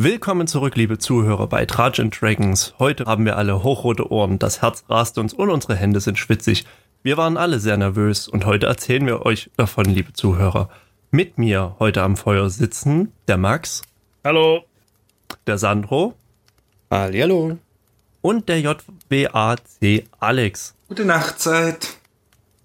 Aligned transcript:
Willkommen 0.00 0.46
zurück, 0.46 0.76
liebe 0.76 0.98
Zuhörer 0.98 1.48
bei 1.48 1.66
Trajan 1.66 2.10
Dragons. 2.10 2.72
Heute 2.78 3.06
haben 3.06 3.24
wir 3.24 3.36
alle 3.36 3.64
hochrote 3.64 4.12
Ohren, 4.12 4.38
das 4.38 4.62
Herz 4.62 4.84
rast 4.88 5.18
uns 5.18 5.34
und 5.34 5.50
unsere 5.50 5.74
Hände 5.74 5.98
sind 5.98 6.20
schwitzig. 6.20 6.66
Wir 7.02 7.16
waren 7.16 7.36
alle 7.36 7.58
sehr 7.58 7.76
nervös 7.76 8.28
und 8.28 8.46
heute 8.46 8.66
erzählen 8.66 9.04
wir 9.06 9.26
euch 9.26 9.50
davon, 9.56 9.86
liebe 9.86 10.12
Zuhörer. 10.12 10.68
Mit 11.10 11.36
mir 11.36 11.74
heute 11.80 12.02
am 12.02 12.16
Feuer 12.16 12.48
sitzen 12.48 13.10
der 13.26 13.38
Max. 13.38 13.82
Hallo. 14.22 14.62
Der 15.48 15.58
Sandro. 15.58 16.14
Hallo. 16.92 17.58
Und 18.22 18.48
der 18.48 18.60
JWAC 18.60 19.58
Alex. 20.20 20.76
Gute 20.86 21.06
Nachtzeit. 21.06 21.88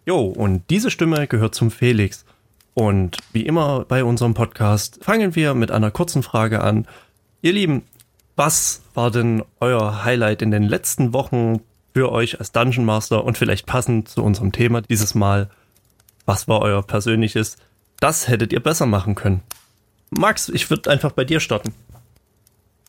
Jo, 0.06 0.22
und 0.22 0.70
diese 0.70 0.92
Stimme 0.92 1.26
gehört 1.26 1.56
zum 1.56 1.72
Felix. 1.72 2.26
Und 2.76 3.18
wie 3.32 3.48
immer 3.48 3.86
bei 3.86 4.04
unserem 4.04 4.36
Podcast 4.36 5.04
fangen 5.04 5.34
wir 5.34 5.56
mit 5.56 5.72
einer 5.72 5.90
kurzen 5.90 6.22
Frage 6.22 6.62
an. 6.62 6.86
Ihr 7.44 7.52
Lieben, 7.52 7.84
was 8.38 8.82
war 8.94 9.12
denn 9.12 9.44
euer 9.60 10.06
Highlight 10.06 10.42
in 10.42 10.50
den 10.50 10.64
letzten 10.64 11.12
Wochen 11.12 11.60
für 11.94 12.10
euch 12.10 12.40
als 12.40 12.54
Dungeon 12.54 12.86
Master 12.86 13.26
und 13.26 13.38
vielleicht 13.38 13.66
passend 13.66 14.08
zu 14.08 14.24
unserem 14.24 14.54
Thema 14.54 14.82
dieses 14.82 15.14
Mal? 15.14 15.50
Was 16.26 16.48
war 16.48 16.62
euer 16.62 16.82
persönliches? 16.84 17.58
Das 18.00 18.30
hättet 18.30 18.54
ihr 18.54 18.62
besser 18.62 18.86
machen 18.86 19.16
können. 19.16 19.42
Max, 20.10 20.48
ich 20.48 20.70
würde 20.70 20.90
einfach 20.90 21.12
bei 21.12 21.26
dir 21.26 21.42
starten. 21.42 21.74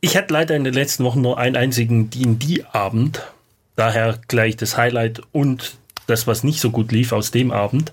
Ich 0.01 0.17
hatte 0.17 0.33
leider 0.33 0.55
in 0.55 0.63
den 0.63 0.75
letzten 0.75 1.03
Wochen 1.03 1.21
nur 1.21 1.37
einen 1.37 1.57
einzigen 1.57 2.11
D&D-Abend. 2.11 3.23
Daher 3.75 4.21
gleich 4.29 4.57
das 4.57 4.77
Highlight 4.77 5.21
und 5.33 5.79
das, 6.07 6.29
was 6.29 6.45
nicht 6.45 6.61
so 6.61 6.71
gut 6.71 6.93
lief 6.93 7.11
aus 7.11 7.33
dem 7.33 7.51
Abend. 7.51 7.93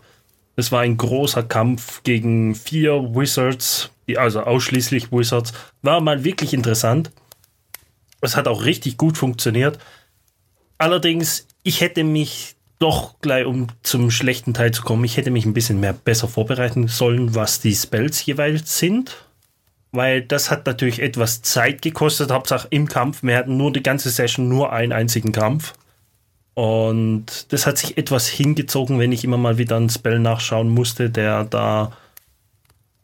Es 0.55 0.71
war 0.71 0.81
ein 0.81 0.97
großer 0.97 1.43
Kampf 1.43 2.03
gegen 2.03 2.55
vier 2.55 3.15
Wizards 3.15 3.91
also 4.17 4.41
ausschließlich 4.41 5.11
Wizards, 5.11 5.53
war 5.81 6.01
mal 6.01 6.23
wirklich 6.23 6.53
interessant. 6.53 7.11
Es 8.21 8.35
hat 8.35 8.47
auch 8.47 8.65
richtig 8.65 8.97
gut 8.97 9.17
funktioniert. 9.17 9.79
Allerdings, 10.77 11.47
ich 11.63 11.81
hätte 11.81 12.03
mich 12.03 12.55
doch 12.79 13.19
gleich, 13.21 13.45
um 13.45 13.67
zum 13.83 14.09
schlechten 14.09 14.53
Teil 14.53 14.71
zu 14.71 14.81
kommen, 14.81 15.03
ich 15.03 15.17
hätte 15.17 15.31
mich 15.31 15.45
ein 15.45 15.53
bisschen 15.53 15.79
mehr 15.79 15.93
besser 15.93 16.27
vorbereiten 16.27 16.87
sollen, 16.87 17.35
was 17.35 17.61
die 17.61 17.75
Spells 17.75 18.25
jeweils 18.25 18.77
sind. 18.77 19.25
Weil 19.91 20.21
das 20.21 20.49
hat 20.49 20.65
natürlich 20.65 21.01
etwas 21.01 21.41
Zeit 21.41 21.81
gekostet, 21.81 22.31
Hauptsache 22.31 22.67
im 22.69 22.87
Kampf. 22.87 23.23
Wir 23.23 23.37
hatten 23.37 23.57
nur 23.57 23.73
die 23.73 23.83
ganze 23.83 24.09
Session 24.09 24.47
nur 24.47 24.71
einen 24.71 24.93
einzigen 24.93 25.33
Kampf. 25.33 25.73
Und 26.53 27.51
das 27.53 27.65
hat 27.65 27.77
sich 27.77 27.97
etwas 27.97 28.27
hingezogen, 28.27 28.99
wenn 28.99 29.11
ich 29.11 29.23
immer 29.23 29.37
mal 29.37 29.57
wieder 29.57 29.77
einen 29.77 29.89
Spell 29.89 30.19
nachschauen 30.19 30.69
musste, 30.69 31.09
der 31.09 31.45
da 31.45 31.91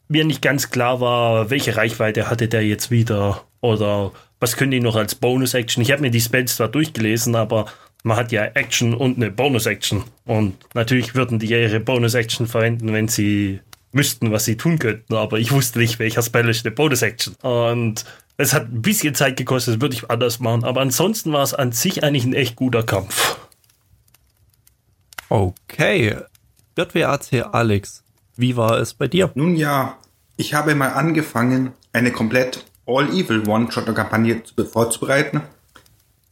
mir 0.08 0.24
nicht 0.24 0.42
ganz 0.42 0.70
klar 0.70 1.00
war, 1.00 1.50
welche 1.50 1.76
Reichweite 1.76 2.30
hatte 2.30 2.48
der 2.48 2.66
jetzt 2.66 2.90
wieder 2.90 3.44
oder 3.60 4.12
was 4.40 4.56
können 4.56 4.70
die 4.70 4.80
noch 4.80 4.96
als 4.96 5.14
Bonus-Action. 5.14 5.82
Ich 5.82 5.90
habe 5.90 6.02
mir 6.02 6.10
die 6.10 6.20
Spells 6.20 6.56
zwar 6.56 6.68
durchgelesen, 6.68 7.34
aber 7.34 7.66
man 8.04 8.16
hat 8.16 8.32
ja 8.32 8.44
Action 8.44 8.94
und 8.94 9.16
eine 9.16 9.30
Bonus-Action. 9.30 10.04
Und 10.24 10.54
natürlich 10.74 11.14
würden 11.14 11.38
die 11.38 11.50
ihre 11.50 11.80
Bonus-Action 11.80 12.46
verwenden, 12.46 12.92
wenn 12.92 13.08
sie 13.08 13.60
müssten, 13.92 14.30
was 14.30 14.44
sie 14.44 14.56
tun 14.56 14.78
könnten. 14.78 15.14
Aber 15.14 15.38
ich 15.38 15.50
wusste 15.50 15.80
nicht, 15.80 15.98
welcher 15.98 16.22
Spell 16.22 16.48
ist 16.48 16.64
eine 16.64 16.74
Bonus-Action. 16.74 17.34
Und 17.42 18.04
es 18.38 18.52
hat 18.54 18.72
ein 18.72 18.82
bisschen 18.82 19.14
Zeit 19.14 19.36
gekostet, 19.36 19.74
das 19.74 19.80
würde 19.80 19.94
ich 19.94 20.10
anders 20.10 20.38
machen. 20.38 20.64
Aber 20.64 20.80
ansonsten 20.80 21.32
war 21.32 21.42
es 21.42 21.54
an 21.54 21.72
sich 21.72 22.04
eigentlich 22.04 22.24
ein 22.24 22.34
echt 22.34 22.56
guter 22.56 22.84
Kampf. 22.84 23.36
Okay. 25.28 26.16
JWAC 26.78 27.52
Alex, 27.52 28.04
wie 28.36 28.56
war 28.56 28.78
es 28.78 28.94
bei 28.94 29.08
dir? 29.08 29.32
Nun 29.34 29.56
ja, 29.56 29.98
ich 30.36 30.54
habe 30.54 30.76
mal 30.76 30.90
angefangen, 30.90 31.72
eine 31.92 32.12
komplett 32.12 32.64
All-Evil 32.86 33.46
One-Shot-Kampagne 33.48 34.42
vorzubereiten. 34.72 35.42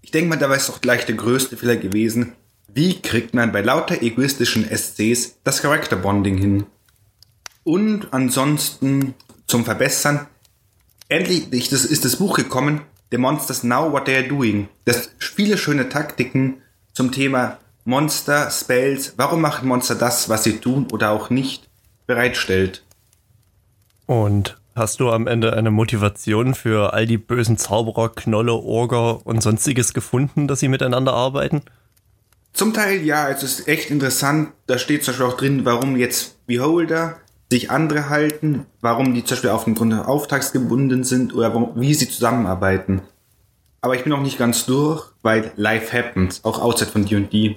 Ich 0.01 0.13
denke 0.13 0.31
mal, 0.31 0.39
da 0.39 0.49
war 0.49 0.57
es 0.57 0.69
doch 0.69 0.81
gleich 0.81 1.05
der 1.05 1.17
größte 1.17 1.57
Fehler 1.57 1.77
gewesen. 1.77 2.35
Wie 2.69 3.01
kriegt 3.01 3.35
man 3.35 3.51
bei 3.51 3.63
lauter 3.63 4.01
egoistischen 4.01 4.65
SCs 4.65 5.39
das 5.43 5.61
Character 5.61 5.97
Bonding 5.97 6.39
hin? 6.39 6.67
Und 7.65 8.13
ansonsten 8.13 9.15
zum 9.49 9.65
Verbessern. 9.65 10.29
Endlich 11.09 11.53
ist 11.53 12.05
das 12.05 12.17
Buch 12.17 12.37
gekommen, 12.37 12.81
The 13.13 13.19
Monsters 13.19 13.63
Now 13.63 13.93
What 13.93 14.07
They 14.07 14.17
Are 14.17 14.29
Doing. 14.29 14.69
Das 14.85 15.11
viele 15.19 15.57
schöne 15.57 15.89
Taktiken 15.89 16.63
zum 16.93 17.13
Thema 17.13 17.59
Monster, 17.85 18.51
Spells, 18.51 19.15
warum 19.17 19.41
machen 19.41 19.69
Monster 19.69 19.95
das, 19.95 20.29
was 20.29 20.43
sie 20.43 20.59
tun 20.59 20.89
oder 20.93 21.11
auch 21.11 21.31
nicht, 21.31 21.69
bereitstellt. 22.09 22.83
Und 24.07 24.57
hast 24.75 24.99
du 24.99 25.11
am 25.11 25.29
Ende 25.29 25.53
eine 25.53 25.71
Motivation 25.71 26.57
für 26.57 26.93
all 26.93 27.07
die 27.07 27.19
bösen 27.19 27.59
Zauberer, 27.59 28.09
Knolle, 28.09 28.55
Orger 28.55 29.25
und 29.25 29.41
sonstiges 29.41 29.95
gefunden, 29.95 30.49
dass 30.49 30.59
sie 30.59 30.69
miteinander 30.69 31.13
arbeiten? 31.15 31.63
Zum 32.53 32.75
Teil 32.75 33.05
ja, 33.05 33.29
es 33.31 33.45
ist 33.45 33.69
echt 33.69 33.91
interessant. 33.91 34.49
Da 34.67 34.79
steht 34.79 35.05
zum 35.05 35.13
Beispiel 35.13 35.27
auch 35.27 35.37
drin, 35.37 35.65
warum 35.65 35.97
jetzt 35.97 36.45
Beholder 36.47 37.21
sich 37.51 37.71
andere 37.71 38.09
halten, 38.09 38.67
warum 38.81 39.15
die 39.15 39.25
zum 39.25 39.37
Beispiel 39.37 39.51
auf 39.51 39.65
den 39.65 39.75
Grund 39.75 39.95
Auftrags 39.95 40.53
gebunden 40.53 41.05
sind 41.05 41.35
oder 41.35 41.51
warum, 41.55 41.73
wie 41.77 41.95
sie 41.95 42.09
zusammenarbeiten. 42.09 43.03
Aber 43.81 43.95
ich 43.95 44.03
bin 44.03 44.11
noch 44.11 44.23
nicht 44.23 44.39
ganz 44.39 44.67
durch, 44.67 45.05
weil 45.23 45.53
Life 45.57 45.97
happens, 45.97 46.45
auch 46.45 46.61
außerhalb 46.61 46.93
von 46.93 47.07
D&D. 47.07 47.57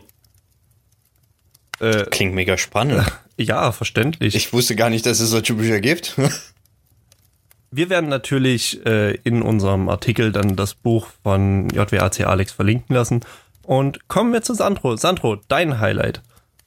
Äh, 1.80 2.06
Klingt 2.06 2.36
mega 2.36 2.58
spannend. 2.58 3.06
Ja, 3.42 3.72
verständlich. 3.72 4.36
Ich 4.36 4.52
wusste 4.52 4.76
gar 4.76 4.90
nicht, 4.90 5.06
dass 5.06 5.22
es 5.22 5.30
solche 5.30 5.54
Bücher 5.54 5.80
gibt. 5.80 6.18
Wir 7.72 7.90
werden 7.90 8.10
natürlich 8.10 8.86
äh, 8.86 9.16
in 9.24 9.42
unserem 9.42 9.88
Artikel 9.88 10.34
dann 10.34 10.58
das 10.58 10.74
Buch 10.74 11.08
von 11.24 11.70
JWAC 11.70 12.28
Alex 12.28 12.52
verlinken 12.52 12.94
lassen. 12.94 13.22
Und 13.64 14.10
kommen 14.10 14.34
wir 14.34 14.42
zu 14.42 14.56
Sandro. 14.56 14.98
Sandro, 14.98 15.38
dein 15.48 15.80
Highlight. 15.80 16.22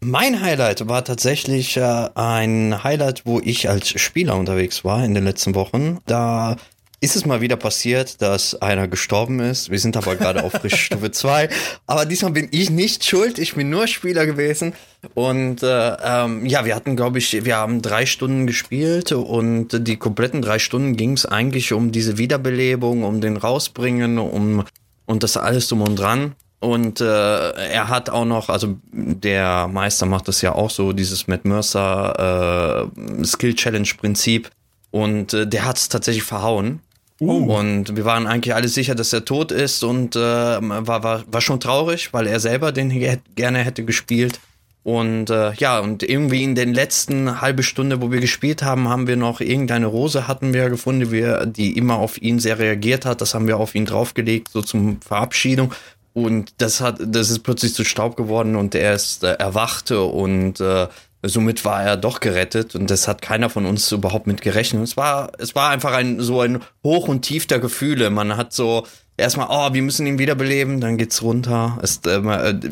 Mein 0.04 0.40
Highlight 0.40 0.88
war 0.88 1.04
tatsächlich 1.04 1.76
äh, 1.76 2.08
ein 2.16 2.82
Highlight, 2.82 3.24
wo 3.24 3.38
ich 3.38 3.70
als 3.70 3.88
Spieler 3.88 4.36
unterwegs 4.36 4.84
war 4.84 5.04
in 5.04 5.14
den 5.14 5.22
letzten 5.22 5.54
Wochen. 5.54 5.98
Da 6.06 6.56
ist 7.00 7.14
es 7.14 7.24
mal 7.24 7.40
wieder 7.40 7.54
passiert, 7.54 8.20
dass 8.20 8.60
einer 8.60 8.88
gestorben 8.88 9.38
ist. 9.38 9.70
Wir 9.70 9.78
sind 9.78 9.96
aber 9.96 10.16
gerade 10.16 10.42
auf 10.42 10.54
Stufe 10.66 11.12
2. 11.12 11.48
Aber 11.86 12.04
diesmal 12.04 12.32
bin 12.32 12.48
ich 12.50 12.68
nicht 12.68 13.04
schuld. 13.04 13.38
Ich 13.38 13.54
bin 13.54 13.70
nur 13.70 13.86
Spieler 13.86 14.26
gewesen. 14.26 14.72
Und 15.14 15.62
äh, 15.62 15.96
ähm, 16.02 16.46
ja, 16.46 16.64
wir 16.64 16.74
hatten, 16.74 16.96
glaube 16.96 17.18
ich, 17.18 17.44
wir 17.44 17.56
haben 17.56 17.80
drei 17.80 18.04
Stunden 18.04 18.48
gespielt 18.48 19.12
und 19.12 19.86
die 19.86 19.98
kompletten 19.98 20.42
drei 20.42 20.58
Stunden 20.58 20.96
ging 20.96 21.12
es 21.12 21.26
eigentlich 21.26 21.72
um 21.72 21.92
diese 21.92 22.18
Wiederbelebung, 22.18 23.04
um 23.04 23.20
den 23.20 23.36
Rausbringen, 23.36 24.18
um 24.18 24.64
und 25.06 25.22
das 25.22 25.36
alles 25.36 25.68
drum 25.68 25.82
und 25.82 25.96
dran. 25.96 26.34
Und 26.62 27.00
äh, 27.00 27.04
er 27.04 27.88
hat 27.88 28.08
auch 28.08 28.24
noch, 28.24 28.48
also 28.48 28.76
der 28.92 29.66
Meister 29.66 30.06
macht 30.06 30.28
das 30.28 30.42
ja 30.42 30.54
auch 30.54 30.70
so, 30.70 30.92
dieses 30.92 31.26
Matt 31.26 31.44
Mercer 31.44 32.86
äh, 33.20 33.24
Skill 33.24 33.56
Challenge 33.56 33.88
Prinzip. 33.98 34.48
Und 34.92 35.34
äh, 35.34 35.44
der 35.44 35.64
hat 35.64 35.78
es 35.78 35.88
tatsächlich 35.88 36.22
verhauen. 36.22 36.78
Uh. 37.20 37.52
Und 37.52 37.96
wir 37.96 38.04
waren 38.04 38.28
eigentlich 38.28 38.54
alle 38.54 38.68
sicher, 38.68 38.94
dass 38.94 39.12
er 39.12 39.24
tot 39.24 39.50
ist 39.50 39.82
und 39.82 40.14
äh, 40.14 40.20
war, 40.20 41.02
war, 41.02 41.24
war 41.26 41.40
schon 41.40 41.58
traurig, 41.58 42.12
weil 42.12 42.28
er 42.28 42.38
selber 42.38 42.70
den 42.70 42.90
gerne 43.34 43.58
hätte 43.58 43.84
gespielt. 43.84 44.38
Und 44.84 45.30
äh, 45.30 45.54
ja, 45.54 45.80
und 45.80 46.04
irgendwie 46.04 46.44
in 46.44 46.54
den 46.54 46.74
letzten 46.74 47.40
halbe 47.40 47.64
Stunde, 47.64 48.00
wo 48.00 48.12
wir 48.12 48.20
gespielt 48.20 48.62
haben, 48.62 48.88
haben 48.88 49.08
wir 49.08 49.16
noch 49.16 49.40
irgendeine 49.40 49.86
Rose 49.86 50.28
hatten 50.28 50.54
wir 50.54 50.70
gefunden, 50.70 51.00
die, 51.00 51.10
wir, 51.10 51.44
die 51.44 51.76
immer 51.76 51.96
auf 51.96 52.22
ihn 52.22 52.38
sehr 52.38 52.60
reagiert 52.60 53.04
hat. 53.04 53.20
Das 53.20 53.34
haben 53.34 53.48
wir 53.48 53.56
auf 53.56 53.74
ihn 53.74 53.84
draufgelegt, 53.84 54.48
so 54.48 54.62
zum 54.62 55.00
Verabschiedung. 55.00 55.74
Und 56.14 56.54
das 56.58 56.80
hat, 56.80 56.98
das 57.00 57.30
ist 57.30 57.40
plötzlich 57.40 57.74
zu 57.74 57.84
Staub 57.84 58.16
geworden 58.16 58.56
und 58.56 58.74
er 58.74 58.94
ist 58.94 59.24
äh, 59.24 59.32
erwachte 59.32 60.02
und 60.02 60.60
äh, 60.60 60.88
somit 61.22 61.64
war 61.64 61.82
er 61.82 61.96
doch 61.96 62.20
gerettet 62.20 62.74
und 62.74 62.90
das 62.90 63.08
hat 63.08 63.22
keiner 63.22 63.48
von 63.48 63.64
uns 63.64 63.90
überhaupt 63.92 64.26
mit 64.26 64.42
gerechnet. 64.42 64.82
Es 64.82 64.96
war, 64.96 65.32
es 65.38 65.54
war 65.54 65.70
einfach 65.70 65.92
ein, 65.92 66.20
so 66.20 66.40
ein 66.40 66.60
Hoch 66.84 67.08
und 67.08 67.22
Tief 67.22 67.46
der 67.46 67.60
Gefühle. 67.60 68.10
Man 68.10 68.36
hat 68.36 68.52
so 68.52 68.86
erstmal, 69.16 69.46
oh, 69.50 69.72
wir 69.72 69.82
müssen 69.82 70.06
ihn 70.06 70.18
wiederbeleben, 70.18 70.80
dann 70.80 70.98
geht's 70.98 71.22
runter. 71.22 71.78
Es, 71.82 71.98
äh, 72.04 72.22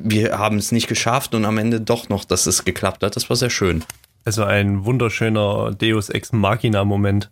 wir 0.03 0.38
haben 0.38 0.59
es 0.59 0.73
nicht 0.73 0.88
geschafft 0.88 1.35
und 1.35 1.44
am 1.44 1.59
Ende 1.59 1.81
doch 1.81 2.09
noch, 2.09 2.25
dass 2.25 2.47
es 2.47 2.64
geklappt 2.64 3.03
hat. 3.03 3.17
Das 3.17 3.31
war 3.31 3.37
sehr 3.37 3.50
schön. 3.50 3.85
Also 4.25 4.44
ein 4.44 4.85
wunderschöner 4.85 5.73
Deus 5.73 6.11
Ex 6.11 6.32
Machina 6.32 6.85
Moment. 6.85 7.31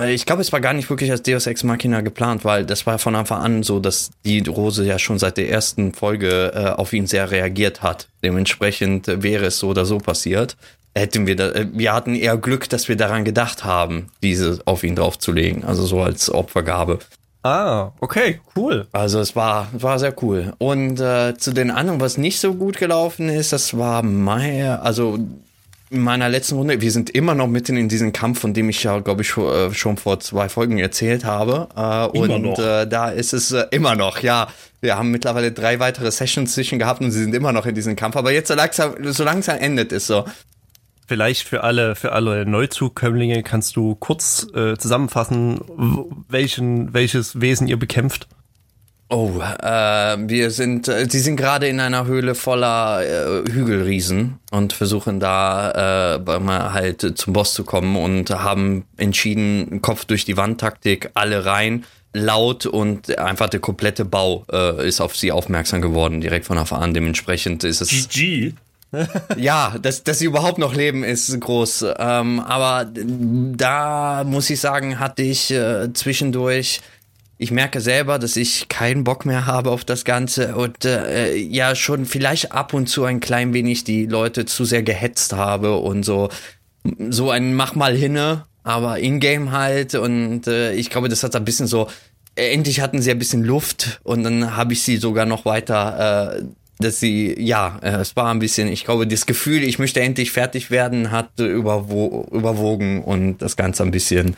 Äh, 0.00 0.14
ich 0.14 0.26
glaube, 0.26 0.42
es 0.42 0.52
war 0.52 0.60
gar 0.60 0.72
nicht 0.72 0.90
wirklich 0.90 1.10
als 1.10 1.22
Deus 1.22 1.46
Ex 1.46 1.64
Machina 1.64 2.00
geplant, 2.00 2.44
weil 2.44 2.64
das 2.64 2.86
war 2.86 2.98
von 2.98 3.14
Anfang 3.14 3.42
an 3.42 3.62
so, 3.62 3.80
dass 3.80 4.10
die 4.24 4.40
Rose 4.40 4.84
ja 4.84 4.98
schon 4.98 5.18
seit 5.18 5.36
der 5.36 5.50
ersten 5.50 5.92
Folge 5.92 6.52
äh, 6.54 6.68
auf 6.70 6.92
ihn 6.92 7.06
sehr 7.06 7.30
reagiert 7.30 7.82
hat. 7.82 8.08
Dementsprechend 8.22 9.08
äh, 9.08 9.22
wäre 9.22 9.46
es 9.46 9.58
so 9.58 9.68
oder 9.68 9.84
so 9.84 9.98
passiert. 9.98 10.56
Hätten 10.94 11.26
wir 11.26 11.36
da, 11.36 11.50
äh, 11.50 11.66
wir 11.72 11.92
hatten 11.92 12.14
eher 12.14 12.36
Glück, 12.36 12.68
dass 12.68 12.88
wir 12.88 12.96
daran 12.96 13.24
gedacht 13.24 13.64
haben, 13.64 14.08
diese 14.22 14.60
auf 14.64 14.84
ihn 14.84 14.96
draufzulegen, 14.96 15.64
also 15.64 15.84
so 15.84 16.00
als 16.00 16.32
Opfergabe. 16.32 16.98
Ah, 17.42 17.92
okay, 18.00 18.40
cool. 18.56 18.88
Also 18.90 19.20
es 19.20 19.36
war, 19.36 19.68
war 19.72 20.00
sehr 20.00 20.20
cool. 20.20 20.54
Und 20.58 20.98
äh, 20.98 21.36
zu 21.36 21.52
den 21.52 21.70
anderen, 21.70 22.00
was 22.00 22.18
nicht 22.18 22.40
so 22.40 22.54
gut 22.54 22.76
gelaufen 22.76 23.28
ist, 23.28 23.52
das 23.52 23.78
war 23.78 24.02
Mai, 24.02 24.68
also 24.68 25.20
in 25.90 26.00
meiner 26.00 26.28
letzten 26.28 26.56
Runde, 26.56 26.80
wir 26.80 26.90
sind 26.90 27.10
immer 27.10 27.34
noch 27.34 27.46
mitten 27.46 27.76
in 27.76 27.88
diesem 27.88 28.12
Kampf, 28.12 28.40
von 28.40 28.54
dem 28.54 28.68
ich 28.68 28.82
ja, 28.82 28.98
glaube 28.98 29.22
ich, 29.22 29.36
äh, 29.36 29.72
schon 29.72 29.96
vor 29.96 30.18
zwei 30.18 30.48
Folgen 30.48 30.78
erzählt 30.78 31.24
habe. 31.24 31.68
Äh, 31.76 32.18
immer 32.18 32.34
und 32.34 32.42
noch. 32.42 32.58
Äh, 32.58 32.86
da 32.86 33.10
ist 33.10 33.32
es 33.32 33.52
äh, 33.52 33.66
immer 33.70 33.94
noch, 33.94 34.18
ja. 34.18 34.48
Wir 34.80 34.98
haben 34.98 35.10
mittlerweile 35.10 35.52
drei 35.52 35.78
weitere 35.78 36.10
Sessions 36.10 36.54
zwischen 36.54 36.78
gehabt 36.78 37.00
und 37.00 37.12
sie 37.12 37.22
sind 37.22 37.34
immer 37.34 37.52
noch 37.52 37.66
in 37.66 37.74
diesem 37.74 37.94
Kampf. 37.94 38.16
Aber 38.16 38.32
jetzt 38.32 38.48
so 38.48 38.54
langsam, 38.54 38.94
so 39.12 39.24
langsam 39.24 39.58
endet 39.58 39.92
es 39.92 40.06
so. 40.06 40.24
Vielleicht 41.06 41.46
für 41.46 41.62
alle, 41.62 41.94
für 41.94 42.12
alle 42.12 42.44
Neuzukömmlinge 42.44 43.44
kannst 43.44 43.76
du 43.76 43.94
kurz 43.94 44.44
zusammenfassen, 44.78 45.60
welchen, 46.28 46.92
welches 46.94 47.40
Wesen 47.40 47.68
ihr 47.68 47.78
bekämpft. 47.78 48.26
Oh, 49.08 49.40
äh, 49.40 50.16
wir 50.18 50.50
sind, 50.50 50.88
äh, 50.88 51.06
sie 51.08 51.20
sind 51.20 51.36
gerade 51.36 51.68
in 51.68 51.78
einer 51.78 52.06
Höhle 52.06 52.34
voller 52.34 53.02
äh, 53.04 53.48
Hügelriesen 53.48 54.40
und 54.50 54.72
versuchen 54.72 55.20
da 55.20 56.16
äh, 56.16 56.40
mal 56.40 56.72
halt 56.72 57.16
zum 57.16 57.32
Boss 57.32 57.54
zu 57.54 57.62
kommen 57.62 57.96
und 57.96 58.30
haben 58.30 58.84
entschieden, 58.96 59.80
Kopf 59.80 60.06
durch 60.06 60.24
die 60.24 60.36
Wand 60.36 60.60
Taktik, 60.60 61.10
alle 61.14 61.44
rein, 61.44 61.84
laut 62.12 62.66
und 62.66 63.16
einfach 63.16 63.48
der 63.48 63.60
komplette 63.60 64.04
Bau 64.04 64.44
äh, 64.50 64.88
ist 64.88 65.00
auf 65.00 65.16
sie 65.16 65.30
aufmerksam 65.30 65.82
geworden, 65.82 66.20
direkt 66.20 66.46
von 66.46 66.58
Anfang 66.58 66.82
an. 66.82 66.94
Dementsprechend 66.94 67.62
ist 67.62 67.80
es. 67.80 68.08
GG. 68.08 68.54
ja, 69.36 69.76
dass, 69.80 70.04
dass 70.04 70.18
sie 70.18 70.26
überhaupt 70.26 70.58
noch 70.58 70.74
leben, 70.74 71.04
ist 71.04 71.38
groß. 71.38 71.86
Ähm, 71.98 72.40
aber 72.40 72.90
da 72.92 74.24
muss 74.24 74.50
ich 74.50 74.60
sagen, 74.60 74.98
hatte 74.98 75.22
ich 75.22 75.50
äh, 75.50 75.92
zwischendurch 75.92 76.80
ich 77.38 77.50
merke 77.50 77.80
selber, 77.80 78.18
dass 78.18 78.36
ich 78.36 78.68
keinen 78.68 79.04
Bock 79.04 79.26
mehr 79.26 79.46
habe 79.46 79.70
auf 79.70 79.84
das 79.84 80.04
Ganze 80.04 80.56
und 80.56 80.84
äh, 80.84 81.34
ja 81.36 81.74
schon 81.74 82.06
vielleicht 82.06 82.52
ab 82.52 82.72
und 82.72 82.86
zu 82.86 83.04
ein 83.04 83.20
klein 83.20 83.52
wenig 83.52 83.84
die 83.84 84.06
Leute 84.06 84.46
zu 84.46 84.64
sehr 84.64 84.82
gehetzt 84.82 85.34
habe 85.34 85.76
und 85.76 86.02
so 86.04 86.30
so 87.10 87.30
ein 87.30 87.54
mach 87.54 87.74
mal 87.74 87.94
hinne, 87.94 88.44
aber 88.62 89.00
in-game 89.00 89.52
halt 89.52 89.94
und 89.94 90.46
äh, 90.46 90.72
ich 90.72 90.88
glaube, 90.88 91.08
das 91.08 91.22
hat 91.22 91.36
ein 91.36 91.44
bisschen 91.44 91.66
so 91.66 91.88
endlich 92.36 92.80
hatten 92.80 93.02
sie 93.02 93.10
ein 93.10 93.18
bisschen 93.18 93.44
Luft 93.44 94.00
und 94.02 94.22
dann 94.22 94.56
habe 94.56 94.72
ich 94.72 94.82
sie 94.82 94.96
sogar 94.96 95.26
noch 95.26 95.44
weiter 95.44 96.38
äh, 96.38 96.42
dass 96.78 97.00
sie, 97.00 97.34
ja, 97.38 97.78
äh, 97.82 97.96
es 97.96 98.16
war 98.16 98.30
ein 98.30 98.38
bisschen, 98.38 98.68
ich 98.68 98.84
glaube, 98.84 99.06
das 99.06 99.24
Gefühl, 99.24 99.62
ich 99.64 99.78
möchte 99.78 100.00
endlich 100.00 100.30
fertig 100.30 100.70
werden, 100.70 101.10
hat 101.10 101.30
überwo 101.38 102.26
überwogen 102.30 103.02
und 103.02 103.38
das 103.38 103.56
Ganze 103.56 103.82
ein 103.82 103.90
bisschen 103.90 104.36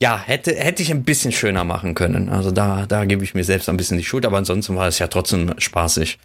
ja, 0.00 0.18
hätte, 0.18 0.54
hätte 0.54 0.82
ich 0.82 0.90
ein 0.90 1.04
bisschen 1.04 1.30
schöner 1.30 1.64
machen 1.64 1.94
können. 1.94 2.30
Also 2.30 2.50
da, 2.50 2.86
da 2.86 3.04
gebe 3.04 3.22
ich 3.22 3.34
mir 3.34 3.44
selbst 3.44 3.68
ein 3.68 3.76
bisschen 3.76 3.98
die 3.98 4.04
Schuld, 4.04 4.24
aber 4.24 4.38
ansonsten 4.38 4.74
war 4.76 4.88
es 4.88 4.98
ja 4.98 5.08
trotzdem 5.08 5.54
spaßig. 5.58 6.18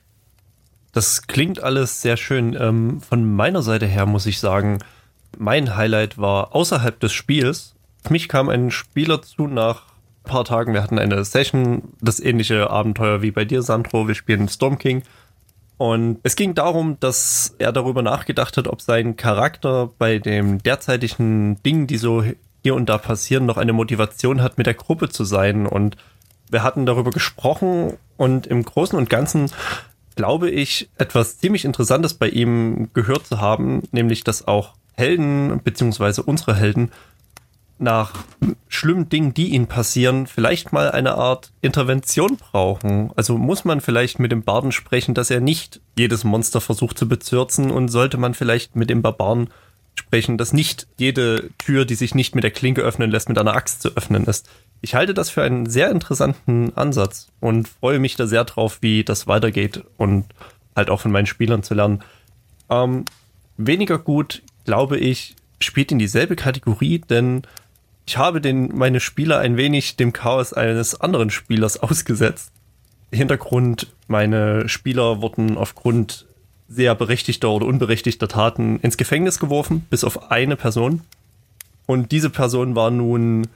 Das 0.94 1.28
klingt 1.28 1.62
alles 1.62 2.02
sehr 2.02 2.16
schön. 2.16 2.56
Ähm, 2.58 3.02
von 3.02 3.36
meiner 3.36 3.62
Seite 3.62 3.86
her 3.86 4.06
muss 4.06 4.26
ich 4.26 4.40
sagen, 4.40 4.80
mein 5.38 5.76
Highlight 5.76 6.18
war 6.18 6.56
außerhalb 6.56 6.98
des 7.02 7.12
Spiels. 7.12 7.76
Für 8.02 8.14
mich 8.14 8.30
kam 8.30 8.48
ein 8.48 8.72
Spieler 8.72 9.22
zu 9.22 9.48
nach 9.48 9.84
ein 10.24 10.30
paar 10.30 10.46
Tagen. 10.46 10.74
Wir 10.74 10.82
hatten 10.82 10.98
eine 10.98 11.26
Session, 11.26 11.84
das 12.00 12.22
ähnliche 12.22 12.70
Abenteuer 12.70 13.22
wie 13.22 13.32
bei 13.32 13.44
dir, 13.44 13.62
Sandro. 13.62 14.08
Wir 14.08 14.16
spielen 14.16 14.48
Storm 14.48 14.78
King. 14.78 15.04
Und 15.78 16.20
es 16.24 16.38
ging 16.38 16.56
darum, 16.56 16.98
dass 17.02 17.56
er 17.58 17.74
darüber 17.74 18.02
nachgedacht 18.02 18.56
hat, 18.56 18.70
ob 18.70 18.82
sein 18.82 19.18
Charakter 19.18 19.90
bei 19.98 20.20
dem 20.20 20.64
derzeitigen 20.64 21.62
Ding, 21.64 21.88
die 21.88 21.98
so 21.98 22.24
hier 22.66 22.74
und 22.74 22.90
da 22.90 22.98
passieren, 22.98 23.46
noch 23.46 23.58
eine 23.58 23.74
Motivation 23.74 24.42
hat, 24.42 24.58
mit 24.58 24.66
der 24.66 24.74
Gruppe 24.74 25.08
zu 25.10 25.24
sein. 25.24 25.68
Und 25.68 25.98
wir 26.50 26.64
hatten 26.64 26.88
darüber 26.88 27.12
gesprochen 27.12 27.94
und 28.18 28.48
im 28.48 28.66
Großen 28.66 28.98
und 28.98 29.08
Ganzen 29.08 29.52
glaube 30.16 30.50
ich, 30.50 30.90
etwas 30.98 31.38
ziemlich 31.38 31.64
Interessantes 31.64 32.16
bei 32.16 32.28
ihm 32.28 32.90
gehört 32.94 33.28
zu 33.28 33.40
haben, 33.40 33.84
nämlich 33.92 34.24
dass 34.24 34.48
auch 34.48 34.74
Helden, 34.94 35.62
beziehungsweise 35.64 36.24
unsere 36.24 36.56
Helden, 36.56 36.92
nach 37.78 38.14
schlimmen 38.68 39.10
Dingen, 39.10 39.34
die 39.34 39.50
ihnen 39.50 39.68
passieren, 39.68 40.26
vielleicht 40.26 40.74
mal 40.74 40.90
eine 40.90 41.16
Art 41.16 41.52
Intervention 41.62 42.38
brauchen. 42.38 43.12
Also 43.16 43.38
muss 43.38 43.66
man 43.66 43.82
vielleicht 43.82 44.18
mit 44.18 44.32
dem 44.32 44.44
Barden 44.44 44.72
sprechen, 44.72 45.14
dass 45.14 45.30
er 45.30 45.42
nicht 45.42 45.82
jedes 45.98 46.24
Monster 46.24 46.62
versucht 46.62 46.98
zu 46.98 47.08
bezürzen 47.08 47.70
und 47.70 47.90
sollte 47.90 48.18
man 48.18 48.34
vielleicht 48.34 48.76
mit 48.76 48.90
dem 48.90 49.02
Barbaren 49.04 49.50
sprechen, 49.96 50.38
dass 50.38 50.54
nicht 50.54 50.88
jede 50.98 51.50
Tür, 51.58 51.86
die 51.86 51.96
sich 51.96 52.16
nicht 52.16 52.36
mit 52.36 52.44
der 52.44 52.52
Klinke 52.52 52.82
öffnen 52.82 53.12
lässt, 53.12 53.30
mit 53.30 53.38
einer 53.38 53.56
Axt 53.56 53.82
zu 53.82 53.96
öffnen 53.96 54.26
ist. 54.26 54.50
Ich 54.82 54.96
halte 54.96 55.14
das 55.14 55.30
für 55.30 55.44
einen 55.44 55.66
sehr 55.68 55.90
interessanten 55.90 56.74
Ansatz 56.76 57.30
und 57.40 57.68
freue 57.68 58.00
mich 58.00 58.16
da 58.16 58.28
sehr 58.28 58.44
drauf, 58.44 58.80
wie 58.82 59.04
das 59.04 59.28
weitergeht 59.28 59.84
und 59.98 60.26
halt 60.76 60.90
auch 60.90 61.02
von 61.02 61.12
meinen 61.12 61.26
Spielern 61.26 61.64
zu 61.64 61.74
lernen. 61.74 62.04
Ähm, 62.70 63.06
weniger 63.58 63.98
gut, 63.98 64.44
glaube 64.66 64.98
ich, 64.98 65.36
spielt 65.60 65.92
in 65.92 66.00
dieselbe 66.00 66.36
Kategorie, 66.36 67.00
denn 67.00 67.44
ich 68.06 68.18
habe 68.18 68.42
den, 68.42 68.76
meine 68.76 69.00
Spieler 69.00 69.40
ein 69.40 69.58
wenig 69.58 69.96
dem 69.96 70.14
Chaos 70.14 70.54
eines 70.54 71.00
anderen 71.00 71.30
Spielers 71.30 71.78
ausgesetzt. 71.82 72.52
Hintergrund, 73.12 73.88
meine 74.08 74.68
Spieler 74.68 75.22
wurden 75.22 75.58
aufgrund 75.58 76.26
sehr 76.76 76.94
berechtigter 76.96 77.50
oder 77.50 77.66
unberechtigter 77.66 78.28
Taten 78.28 78.80
ins 78.82 78.98
Gefängnis 78.98 79.40
geworfen, 79.40 79.86
bis 79.90 80.04
auf 80.04 80.32
eine 80.32 80.56
Person. 80.56 81.02
Und 81.86 82.12
diese 82.12 82.30
Person 82.30 82.76
war 82.76 82.92
nun 82.92 83.48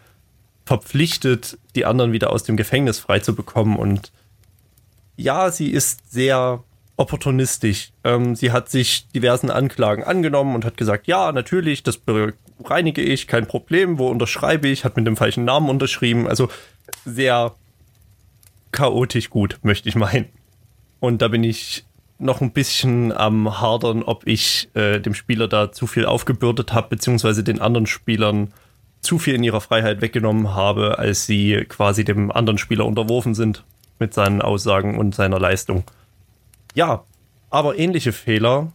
verpflichtet, 0.66 1.57
die 1.75 1.86
anderen 1.86 2.12
wieder 2.12 2.31
aus 2.31 2.44
dem 2.44 2.56
Gefängnis 2.56 3.00
freizubekommen. 3.00 3.75
Und 3.75 4.12
ja, 5.18 5.51
sie 5.51 5.69
ist 5.71 6.12
sehr 6.12 6.63
opportunistisch. 6.95 7.92
Ähm, 8.04 8.36
sie 8.36 8.51
hat 8.51 8.69
sich 8.69 9.07
diversen 9.16 9.50
Anklagen 9.50 10.04
angenommen 10.04 10.56
und 10.56 10.66
hat 10.66 10.77
gesagt, 10.77 11.07
ja, 11.07 11.31
natürlich, 11.31 11.81
das 11.83 11.98
bereinige 11.98 13.01
ich, 13.01 13.27
kein 13.27 13.48
Problem, 13.48 13.98
wo 13.98 14.10
unterschreibe 14.10 14.68
ich, 14.68 14.86
hat 14.86 14.95
mit 14.95 15.07
dem 15.07 15.18
falschen 15.18 15.45
Namen 15.45 15.69
unterschrieben. 15.69 16.27
Also 16.27 16.50
sehr 17.06 17.56
chaotisch 18.71 19.30
gut, 19.30 19.60
möchte 19.63 19.89
ich 19.89 19.95
meinen. 19.95 20.27
Und 21.00 21.21
da 21.21 21.30
bin 21.30 21.44
ich 21.44 21.86
noch 22.19 22.42
ein 22.42 22.51
bisschen 22.51 23.12
am 23.12 23.62
Hadern, 23.62 24.04
ob 24.04 24.27
ich 24.27 24.69
äh, 24.75 25.00
dem 25.00 25.13
Spieler 25.13 25.48
da 25.48 25.71
zu 25.71 25.88
viel 25.88 26.06
aufgebürdet 26.06 26.74
habe, 26.74 26.89
beziehungsweise 26.89 27.44
den 27.44 27.62
anderen 27.62 27.86
Spielern 27.86 28.54
zu 29.01 29.18
viel 29.18 29.36
in 29.36 29.44
ihrer 29.44 29.62
Freiheit 29.62 30.01
weggenommen 30.01 30.54
habe, 30.54 31.00
als 31.00 31.25
sie 31.25 31.66
quasi 31.69 32.04
dem 32.04 32.31
anderen 32.31 32.57
Spieler 32.57 32.86
unterworfen 32.86 33.33
sind 33.33 33.63
mit 33.98 34.13
seinen 34.13 34.42
Aussagen 34.42 34.98
und 34.98 35.16
seiner 35.16 35.39
Leistung. 35.39 35.83
Ja, 36.74 37.04
aber 37.50 37.80
ähnliche 37.80 38.12
Fehler 38.12 38.71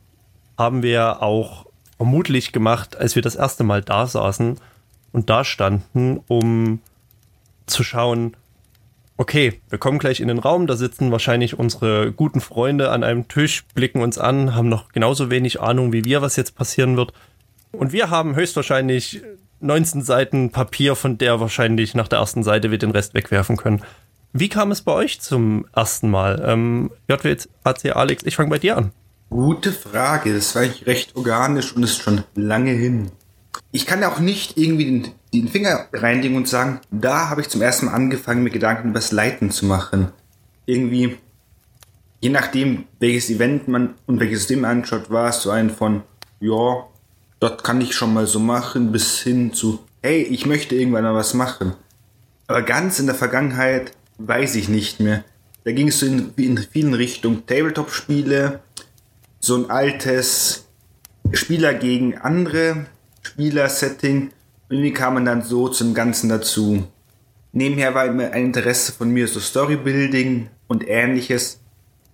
haben 0.57 0.83
wir 0.83 1.23
auch 1.23 1.67
vermutlich 1.97 2.53
gemacht, 2.53 2.97
als 2.97 3.15
wir 3.15 3.23
das 3.23 3.37
erste 3.37 3.65
Mal 3.65 3.83
da 3.83 4.07
saßen 4.07 4.59
und 5.13 5.31
da 5.31 5.45
standen, 5.45 6.21
um 6.27 6.81
zu 7.67 7.85
schauen, 7.85 8.37
okay, 9.17 9.61
wir 9.69 9.79
kommen 9.79 9.99
gleich 9.99 10.21
in 10.21 10.29
den 10.29 10.39
Raum, 10.39 10.67
da 10.67 10.77
sitzen 10.77 11.13
wahrscheinlich 11.13 11.59
unsere 11.59 12.13
guten 12.13 12.41
Freunde 12.41 12.91
an 12.91 13.05
einem 13.05 13.29
Tisch, 13.29 13.65
blicken 13.75 14.01
uns 14.01 14.19
an, 14.19 14.55
haben 14.55 14.69
noch 14.69 14.89
genauso 14.91 15.31
wenig 15.31 15.61
Ahnung 15.61 15.93
wie 15.93 16.05
wir, 16.05 16.23
was 16.23 16.37
jetzt 16.37 16.57
passieren 16.57 16.97
wird. 16.97 17.13
Und 17.73 17.93
wir 17.93 18.11
haben 18.11 18.37
höchstwahrscheinlich 18.37 19.23
19 19.61 20.03
Seiten 20.03 20.51
Papier, 20.51 20.97
von 20.97 21.19
der 21.19 21.41
wahrscheinlich 21.41 21.95
nach 21.95 22.09
der 22.09 22.19
ersten 22.19 22.43
Seite 22.43 22.71
wir 22.71 22.79
den 22.79 22.91
Rest 22.91 23.15
wegwerfen 23.15 23.57
können. 23.57 23.83
Wie 24.33 24.49
kam 24.49 24.73
es 24.73 24.83
bei 24.83 24.93
euch 24.93 25.21
zum 25.21 25.67
ersten 25.75 26.11
Mal? 26.11 26.43
Ähm, 26.45 26.91
JWAC 27.09 27.97
Alex, 27.97 28.25
ich 28.25 28.37
fange 28.37 28.51
bei 28.51 28.59
dir 28.59 28.77
an. 28.77 28.91
Gute 29.31 29.73
Frage. 29.73 30.35
Das 30.35 30.55
war 30.55 30.63
eigentlich 30.63 30.87
recht 30.87 31.17
organisch 31.17 31.75
und 31.75 31.83
ist 31.83 32.03
schon 32.03 32.25
lange 32.35 32.73
hin. 32.73 33.11
Ich 33.71 33.87
kann 33.87 34.03
auch 34.05 34.19
nicht 34.19 34.57
irgendwie 34.57 34.85
den 34.85 35.09
den 35.43 35.51
Finger 35.51 35.89
reinlegen 35.93 36.37
und 36.37 36.49
sagen, 36.49 36.81
da 36.91 37.29
habe 37.29 37.41
ich 37.41 37.49
zum 37.49 37.63
ersten 37.63 37.87
Mal 37.87 37.93
angefangen, 37.93 38.43
mir 38.43 38.51
Gedanken 38.51 38.91
über 38.91 38.99
das 38.99 39.13
Leiten 39.13 39.51
zu 39.51 39.67
machen. 39.67 40.13
Irgendwie, 40.67 41.17
je 42.21 42.31
nachdem, 42.31 42.85
welches 43.01 43.31
Event 43.31 43.69
man 43.69 43.95
und 44.07 44.21
welches 44.21 44.41
System 44.41 44.65
anschaut, 44.65 45.11
war 45.11 45.29
es 45.29 45.43
so 45.43 45.51
ein 45.51 45.71
von, 45.71 46.03
ja, 46.41 46.87
dort 47.41 47.65
kann 47.65 47.81
ich 47.81 47.95
schon 47.95 48.15
mal 48.15 48.27
so 48.27 48.41
machen, 48.41 48.93
bis 48.93 49.21
hin 49.21 49.53
zu, 49.53 49.81
hey, 50.03 50.23
ich 50.23 50.47
möchte 50.47 50.75
irgendwann 50.75 51.05
mal 51.05 51.15
was 51.15 51.35
machen. 51.35 51.75
Aber 52.47 52.63
ganz 52.63 52.99
in 52.99 53.07
der 53.07 53.15
Vergangenheit 53.15 53.93
weiß 54.19 54.55
ich 54.57 54.69
nicht 54.69 55.01
mehr. 55.01 55.25
Da 55.65 55.73
ging 55.73 55.89
es 55.89 56.01
so 56.01 56.07
in, 56.07 56.33
in 56.37 56.59
vielen 56.59 56.95
Richtungen. 56.95 57.47
Tabletop-Spiele, 57.47 58.61
so 59.41 59.57
ein 59.57 59.71
altes 59.71 60.67
Spieler 61.33 61.75
gegen 61.75 62.19
andere 62.19 62.87
Spieler-Setting 63.23 64.31
irgendwie 64.75 64.93
kam 64.93 65.15
man 65.15 65.25
dann 65.25 65.43
so 65.43 65.69
zum 65.69 65.95
Ganzen 65.95 66.29
dazu. 66.29 66.83
Nebenher 67.53 67.95
war 67.95 68.07
immer 68.07 68.33
ein 68.33 68.47
Interesse 68.47 68.91
von 68.91 69.09
mir 69.09 69.29
so 69.29 69.39
Storybuilding 69.39 70.49
und 70.67 70.89
ähnliches. 70.89 71.61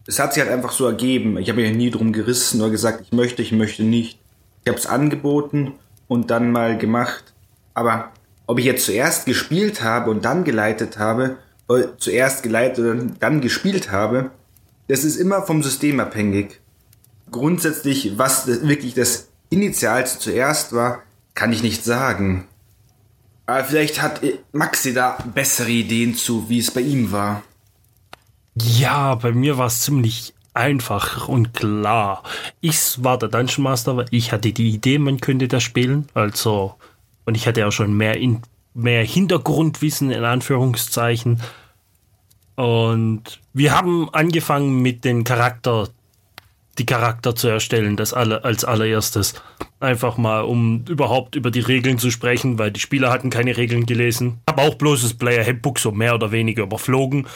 Es 0.07 0.19
hat 0.19 0.35
sich 0.35 0.43
halt 0.43 0.53
einfach 0.53 0.73
so 0.73 0.85
ergeben. 0.85 1.39
Ich 1.39 1.49
habe 1.49 1.63
ja 1.63 1.71
nie 1.71 1.91
drum 1.91 2.13
gerissen 2.13 2.61
oder 2.61 2.69
gesagt, 2.69 3.01
ich 3.01 3.13
möchte, 3.13 3.41
ich 3.41 3.53
möchte 3.53 3.83
nicht. 3.83 4.19
Ich 4.63 4.69
habe 4.69 4.79
es 4.79 4.87
angeboten 4.87 5.73
und 6.07 6.31
dann 6.31 6.53
mal 6.53 6.77
gemacht. 6.77 7.33
Aber 7.73 8.13
ob 8.47 8.59
ich 8.59 8.67
jetzt 8.67 8.85
zuerst 8.85 9.25
gespielt 9.25 9.83
habe 9.83 10.11
und 10.11 10.27
dann 10.27 10.45
geleitet 10.45 10.99
habe, 10.99 11.39
oder 11.67 11.97
zuerst 11.97 12.43
geleitet 12.43 12.85
und 12.85 13.23
dann 13.23 13.41
gespielt 13.41 13.91
habe, 13.91 14.33
das 14.89 15.05
ist 15.05 15.17
immer 15.17 15.47
vom 15.47 15.63
System 15.63 15.99
abhängig. 15.99 16.61
Grundsätzlich, 17.31 18.19
was 18.19 18.47
wirklich 18.47 18.93
das 18.93 19.29
initial 19.49 20.07
zuerst 20.07 20.75
war, 20.75 21.03
kann 21.33 21.55
ich 21.55 21.63
nicht 21.63 21.85
sagen. 21.85 22.47
Aber 23.51 23.65
vielleicht 23.65 24.01
hat 24.01 24.21
Maxi 24.53 24.95
da 24.95 25.19
bessere 25.35 25.71
Ideen 25.71 26.15
zu, 26.15 26.49
wie 26.49 26.61
es 26.61 26.71
bei 26.71 26.83
ihm 26.83 27.11
war. 27.11 27.43
Ja, 28.55 29.17
bei 29.17 29.33
mir 29.33 29.59
war 29.59 29.67
es 29.67 29.81
ziemlich 29.81 30.35
einfach 30.55 31.27
und 31.27 31.53
klar. 31.53 32.23
Ich 32.61 33.03
war 33.03 33.19
der 33.19 33.29
Dungeon 33.29 33.65
Master, 33.65 33.97
weil 33.97 34.07
ich 34.13 34.31
hatte 34.31 34.53
die 34.53 34.71
Idee, 34.71 34.99
man 34.99 35.19
könnte 35.19 35.49
das 35.49 35.65
spielen. 35.65 36.09
Also, 36.15 36.77
und 37.25 37.37
ich 37.37 37.49
hatte 37.49 37.59
ja 37.59 37.73
schon 37.73 37.93
mehr, 37.93 38.19
in, 38.19 38.41
mehr 38.73 39.03
Hintergrundwissen 39.03 40.13
in 40.13 40.23
Anführungszeichen. 40.23 41.41
Und 42.55 43.41
wir 43.53 43.77
haben 43.77 44.11
angefangen 44.15 44.81
mit 44.81 45.05
den 45.05 45.25
Charakter, 45.25 45.89
die 46.81 46.87
Charakter 46.87 47.37
zu 47.37 47.47
erstellen, 47.47 47.97
das 47.97 48.13
alle, 48.13 48.43
als 48.43 48.65
allererstes. 48.65 49.35
Einfach 49.79 50.17
mal, 50.17 50.41
um 50.41 50.85
überhaupt 50.89 51.37
über 51.37 51.51
die 51.51 51.61
Regeln 51.61 51.99
zu 51.99 52.11
sprechen, 52.11 52.59
weil 52.59 52.73
die 52.73 52.81
Spieler 52.81 53.11
hatten 53.11 53.31
keine 53.31 53.57
Regeln 53.57 53.87
gelesen. 53.87 54.41
Habe 54.49 54.63
auch 54.63 54.75
bloß 54.75 55.03
das 55.03 55.15
Player 55.15 55.47
Handbook 55.47 55.79
so 55.79 55.93
mehr 55.93 56.15
oder 56.15 56.33
weniger 56.33 56.65
überflogen 56.65 57.27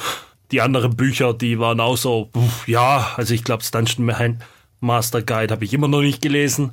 die 0.51 0.61
anderen 0.61 0.95
Bücher, 0.95 1.35
die 1.35 1.59
waren 1.59 1.81
auch 1.81 1.97
so, 1.97 2.31
ja, 2.67 3.13
also 3.17 3.35
ich 3.35 3.43
glaube, 3.43 3.63
das 3.63 3.73
Dungeon 3.73 4.39
Master 4.81 5.23
Guide 5.23 5.53
habe 5.53 5.65
ich 5.65 5.75
immer 5.75 5.89
noch 5.89 6.01
nicht 6.01 6.23
gelesen. 6.23 6.73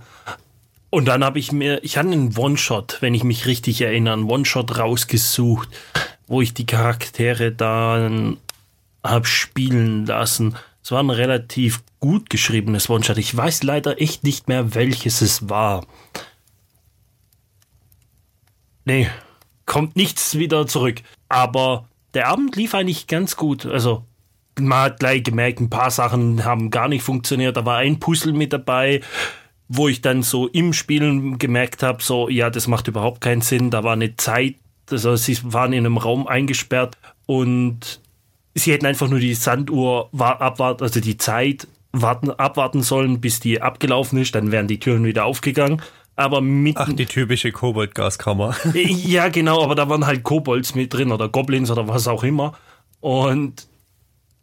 Und 0.90 1.06
dann 1.08 1.24
habe 1.24 1.40
ich 1.40 1.52
mir, 1.52 1.84
ich 1.84 1.98
hatte 1.98 2.12
einen 2.12 2.38
One-Shot, 2.38 2.98
wenn 3.00 3.16
ich 3.16 3.24
mich 3.24 3.48
richtig 3.48 3.82
erinnere, 3.82 4.14
einen 4.14 4.30
One-Shot 4.30 4.78
rausgesucht, 4.78 5.70
wo 6.28 6.42
ich 6.42 6.54
die 6.54 6.66
Charaktere 6.66 7.52
dann 7.52 8.38
habe 9.04 9.26
spielen 9.26 10.06
lassen. 10.06 10.56
Es 10.84 10.92
war 10.92 11.02
ein 11.02 11.10
relativ 11.10 11.84
gut 12.00 12.30
geschriebenes 12.30 12.90
One-Shot. 12.90 13.18
Ich 13.18 13.36
weiß 13.36 13.64
leider 13.64 14.02
echt 14.02 14.24
nicht 14.24 14.48
mehr, 14.48 14.74
welches 14.74 15.22
es 15.22 15.50
war. 15.50 15.86
Nee, 18.86 19.08
kommt 19.66 19.96
nichts 19.96 20.38
wieder 20.38 20.66
zurück. 20.68 21.02
Aber 21.30 21.88
der 22.14 22.28
Abend 22.28 22.56
lief 22.56 22.74
eigentlich 22.74 23.08
ganz 23.08 23.36
gut. 23.38 23.66
Also 23.66 24.06
man 24.60 24.80
hat 24.80 25.00
gleich 25.00 25.24
gemerkt, 25.24 25.62
ein 25.62 25.70
paar 25.70 25.92
Sachen 25.92 26.44
haben 26.44 26.72
gar 26.72 26.88
nicht 26.88 27.04
funktioniert. 27.04 27.56
Da 27.58 27.66
war 27.66 27.78
ein 27.78 28.00
Puzzle 28.00 28.34
mit 28.34 28.52
dabei, 28.54 29.02
wo 29.68 29.88
ich 29.88 30.02
dann 30.02 30.24
so 30.24 30.48
im 30.48 30.74
Spielen 30.74 31.38
gemerkt 31.38 31.84
habe, 31.84 32.04
so 32.04 32.28
ja, 32.28 32.50
das 32.50 32.68
macht 32.68 32.88
überhaupt 32.88 33.22
keinen 33.22 33.42
Sinn. 33.42 33.70
Da 33.70 33.84
war 33.84 33.94
eine 33.94 34.16
Zeit, 34.18 34.56
also 34.90 35.16
sie 35.16 35.38
waren 35.44 35.74
in 35.74 35.86
einem 35.86 35.98
Raum 35.98 36.28
eingesperrt 36.28 36.98
und 37.26 38.02
sie 38.56 38.72
hätten 38.72 38.86
einfach 38.86 39.08
nur 39.08 39.20
die 39.20 39.34
Sanduhr 39.34 40.10
abwarten, 40.18 40.84
also 40.84 41.00
die 41.00 41.18
Zeit 41.18 41.68
warten, 41.92 42.32
abwarten 42.32 42.82
sollen, 42.82 43.22
bis 43.22 43.40
die 43.40 43.62
abgelaufen 43.62 44.20
ist. 44.20 44.36
Dann 44.36 44.52
wären 44.52 44.68
die 44.68 44.80
Türen 44.80 45.04
wieder 45.04 45.26
aufgegangen 45.26 45.82
aber 46.16 46.42
mit. 46.42 46.78
Ach, 46.78 46.92
die 46.92 47.06
typische 47.06 47.52
Kobold-Gaskammer. 47.52 48.56
ja, 48.74 49.30
genau, 49.30 49.64
aber 49.64 49.76
da 49.76 49.90
waren 49.90 50.06
halt 50.06 50.24
Kobolds 50.24 50.76
mit 50.76 50.94
drin 50.94 51.12
oder 51.12 51.30
Goblins 51.30 51.72
oder 51.72 51.88
was 51.88 52.08
auch 52.08 52.24
immer. 52.24 52.54
Und 53.00 53.68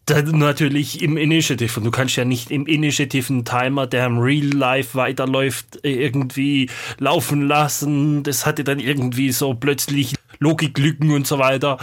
dann 0.06 0.38
natürlich 0.38 1.02
im 1.02 1.16
Initiative. 1.16 1.78
Und 1.78 1.84
du 1.84 1.90
kannst 1.90 2.16
ja 2.16 2.24
nicht 2.24 2.50
im 2.50 2.66
Initiative 2.66 3.32
einen 3.32 3.44
Timer, 3.44 3.86
der 3.86 4.06
im 4.06 4.18
Real 4.18 4.46
Life 4.46 4.96
weiterläuft, 4.96 5.80
irgendwie 5.82 6.70
laufen 6.98 7.46
lassen. 7.46 8.22
Das 8.22 8.46
hatte 8.46 8.64
dann 8.64 8.78
irgendwie 8.78 9.32
so 9.32 9.54
plötzlich 9.54 10.14
Logiklücken 10.38 11.10
und 11.10 11.26
so 11.26 11.38
weiter. 11.38 11.78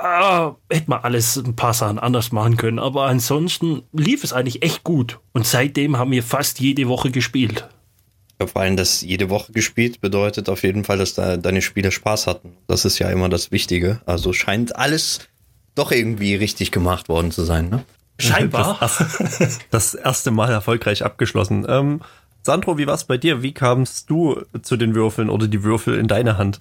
Ah, 0.00 0.56
hätte 0.70 0.90
man 0.90 1.00
alles 1.00 1.36
ein 1.36 1.56
paar 1.56 1.74
Sachen 1.74 1.98
anders 1.98 2.32
machen 2.32 2.56
können. 2.56 2.78
Aber 2.78 3.06
ansonsten 3.06 3.82
lief 3.92 4.24
es 4.24 4.32
eigentlich 4.32 4.62
echt 4.62 4.84
gut. 4.84 5.18
Und 5.32 5.46
seitdem 5.46 5.98
haben 5.98 6.12
wir 6.12 6.22
fast 6.22 6.60
jede 6.60 6.88
Woche 6.88 7.10
gespielt 7.10 7.68
vor 8.46 8.62
allem, 8.62 8.76
dass 8.76 9.02
jede 9.02 9.30
Woche 9.30 9.52
gespielt 9.52 10.00
bedeutet 10.00 10.48
auf 10.48 10.62
jeden 10.62 10.84
Fall, 10.84 10.98
dass 10.98 11.14
da 11.14 11.36
deine 11.36 11.60
Spieler 11.60 11.90
Spaß 11.90 12.26
hatten. 12.26 12.56
Das 12.68 12.84
ist 12.84 12.98
ja 12.98 13.10
immer 13.10 13.28
das 13.28 13.50
Wichtige. 13.50 14.00
Also 14.06 14.32
scheint 14.32 14.76
alles 14.76 15.20
doch 15.74 15.90
irgendwie 15.90 16.36
richtig 16.36 16.70
gemacht 16.70 17.08
worden 17.08 17.32
zu 17.32 17.42
sein, 17.42 17.68
ne? 17.68 17.84
Scheinbar. 18.20 18.78
Das, 18.80 19.60
das 19.70 19.94
erste 19.94 20.32
Mal 20.32 20.50
erfolgreich 20.50 21.04
abgeschlossen. 21.04 21.64
Ähm, 21.68 22.00
Sandro, 22.42 22.76
wie 22.76 22.86
war 22.86 22.94
es 22.94 23.04
bei 23.04 23.16
dir? 23.16 23.42
Wie 23.42 23.52
kamst 23.52 24.10
du 24.10 24.42
zu 24.62 24.76
den 24.76 24.96
Würfeln 24.96 25.30
oder 25.30 25.46
die 25.46 25.62
Würfel 25.62 25.96
in 25.98 26.08
deine 26.08 26.36
Hand? 26.36 26.60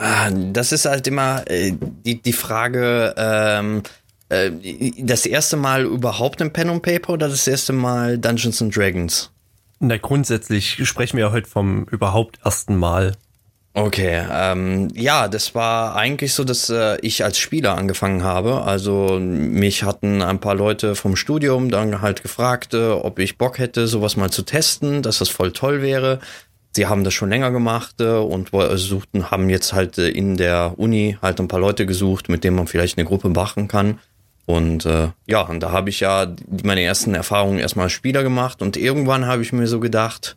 Ah, 0.00 0.30
das 0.30 0.70
ist 0.70 0.84
halt 0.84 1.06
immer 1.08 1.42
äh, 1.50 1.72
die, 2.04 2.22
die 2.22 2.32
Frage, 2.32 3.14
ähm, 3.16 3.82
äh, 4.28 4.50
das 4.98 5.26
erste 5.26 5.56
Mal 5.56 5.84
überhaupt 5.84 6.40
ein 6.40 6.52
Pen 6.52 6.70
und 6.70 6.82
Paper 6.82 7.14
oder 7.14 7.28
das 7.28 7.48
erste 7.48 7.72
Mal 7.72 8.16
Dungeons 8.16 8.62
and 8.62 8.74
Dragons? 8.74 9.32
Na, 9.80 9.96
grundsätzlich 9.96 10.86
sprechen 10.86 11.16
wir 11.16 11.32
heute 11.32 11.48
vom 11.48 11.84
überhaupt 11.90 12.38
ersten 12.44 12.76
Mal. 12.76 13.16
Okay, 13.74 14.24
ähm, 14.32 14.88
ja, 14.94 15.28
das 15.28 15.54
war 15.54 15.94
eigentlich 15.94 16.34
so, 16.34 16.42
dass 16.42 16.68
äh, 16.68 16.98
ich 17.00 17.22
als 17.22 17.38
Spieler 17.38 17.76
angefangen 17.76 18.24
habe. 18.24 18.62
Also 18.62 19.20
mich 19.20 19.84
hatten 19.84 20.20
ein 20.22 20.40
paar 20.40 20.56
Leute 20.56 20.96
vom 20.96 21.14
Studium 21.14 21.70
dann 21.70 22.00
halt 22.00 22.22
gefragt, 22.22 22.74
äh, 22.74 22.88
ob 22.88 23.20
ich 23.20 23.38
Bock 23.38 23.58
hätte, 23.58 23.86
sowas 23.86 24.16
mal 24.16 24.30
zu 24.30 24.42
testen, 24.42 25.02
dass 25.02 25.18
das 25.18 25.28
voll 25.28 25.52
toll 25.52 25.80
wäre. 25.82 26.18
Sie 26.78 26.86
haben 26.86 27.02
das 27.02 27.12
schon 27.12 27.28
länger 27.28 27.50
gemacht 27.50 27.96
äh, 28.00 28.04
und 28.04 28.50
suchten, 28.74 29.32
haben 29.32 29.50
jetzt 29.50 29.72
halt 29.72 29.98
äh, 29.98 30.10
in 30.10 30.36
der 30.36 30.74
Uni 30.76 31.18
halt 31.20 31.40
ein 31.40 31.48
paar 31.48 31.58
Leute 31.58 31.86
gesucht, 31.86 32.28
mit 32.28 32.44
denen 32.44 32.54
man 32.54 32.68
vielleicht 32.68 32.96
eine 32.96 33.04
Gruppe 33.04 33.30
machen 33.30 33.66
kann. 33.66 33.98
Und 34.46 34.86
äh, 34.86 35.08
ja, 35.26 35.40
und 35.40 35.58
da 35.60 35.72
habe 35.72 35.90
ich 35.90 35.98
ja 35.98 36.28
meine 36.62 36.82
ersten 36.82 37.16
Erfahrungen 37.16 37.58
erstmal 37.58 37.86
als 37.86 37.94
Spieler 37.94 38.22
gemacht 38.22 38.62
und 38.62 38.76
irgendwann 38.76 39.26
habe 39.26 39.42
ich 39.42 39.52
mir 39.52 39.66
so 39.66 39.80
gedacht, 39.80 40.36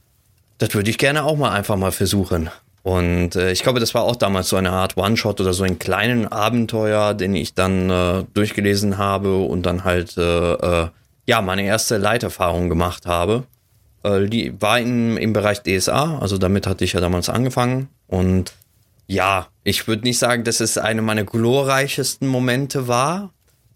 das 0.57 0.73
würde 0.73 0.89
ich 0.89 0.97
gerne 0.97 1.25
auch 1.25 1.37
mal 1.37 1.51
einfach 1.51 1.75
mal 1.75 1.91
versuchen. 1.91 2.49
Und 2.81 3.35
äh, 3.35 3.51
ich 3.51 3.61
glaube, 3.61 3.79
das 3.79 3.93
war 3.93 4.01
auch 4.01 4.15
damals 4.15 4.49
so 4.49 4.55
eine 4.55 4.71
Art 4.71 4.97
One-Shot 4.97 5.39
oder 5.41 5.53
so 5.53 5.63
einen 5.63 5.77
kleinen 5.77 6.27
Abenteuer, 6.27 7.13
den 7.13 7.35
ich 7.35 7.53
dann 7.53 7.91
äh, 7.91 8.23
durchgelesen 8.33 8.97
habe 8.97 9.43
und 9.43 9.67
dann 9.67 9.83
halt 9.83 10.17
äh, 10.17 10.53
äh, 10.53 10.87
ja 11.27 11.41
meine 11.43 11.65
erste 11.65 11.97
Leiterfahrung 11.97 12.67
gemacht 12.67 13.05
habe. 13.05 13.43
Äh, 14.03 14.27
die 14.27 14.53
war 14.61 14.79
in, 14.79 15.17
im 15.17 15.33
Bereich 15.33 15.61
DSA, 15.63 16.19
also 16.19 16.37
damit 16.37 16.67
hatte 16.67 16.83
ich 16.83 16.93
ja 16.93 17.01
damals 17.01 17.29
angefangen. 17.29 17.89
Und 18.07 18.53
ja, 19.07 19.47
ich 19.63 19.87
würde 19.87 20.03
nicht 20.03 20.19
sagen, 20.19 20.43
dass 20.43 20.59
es 20.59 20.77
eine 20.77 21.01
meiner 21.01 21.23
glorreichsten 21.23 22.27
Momente 22.27 22.87
war, 22.87 23.31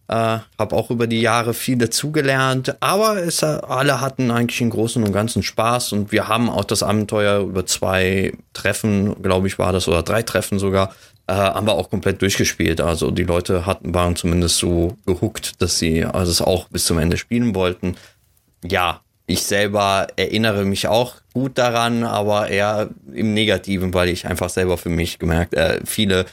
äh, 0.08 0.14
habe 0.58 0.76
auch 0.76 0.92
über 0.92 1.08
die 1.08 1.22
Jahre 1.22 1.54
viel 1.54 1.78
dazugelernt, 1.78 2.76
aber 2.80 3.18
es, 3.18 3.44
alle 3.44 4.02
hatten 4.02 4.30
eigentlich 4.30 4.62
im 4.62 4.70
Großen 4.70 5.04
und 5.04 5.12
Ganzen 5.12 5.42
Spaß 5.42 5.94
und 5.94 6.12
wir 6.12 6.28
haben 6.28 6.50
auch 6.50 6.64
das 6.64 6.84
Abenteuer 6.84 7.42
über 7.42 7.66
zwei 7.66 8.34
Treffen, 8.54 9.22
glaube 9.24 9.48
ich, 9.48 9.58
war 9.58 9.74
das, 9.74 9.88
oder 9.88 10.04
drei 10.04 10.22
Treffen 10.22 10.60
sogar, 10.60 10.94
äh, 11.28 11.34
haben 11.34 11.66
wir 11.66 11.74
auch 11.74 11.90
komplett 11.90 12.22
durchgespielt. 12.22 12.82
Also 12.82 13.10
die 13.10 13.24
Leute 13.24 13.66
hatten, 13.66 13.94
waren 13.96 14.16
zumindest 14.16 14.58
so 14.58 14.96
gehuckt, 15.08 15.62
dass 15.62 15.80
sie 15.80 16.06
also 16.06 16.32
es 16.32 16.42
auch 16.42 16.70
bis 16.70 16.86
zum 16.86 17.00
Ende 17.00 17.18
spielen 17.18 17.56
wollten. 17.56 17.96
Ja, 18.64 19.02
ich 19.28 19.44
selber 19.44 20.08
erinnere 20.16 20.66
mich 20.66 20.88
auch 20.88 21.16
gut 21.34 21.58
daran, 21.58 22.04
aber 22.04 22.48
eher 22.48 22.90
im 23.14 23.34
Negativen, 23.34 23.94
weil 23.94 24.10
ich 24.10 24.28
einfach 24.28 24.50
selber 24.50 24.78
für 24.78 24.90
mich 24.90 25.20
gemerkt, 25.20 25.54
äh, 25.54 25.80
viele 25.86 26.26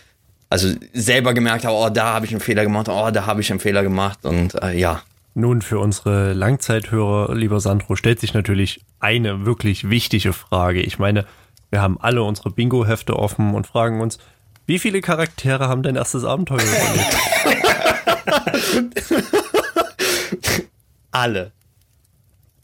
also 0.53 0.69
selber 0.93 1.33
gemerkt 1.33 1.65
habe, 1.65 1.75
oh, 1.75 1.89
da 1.89 2.13
habe 2.13 2.27
ich 2.27 2.33
einen 2.33 2.43
Fehler 2.43 2.65
gemacht, 2.65 2.87
oh, 2.91 3.11
da 3.11 3.25
habe 3.25 3.41
ich 3.41 3.51
einen 3.51 3.59
Fehler 3.61 3.83
gemacht 3.83 4.27
und 4.27 4.55
äh, 4.63 4.79
ja. 4.79 5.03
Nun, 5.35 5.63
für 5.63 5.79
unsere 5.79 6.35
Langzeithörer, 6.35 7.35
lieber 7.35 7.59
Sandro, 7.59 7.97
stellt 7.97 8.21
sich 8.21 8.35
natürlich 8.35 8.83
eine 9.01 9.47
wirklich 9.47 9.89
wichtige 9.89 10.35
Frage. 10.35 10.83
Ich 10.83 10.99
meine, 10.99 11.25
wir 11.71 11.81
haben 11.81 11.99
alle 11.99 12.23
unsere 12.23 12.51
Bingo-Hefte 12.51 13.19
offen 13.19 13.55
und 13.55 13.67
fragen 13.67 14.03
uns, 14.03 14.19
wie 14.67 14.79
viele 14.79 15.01
Charaktere 15.01 15.69
haben 15.69 15.83
dein 15.83 15.97
erstes 15.97 16.25
Abenteuer 16.25 16.61
überlebt? 16.61 17.17
alle. 21.13 21.53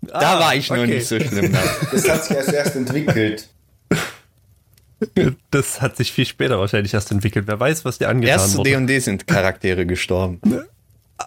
Da 0.09 0.37
ah, 0.37 0.41
war 0.41 0.55
ich 0.55 0.71
okay. 0.71 0.81
noch 0.81 0.87
nicht 0.87 1.07
so 1.07 1.21
schlimm. 1.21 1.55
Das 1.93 2.09
hat 2.09 2.25
sich 2.25 2.37
erst 2.37 2.53
erst 2.53 2.77
entwickelt. 2.77 3.49
Das 5.53 5.81
hat 5.81 5.97
sich 5.97 6.11
viel 6.11 6.27
später 6.27 6.59
wahrscheinlich 6.59 6.93
erst 6.93 7.13
entwickelt. 7.13 7.47
Wer 7.47 7.61
weiß, 7.61 7.85
was 7.85 7.99
dir 7.99 8.09
angetan 8.09 8.41
Erst 8.41 8.57
wurde. 8.57 8.71
Erst 8.71 8.81
D&D 8.81 8.99
sind 8.99 9.27
Charaktere 9.27 9.87
gestorben. 9.87 10.41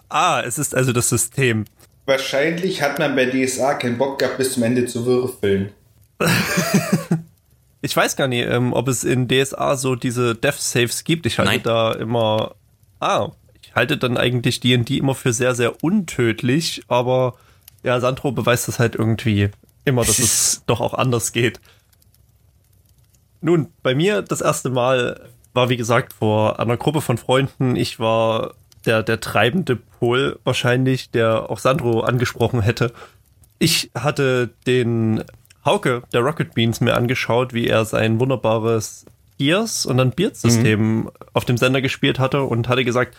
Ah, 0.08 0.40
es 0.40 0.58
ist 0.58 0.74
also 0.74 0.90
das 0.94 1.10
System. 1.10 1.66
Wahrscheinlich 2.06 2.80
hat 2.80 2.98
man 2.98 3.14
bei 3.14 3.26
DSA 3.26 3.74
keinen 3.74 3.98
Bock 3.98 4.18
gehabt, 4.18 4.38
bis 4.38 4.54
zum 4.54 4.62
Ende 4.62 4.86
zu 4.86 5.04
würfeln. 5.04 5.72
ich 7.82 7.94
weiß 7.94 8.16
gar 8.16 8.26
nicht, 8.26 8.48
ähm, 8.48 8.72
ob 8.72 8.88
es 8.88 9.04
in 9.04 9.28
DSA 9.28 9.76
so 9.76 9.94
diese 9.94 10.34
Death 10.34 10.60
Saves 10.60 11.04
gibt. 11.04 11.26
Ich 11.26 11.38
halte 11.38 11.52
Nein. 11.52 11.62
da 11.62 11.92
immer. 11.92 12.54
Ah, 13.00 13.32
ich 13.62 13.74
halte 13.74 13.98
dann 13.98 14.16
eigentlich 14.16 14.60
D&D 14.60 14.96
immer 14.96 15.14
für 15.14 15.34
sehr, 15.34 15.54
sehr 15.54 15.84
untödlich, 15.84 16.84
aber 16.88 17.34
ja, 17.82 18.00
Sandro 18.00 18.32
beweist 18.32 18.68
das 18.68 18.78
halt 18.78 18.94
irgendwie 18.94 19.50
immer, 19.84 20.04
dass 20.04 20.18
es 20.18 20.62
doch 20.66 20.80
auch 20.80 20.94
anders 20.94 21.32
geht. 21.32 21.60
Nun, 23.40 23.68
bei 23.82 23.94
mir 23.94 24.22
das 24.22 24.40
erste 24.40 24.70
Mal 24.70 25.28
war, 25.52 25.68
wie 25.68 25.76
gesagt, 25.76 26.12
vor 26.12 26.60
einer 26.60 26.76
Gruppe 26.76 27.00
von 27.00 27.18
Freunden. 27.18 27.76
Ich 27.76 27.98
war 27.98 28.54
der, 28.86 29.02
der 29.02 29.20
treibende 29.20 29.76
Pol 29.76 30.38
wahrscheinlich, 30.44 31.10
der 31.10 31.50
auch 31.50 31.58
Sandro 31.58 32.00
angesprochen 32.00 32.62
hätte. 32.62 32.92
Ich 33.58 33.90
hatte 33.94 34.50
den 34.66 35.24
Hauke, 35.64 36.02
der 36.12 36.22
Rocket 36.22 36.54
Beans, 36.54 36.80
mir 36.80 36.94
angeschaut, 36.94 37.52
wie 37.52 37.66
er 37.66 37.84
sein 37.84 38.18
wunderbares 38.18 39.06
Gears 39.38 39.86
und 39.86 39.96
dann 39.96 40.10
Beard-System 40.12 40.80
mhm. 40.80 41.10
auf 41.32 41.44
dem 41.44 41.56
Sender 41.56 41.80
gespielt 41.80 42.18
hatte 42.18 42.42
und 42.42 42.68
hatte 42.68 42.84
gesagt, 42.84 43.16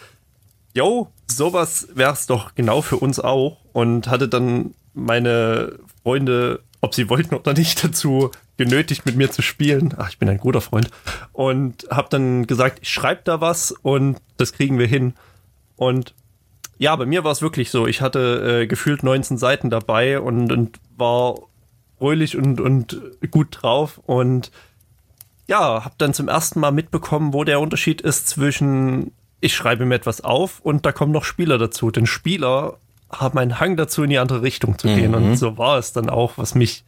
yo, 0.74 1.12
sowas 1.28 1.88
wär's 1.94 2.28
doch 2.28 2.56
genau 2.56 2.82
für 2.82 2.98
uns 2.98 3.20
auch 3.20 3.58
und 3.74 4.08
hatte 4.08 4.28
dann 4.28 4.74
meine 4.94 5.80
Freunde, 6.04 6.62
ob 6.82 6.94
sie 6.94 7.10
wollten 7.10 7.36
oder 7.36 7.54
nicht, 7.54 7.84
dazu 7.84 8.32
genötigt, 8.58 9.06
mit 9.06 9.16
mir 9.16 9.32
zu 9.32 9.42
spielen. 9.42 9.94
Ach, 9.98 10.10
ich 10.10 10.20
bin 10.20 10.30
ein 10.30 10.38
guter 10.38 10.62
Freund. 10.62 10.90
Und 11.32 11.88
habe 11.90 12.08
dann 12.10 12.46
gesagt, 12.46 12.80
ich 12.82 12.90
schreibe 12.90 13.22
da 13.24 13.42
was 13.42 13.72
und 13.72 14.18
das 14.38 14.54
kriegen 14.54 14.78
wir 14.78 14.88
hin. 14.88 15.14
Und 15.76 16.14
ja, 16.78 16.96
bei 16.96 17.06
mir 17.06 17.24
war 17.24 17.32
es 17.32 17.42
wirklich 17.42 17.72
so. 17.72 17.88
Ich 17.88 18.02
hatte 18.02 18.62
äh, 18.62 18.68
gefühlt 18.68 19.04
19 19.04 19.38
Seiten 19.38 19.70
dabei 19.70 20.20
und, 20.20 20.52
und 20.52 20.80
war 20.98 21.36
fröhlich 21.98 22.38
und, 22.38 22.60
und 22.60 23.02
gut 23.32 23.60
drauf 23.62 24.02
und 24.06 24.52
ja, 25.48 25.84
habe 25.84 25.96
dann 25.98 26.14
zum 26.14 26.28
ersten 26.28 26.60
Mal 26.60 26.72
mitbekommen, 26.72 27.34
wo 27.34 27.44
der 27.44 27.60
Unterschied 27.60 28.02
ist 28.02 28.28
zwischen 28.28 29.12
ich 29.44 29.56
schreibe 29.56 29.86
mir 29.86 29.96
etwas 29.96 30.22
auf 30.22 30.62
und 30.62 30.86
da 30.86 30.92
kommen 30.92 31.12
noch 31.12 31.26
Spieler 31.26 31.58
dazu. 31.58 31.92
Denn 31.92 32.06
Spieler 32.06 32.78
haben 33.12 33.38
einen 33.38 33.60
Hang 33.60 33.76
dazu, 33.76 34.04
in 34.04 34.10
die 34.10 34.18
andere 34.18 34.42
Richtung 34.42 34.80
zu 34.80 34.88
gehen. 34.88 35.12
Mhm. 35.12 35.16
Und 35.16 35.38
so 35.38 35.58
war 35.58 35.78
es 35.78 35.92
dann 35.92 36.10
auch, 36.10 36.38
was 36.38 36.56
mich 36.56 36.84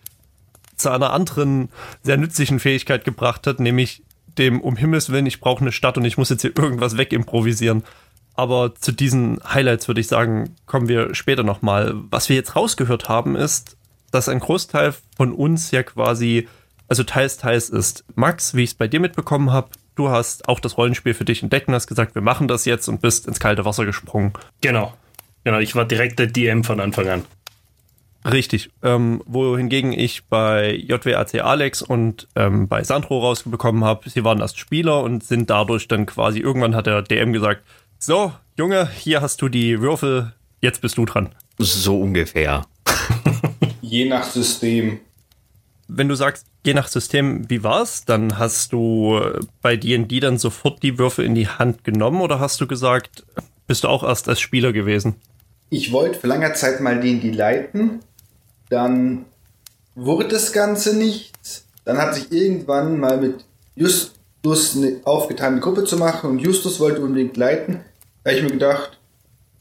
zu 0.78 0.90
einer 0.90 1.12
anderen, 1.12 1.70
sehr 2.02 2.18
nützlichen 2.18 2.60
Fähigkeit 2.60 3.04
gebracht 3.04 3.46
hat, 3.46 3.60
nämlich 3.60 4.04
dem 4.38 4.62
um 4.62 4.76
Himmels 4.76 5.10
Willen, 5.10 5.26
ich 5.26 5.40
brauche 5.40 5.62
eine 5.62 5.72
Stadt 5.72 5.98
und 5.98 6.06
ich 6.06 6.18
muss 6.18 6.30
jetzt 6.30 6.42
hier 6.42 6.58
irgendwas 6.58 6.98
wegimprovisieren. 6.98 7.84
Aber 8.36 8.76
zu 8.76 8.92
diesen 8.92 9.40
Highlights 9.48 9.88
würde 9.88 10.02
ich 10.02 10.08
sagen, 10.08 10.56
kommen 10.66 10.88
wir 10.88 11.14
später 11.16 11.44
nochmal. 11.44 11.94
Was 12.10 12.28
wir 12.30 12.36
jetzt 12.36 12.56
rausgehört 12.56 13.08
haben, 13.08 13.36
ist, 13.36 13.78
dass 14.12 14.30
ein 14.30 14.40
Großteil 14.40 14.94
von 15.16 15.32
uns 15.34 15.72
ja 15.72 15.84
quasi, 15.84 16.48
also 16.88 17.04
teils, 17.04 17.38
teils 17.38 17.70
ist. 17.70 18.04
Max, 18.16 18.54
wie 18.54 18.64
ich 18.64 18.72
es 18.72 18.76
bei 18.76 18.88
dir 18.88 19.00
mitbekommen 19.00 19.52
habe, 19.52 19.70
du 19.96 20.10
hast 20.10 20.48
auch 20.48 20.60
das 20.60 20.78
Rollenspiel 20.78 21.14
für 21.14 21.26
dich 21.26 21.42
entdeckt 21.42 21.68
und 21.68 21.74
hast 21.74 21.88
gesagt, 21.88 22.16
wir 22.16 22.22
machen 22.22 22.48
das 22.48 22.66
jetzt 22.66 22.88
und 22.88 23.02
bist 23.02 23.28
ins 23.28 23.40
kalte 23.40 23.66
Wasser 23.66 23.86
gesprungen. 23.86 24.34
Genau. 24.62 24.94
Genau, 25.44 25.60
ich 25.60 25.76
war 25.76 25.86
direkt 25.86 26.20
der 26.20 26.28
DM 26.28 26.64
von 26.64 26.80
Anfang 26.80 27.08
an. 27.08 27.26
Richtig. 28.26 28.72
Ähm, 28.82 29.22
wohingegen 29.28 29.94
ich 29.94 30.26
bei 30.26 30.74
JWAC 30.74 31.44
Alex 31.44 31.84
und 31.84 32.28
ähm, 32.36 32.68
bei 32.68 32.84
Sandro 32.84 33.20
rausbekommen 33.20 33.84
habe, 33.84 34.10
sie 34.10 34.24
waren 34.24 34.40
erst 34.40 34.58
Spieler 34.58 35.04
und 35.04 35.24
sind 35.24 35.52
dadurch 35.52 35.88
dann 35.88 36.08
quasi, 36.08 36.40
irgendwann 36.40 36.76
hat 36.76 36.88
der 36.88 37.04
DM 37.04 37.34
gesagt, 37.34 37.64
so, 38.00 38.34
Junge, 38.58 38.90
hier 38.90 39.22
hast 39.22 39.42
du 39.44 39.50
die 39.50 39.80
Würfel, 39.80 40.34
jetzt 40.60 40.82
bist 40.82 40.98
du 40.98 41.06
dran. 41.06 41.30
So 41.60 42.00
ungefähr. 42.02 42.66
Je 43.82 44.10
nach 44.10 44.24
System 44.24 45.00
wenn 45.88 46.10
du 46.10 46.16
sagst, 46.16 46.48
je 46.66 46.74
nach 46.74 46.88
System, 46.88 47.50
wie 47.50 47.64
war's, 47.64 48.06
dann 48.06 48.38
hast 48.40 48.74
du 48.74 49.20
bei 49.62 49.76
D&D 49.76 50.20
dann 50.20 50.38
sofort 50.38 50.82
die 50.84 50.98
Würfel 50.98 51.26
in 51.26 51.36
die 51.36 51.48
Hand 51.48 51.84
genommen 51.84 52.22
oder 52.22 52.40
hast 52.40 52.60
du 52.62 52.68
gesagt, 52.68 53.24
bist 53.68 53.84
du 53.84 53.88
auch 53.88 54.04
erst 54.04 54.28
als 54.28 54.40
Spieler 54.40 54.74
gewesen? 54.74 55.16
Ich 55.70 55.92
wollte 55.92 56.20
für 56.20 56.28
lange 56.28 56.52
Zeit 56.54 56.80
mal 56.82 57.00
D&D 57.00 57.32
leiten, 57.32 58.00
dann 58.70 59.26
wurde 59.96 60.28
das 60.28 60.52
Ganze 60.52 60.96
nichts. 60.96 61.66
Dann 61.86 61.98
hat 61.98 62.16
sich 62.16 62.32
irgendwann 62.32 63.00
mal 63.00 63.18
mit 63.18 63.46
Justus 63.76 64.76
eine 64.76 65.02
aufgetane 65.04 65.60
Gruppe 65.60 65.84
zu 65.84 65.98
machen 65.98 66.32
und 66.32 66.40
Justus 66.40 66.80
wollte 66.80 67.02
unbedingt 67.02 67.38
leiten. 67.38 67.82
Da 68.24 68.32
habe 68.32 68.40
ich 68.40 68.44
mir 68.44 68.52
gedacht, 68.52 69.00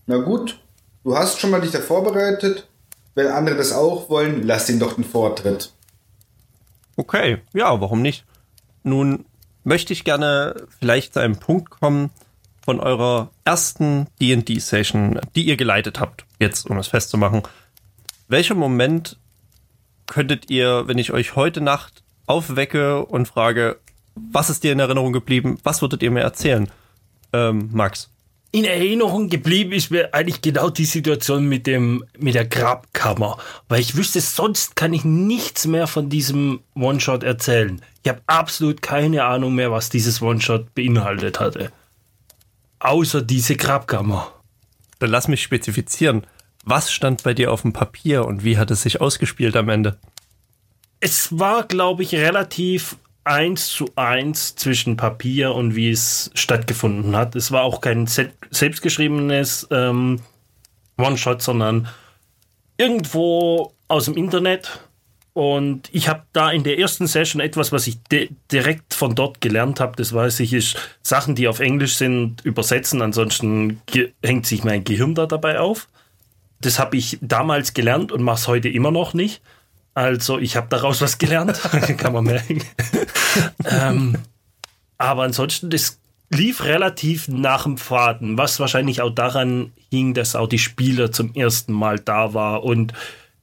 na 0.07 0.19
gut, 0.19 0.59
du 1.05 1.17
hast 1.17 1.39
schon 1.39 1.51
mal 1.51 1.61
dich 1.61 1.71
da 1.71 1.81
vorbereitet. 1.81 2.67
Wenn 3.15 3.29
andere 3.29 3.57
das 3.57 3.73
auch 3.73 4.09
wollen, 4.09 4.43
lass 4.43 4.69
ihn 4.69 4.81
doch 4.81 4.95
den 4.95 5.05
Vortritt. 5.05 5.74
Okay, 6.97 7.39
ja, 7.53 7.81
warum 7.81 8.03
nicht? 8.03 8.25
Nun 8.83 9.25
möchte 9.65 9.93
ich 9.93 10.05
gerne 10.05 10.67
vielleicht 10.79 11.15
zu 11.15 11.21
einem 11.21 11.37
Punkt 11.37 11.71
kommen 11.71 12.11
von 12.65 12.81
eurer 12.81 13.31
ersten 13.45 14.07
D&D-Session, 14.21 15.21
die 15.35 15.45
ihr 15.45 15.57
geleitet 15.57 16.01
habt, 16.01 16.25
jetzt 16.39 16.69
um 16.71 16.79
es 16.79 16.89
festzumachen. 16.89 17.43
Welcher 18.29 18.55
Moment 18.55 19.19
könntet 20.07 20.51
ihr, 20.51 20.87
wenn 20.87 20.99
ich 20.99 21.13
euch 21.13 21.37
heute 21.37 21.61
Nacht 21.61 22.03
aufwecke 22.27 23.05
und 23.05 23.29
frage, 23.29 23.79
was 24.15 24.51
ist 24.51 24.65
dir 24.65 24.73
in 24.73 24.81
Erinnerung 24.81 25.13
geblieben, 25.13 25.59
was 25.63 25.83
würdet 25.83 26.03
ihr 26.03 26.11
mir 26.11 26.21
erzählen? 26.21 26.71
Ähm, 27.33 27.69
Max 27.73 28.11
in 28.55 28.65
Erinnerung 28.65 29.31
geblieben 29.31 29.73
ist 29.73 29.91
mir 29.91 30.15
eigentlich 30.15 30.41
genau 30.41 30.71
die 30.71 30.85
Situation 30.85 31.47
mit 31.47 31.67
dem, 31.67 32.05
mit 32.17 32.37
der 32.37 32.45
Grabkammer. 32.45 33.37
Weil 33.69 33.81
ich 33.81 33.97
wüsste, 33.97 34.21
sonst 34.21 34.77
kann 34.77 34.93
ich 34.93 35.05
nichts 35.05 35.67
mehr 35.67 35.89
von 35.89 36.09
diesem 36.09 36.61
One-Shot 36.77 37.25
erzählen. 37.25 37.83
Ich 38.05 38.09
habe 38.09 38.23
absolut 38.29 38.81
keine 38.81 39.25
Ahnung 39.25 39.57
mehr, 39.57 39.73
was 39.73 39.89
dieses 39.89 40.23
One-Shot 40.23 40.73
beinhaltet 40.73 41.41
hatte. 41.41 41.73
Außer 42.79 43.23
diese 43.23 43.57
Grabkammer. 43.57 44.31
Dann 45.01 45.11
lass 45.11 45.27
mich 45.27 45.43
spezifizieren. 45.43 46.25
Was 46.65 46.93
stand 46.93 47.25
bei 47.25 47.35
dir 47.35 47.51
auf 47.51 47.63
dem 47.63 47.73
Papier 47.73 48.25
und 48.25 48.45
wie 48.45 48.57
hat 48.57 48.71
es 48.71 48.83
sich 48.83 49.01
ausgespielt 49.01 49.57
am 49.57 49.69
Ende? 49.69 49.99
Es 51.01 51.37
war, 51.41 51.65
glaube 51.65 52.05
ich, 52.05 52.15
relativ 52.15 52.99
eins 53.25 53.69
zu 53.69 53.91
eins 53.97 54.55
zwischen 54.55 54.97
Papier 54.97 55.55
und 55.55 55.75
wie 55.75 55.91
es 55.91 56.31
stattgefunden 56.35 57.17
hat. 57.17 57.35
Es 57.35 57.51
war 57.51 57.63
auch 57.63 57.81
kein 57.81 58.07
selbstgeschriebenes 58.07 59.69
ähm, 59.71 60.21
One-Shot, 60.99 61.43
sondern 61.43 61.89
irgendwo 62.77 63.73
aus 63.89 64.05
dem 64.05 64.17
Internet. 64.17 64.81
Und 65.33 65.89
ich 65.93 66.09
habe 66.09 66.23
da 66.33 66.53
in 66.53 66.63
der 66.63 66.79
ersten 66.79 67.09
Session 67.09 67.41
etwas, 67.41 67.73
was 67.73 67.89
ich 67.89 67.99
direkt 68.53 68.95
von 68.95 69.17
dort 69.17 69.41
gelernt 69.41 69.81
habe. 69.81 69.97
Das 69.97 70.13
weiß 70.13 70.39
ich, 70.41 70.53
ist 70.53 70.77
Sachen, 71.03 71.35
die 71.35 71.49
auf 71.49 71.59
Englisch 71.59 71.97
sind, 71.97 72.45
übersetzen. 72.45 73.03
Ansonsten 73.03 73.81
hängt 74.23 74.47
sich 74.47 74.63
mein 74.63 74.85
Gehirn 74.85 75.17
da 75.17 75.27
dabei 75.27 75.59
auf. 75.59 75.89
Das 76.61 76.79
habe 76.79 76.97
ich 76.97 77.19
damals 77.21 77.75
gelernt 77.75 78.13
und 78.13 78.23
mache 78.23 78.37
es 78.37 78.49
heute 78.49 78.69
immer 78.69 78.93
noch 78.93 79.13
nicht. 79.13 79.43
Also 79.95 80.39
ich 80.39 80.57
habe 80.57 80.67
daraus 80.69 81.01
was 81.01 81.19
gelernt, 81.19 81.61
kann 81.97 82.13
man 82.13 82.25
merken. 82.25 82.63
ähm, 83.65 84.17
aber 84.99 85.23
ansonsten, 85.23 85.71
das 85.71 85.99
lief 86.31 86.65
relativ 86.65 87.29
nach 87.29 87.65
dem 87.65 87.79
Faden, 87.79 88.37
was 88.37 88.59
wahrscheinlich 88.59 89.01
auch 89.01 89.15
daran 89.15 89.73
hing, 89.91 90.15
dass 90.15 90.35
auch 90.35 90.49
die 90.49 90.59
Spieler 90.59 91.13
zum 91.13 91.33
ersten 91.35 91.73
Mal 91.73 91.99
da 91.99 92.35
war 92.35 92.65
und 92.65 92.93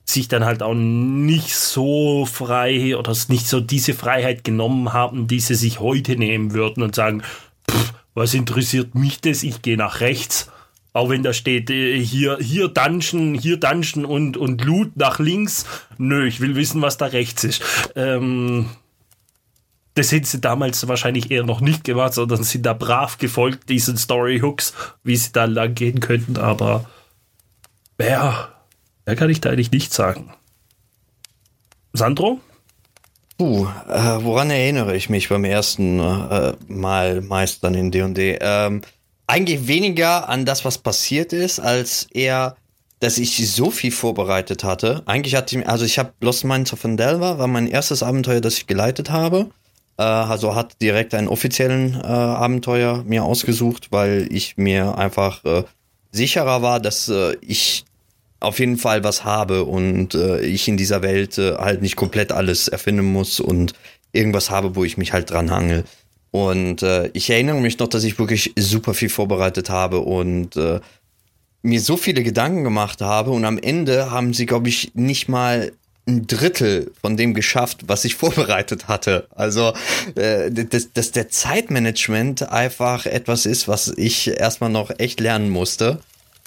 sich 0.03 0.27
dann 0.27 0.43
halt 0.43 0.61
auch 0.61 0.73
nicht 0.73 1.55
so 1.55 2.25
frei 2.25 2.97
oder 2.97 3.15
nicht 3.29 3.47
so 3.47 3.61
diese 3.61 3.93
Freiheit 3.93 4.43
genommen 4.43 4.91
haben, 4.91 5.27
die 5.27 5.39
sie 5.39 5.55
sich 5.55 5.79
heute 5.79 6.17
nehmen 6.17 6.53
würden 6.53 6.83
und 6.83 6.95
sagen, 6.95 7.23
was 8.13 8.33
interessiert 8.33 8.93
mich 8.93 9.21
das, 9.21 9.43
ich 9.43 9.61
gehe 9.61 9.77
nach 9.77 10.01
rechts 10.01 10.51
auch 10.93 11.09
wenn 11.09 11.23
da 11.23 11.33
steht, 11.33 11.69
äh, 11.69 11.99
hier, 11.99 12.37
hier 12.39 12.67
Dungeon, 12.67 13.33
hier 13.33 13.57
Dungeon 13.57 14.05
und, 14.05 14.37
und 14.37 14.63
Loot 14.63 14.97
nach 14.97 15.19
links. 15.19 15.65
Nö, 15.97 16.27
ich 16.27 16.41
will 16.41 16.55
wissen, 16.55 16.81
was 16.81 16.97
da 16.97 17.05
rechts 17.05 17.43
ist. 17.43 17.63
Ähm, 17.95 18.69
das 19.93 20.11
hätten 20.11 20.25
sie 20.25 20.39
damals 20.39 20.87
wahrscheinlich 20.87 21.31
eher 21.31 21.43
noch 21.43 21.61
nicht 21.61 21.83
gemacht, 21.83 22.13
sondern 22.13 22.43
sind 22.43 22.65
da 22.65 22.73
brav 22.73 23.17
gefolgt, 23.17 23.69
diesen 23.69 23.97
Story-Hooks, 23.97 24.73
wie 25.03 25.15
sie 25.15 25.31
da 25.33 25.45
lang 25.45 25.75
gehen 25.75 25.99
könnten, 25.99 26.37
aber 26.37 26.85
ja, 27.99 28.49
da 29.05 29.15
kann 29.15 29.29
ich 29.29 29.41
da 29.41 29.49
eigentlich 29.49 29.71
nichts 29.71 29.95
sagen. 29.95 30.33
Sandro? 31.93 32.39
Puh, 33.37 33.67
äh, 33.89 34.23
woran 34.23 34.49
erinnere 34.49 34.95
ich 34.95 35.09
mich 35.09 35.29
beim 35.29 35.43
ersten 35.43 35.99
äh, 35.99 36.53
Mal 36.67 37.21
meistern 37.21 37.73
in 37.75 37.91
D&D? 37.91 38.37
Ähm, 38.39 38.81
eigentlich 39.31 39.65
weniger 39.67 40.27
an 40.27 40.43
das, 40.43 40.65
was 40.65 40.77
passiert 40.77 41.31
ist, 41.31 41.61
als 41.61 42.07
eher, 42.11 42.57
dass 42.99 43.17
ich 43.17 43.49
so 43.49 43.71
viel 43.71 43.91
vorbereitet 43.91 44.65
hatte. 44.65 45.03
Eigentlich 45.05 45.35
hatte 45.35 45.57
ich, 45.57 45.67
also 45.67 45.85
ich 45.85 45.97
habe 45.97 46.11
Lost 46.19 46.43
Minds 46.43 46.73
of 46.73 46.83
Endelva, 46.83 47.37
war 47.37 47.47
mein 47.47 47.67
erstes 47.67 48.03
Abenteuer, 48.03 48.41
das 48.41 48.57
ich 48.57 48.67
geleitet 48.67 49.09
habe. 49.09 49.49
Äh, 49.97 50.03
also 50.03 50.53
hat 50.53 50.81
direkt 50.81 51.13
einen 51.13 51.29
offiziellen 51.29 51.95
äh, 51.95 52.07
Abenteuer 52.07 53.03
mir 53.05 53.23
ausgesucht, 53.23 53.87
weil 53.91 54.27
ich 54.31 54.57
mir 54.57 54.97
einfach 54.97 55.45
äh, 55.45 55.63
sicherer 56.11 56.61
war, 56.61 56.81
dass 56.81 57.07
äh, 57.07 57.37
ich 57.39 57.85
auf 58.41 58.59
jeden 58.59 58.77
Fall 58.77 59.05
was 59.05 59.23
habe 59.23 59.63
und 59.63 60.13
äh, 60.13 60.41
ich 60.41 60.67
in 60.67 60.75
dieser 60.75 61.03
Welt 61.03 61.37
halt 61.37 61.81
nicht 61.81 61.95
komplett 61.95 62.33
alles 62.33 62.67
erfinden 62.67 63.05
muss 63.05 63.39
und 63.39 63.75
irgendwas 64.11 64.49
habe, 64.49 64.75
wo 64.75 64.83
ich 64.83 64.97
mich 64.97 65.13
halt 65.13 65.29
dran 65.29 65.51
hangel. 65.51 65.85
Und 66.31 66.81
äh, 66.81 67.09
ich 67.13 67.29
erinnere 67.29 67.59
mich 67.59 67.77
noch, 67.77 67.87
dass 67.87 68.05
ich 68.05 68.17
wirklich 68.17 68.53
super 68.57 68.93
viel 68.93 69.09
vorbereitet 69.09 69.69
habe 69.69 69.99
und 69.99 70.55
äh, 70.55 70.79
mir 71.61 71.81
so 71.81 71.97
viele 71.97 72.23
Gedanken 72.23 72.63
gemacht 72.63 73.01
habe. 73.01 73.31
Und 73.31 73.45
am 73.45 73.57
Ende 73.57 74.11
haben 74.11 74.33
sie, 74.33 74.45
glaube 74.45 74.69
ich, 74.69 74.91
nicht 74.95 75.27
mal 75.27 75.73
ein 76.07 76.25
Drittel 76.27 76.91
von 77.01 77.17
dem 77.17 77.33
geschafft, 77.33 77.81
was 77.87 78.05
ich 78.05 78.15
vorbereitet 78.15 78.87
hatte. 78.87 79.27
Also, 79.35 79.73
äh, 80.15 80.49
dass, 80.51 80.93
dass 80.93 81.11
der 81.11 81.29
Zeitmanagement 81.29 82.49
einfach 82.49 83.05
etwas 83.05 83.45
ist, 83.45 83.67
was 83.67 83.89
ich 83.97 84.27
erstmal 84.27 84.69
noch 84.69 84.91
echt 84.97 85.19
lernen 85.19 85.49
musste. 85.49 85.99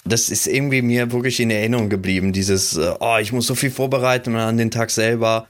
Das 0.03 0.29
ist 0.29 0.45
irgendwie 0.47 0.83
mir 0.83 1.11
wirklich 1.11 1.39
in 1.39 1.49
Erinnerung 1.49 1.89
geblieben. 1.89 2.33
Dieses, 2.33 2.75
äh, 2.75 2.93
oh, 2.99 3.17
ich 3.19 3.31
muss 3.31 3.47
so 3.47 3.55
viel 3.55 3.71
vorbereiten 3.71 4.33
und 4.33 4.41
an 4.41 4.57
den 4.57 4.71
Tag 4.71 4.89
selber 4.89 5.47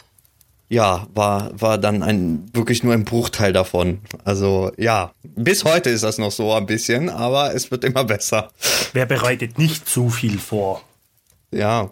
ja, 0.68 1.08
war, 1.14 1.52
war 1.60 1.78
dann 1.78 2.02
ein, 2.04 2.50
wirklich 2.54 2.84
nur 2.84 2.94
ein 2.94 3.06
Bruchteil 3.06 3.54
davon. 3.54 4.00
Also 4.24 4.72
ja, 4.78 5.12
bis 5.24 5.64
heute 5.64 5.90
ist 5.90 6.04
das 6.04 6.18
noch 6.18 6.32
so 6.32 6.54
ein 6.54 6.66
bisschen, 6.66 7.10
aber 7.10 7.54
es 7.54 7.70
wird 7.72 7.84
immer 7.84 8.04
besser. 8.04 8.52
Wer 8.94 9.06
bereitet 9.06 9.58
nicht 9.58 9.88
zu 9.88 10.10
viel 10.10 10.40
vor? 10.40 10.82
Ja, 11.52 11.90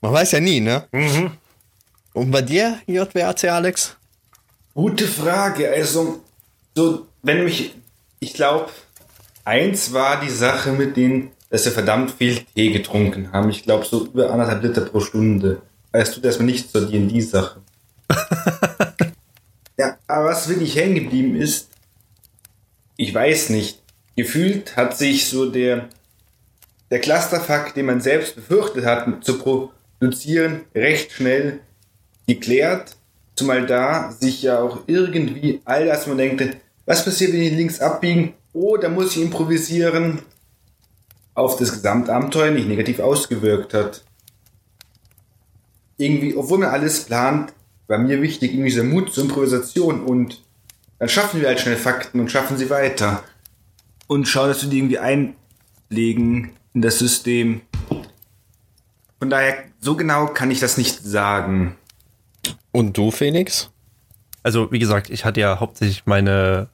man 0.00 0.12
weiß 0.12 0.32
ja 0.32 0.40
nie, 0.40 0.60
ne? 0.60 0.86
Mhm. 0.92 1.32
Und 2.12 2.30
bei 2.30 2.42
dir, 2.42 2.78
JWAC 2.86 3.44
Alex? 3.44 3.96
Gute 4.74 5.06
Frage. 5.06 5.70
Also, 5.70 6.22
so, 6.74 7.06
wenn 7.22 7.44
mich, 7.44 7.74
ich 8.20 8.34
glaube, 8.34 8.70
eins 9.44 9.92
war 9.92 10.20
die 10.20 10.30
Sache 10.30 10.72
mit 10.72 10.96
denen, 10.96 11.30
dass 11.50 11.64
wir 11.64 11.72
verdammt 11.72 12.12
viel 12.12 12.40
Tee 12.54 12.72
getrunken 12.72 13.32
haben. 13.32 13.50
Ich 13.50 13.62
glaube, 13.62 13.84
so 13.84 14.06
über 14.06 14.30
anderthalb 14.30 14.62
Liter 14.62 14.82
pro 14.82 15.00
Stunde. 15.00 15.60
Weißt 15.92 16.16
du, 16.16 16.20
dass 16.20 16.38
man 16.38 16.46
nicht 16.46 16.70
zur 16.70 16.86
D&D-Sache. 16.88 17.60
ja, 19.78 19.98
aber 20.06 20.26
was 20.26 20.48
wirklich 20.48 20.76
hängen 20.76 20.94
geblieben 20.94 21.36
ist, 21.36 21.68
ich 22.96 23.14
weiß 23.14 23.50
nicht. 23.50 23.82
Gefühlt 24.16 24.76
hat 24.76 24.96
sich 24.96 25.28
so 25.28 25.50
der, 25.50 25.88
der 26.90 27.00
Clusterfuck, 27.00 27.74
den 27.74 27.86
man 27.86 28.00
selbst 28.00 28.36
befürchtet 28.36 28.84
hat, 28.84 29.24
zu 29.24 29.38
produzieren, 29.38 30.62
recht 30.74 31.12
schnell 31.12 31.60
geklärt. 32.26 32.96
Zumal 33.34 33.66
da 33.66 34.12
sich 34.12 34.42
ja 34.42 34.60
auch 34.60 34.80
irgendwie 34.86 35.62
all 35.64 35.86
das, 35.86 36.06
man 36.06 36.18
denkt, 36.18 36.58
was 36.84 37.04
passiert, 37.04 37.32
wenn 37.32 37.40
die 37.40 37.50
links 37.50 37.80
abbiegen? 37.80 38.34
Oh, 38.52 38.76
da 38.76 38.90
muss 38.90 39.16
ich 39.16 39.22
improvisieren, 39.22 40.20
auf 41.34 41.56
das 41.56 41.72
Gesamtabenteuer 41.72 42.50
nicht 42.50 42.68
negativ 42.68 43.00
ausgewirkt 43.00 43.72
hat. 43.72 44.04
Irgendwie, 45.96 46.36
obwohl 46.36 46.58
man 46.58 46.68
alles 46.70 47.04
plant, 47.04 47.52
war 47.88 47.98
mir 47.98 48.22
wichtig, 48.22 48.52
irgendwie 48.52 48.70
dieser 48.70 48.84
Mut 48.84 49.12
zur 49.12 49.24
Improvisation 49.24 50.04
und 50.04 50.42
dann 50.98 51.08
schaffen 51.08 51.40
wir 51.40 51.48
halt 51.48 51.60
schnell 51.60 51.76
Fakten 51.76 52.20
und 52.20 52.30
schaffen 52.30 52.56
sie 52.56 52.70
weiter. 52.70 53.24
Und 54.06 54.28
schauen, 54.28 54.48
dass 54.48 54.62
wir 54.62 54.70
die 54.70 54.78
irgendwie 54.78 54.98
einlegen 54.98 56.50
in 56.74 56.82
das 56.82 56.98
System. 56.98 57.62
Von 59.18 59.30
daher, 59.30 59.64
so 59.80 59.96
genau 59.96 60.26
kann 60.26 60.50
ich 60.50 60.60
das 60.60 60.76
nicht 60.78 61.02
sagen. 61.02 61.76
Und 62.72 62.96
du, 62.96 63.10
Felix? 63.10 63.70
Also, 64.42 64.70
wie 64.72 64.78
gesagt, 64.78 65.10
ich 65.10 65.24
hatte 65.24 65.40
ja 65.40 65.60
hauptsächlich 65.60 66.06
meine 66.06 66.68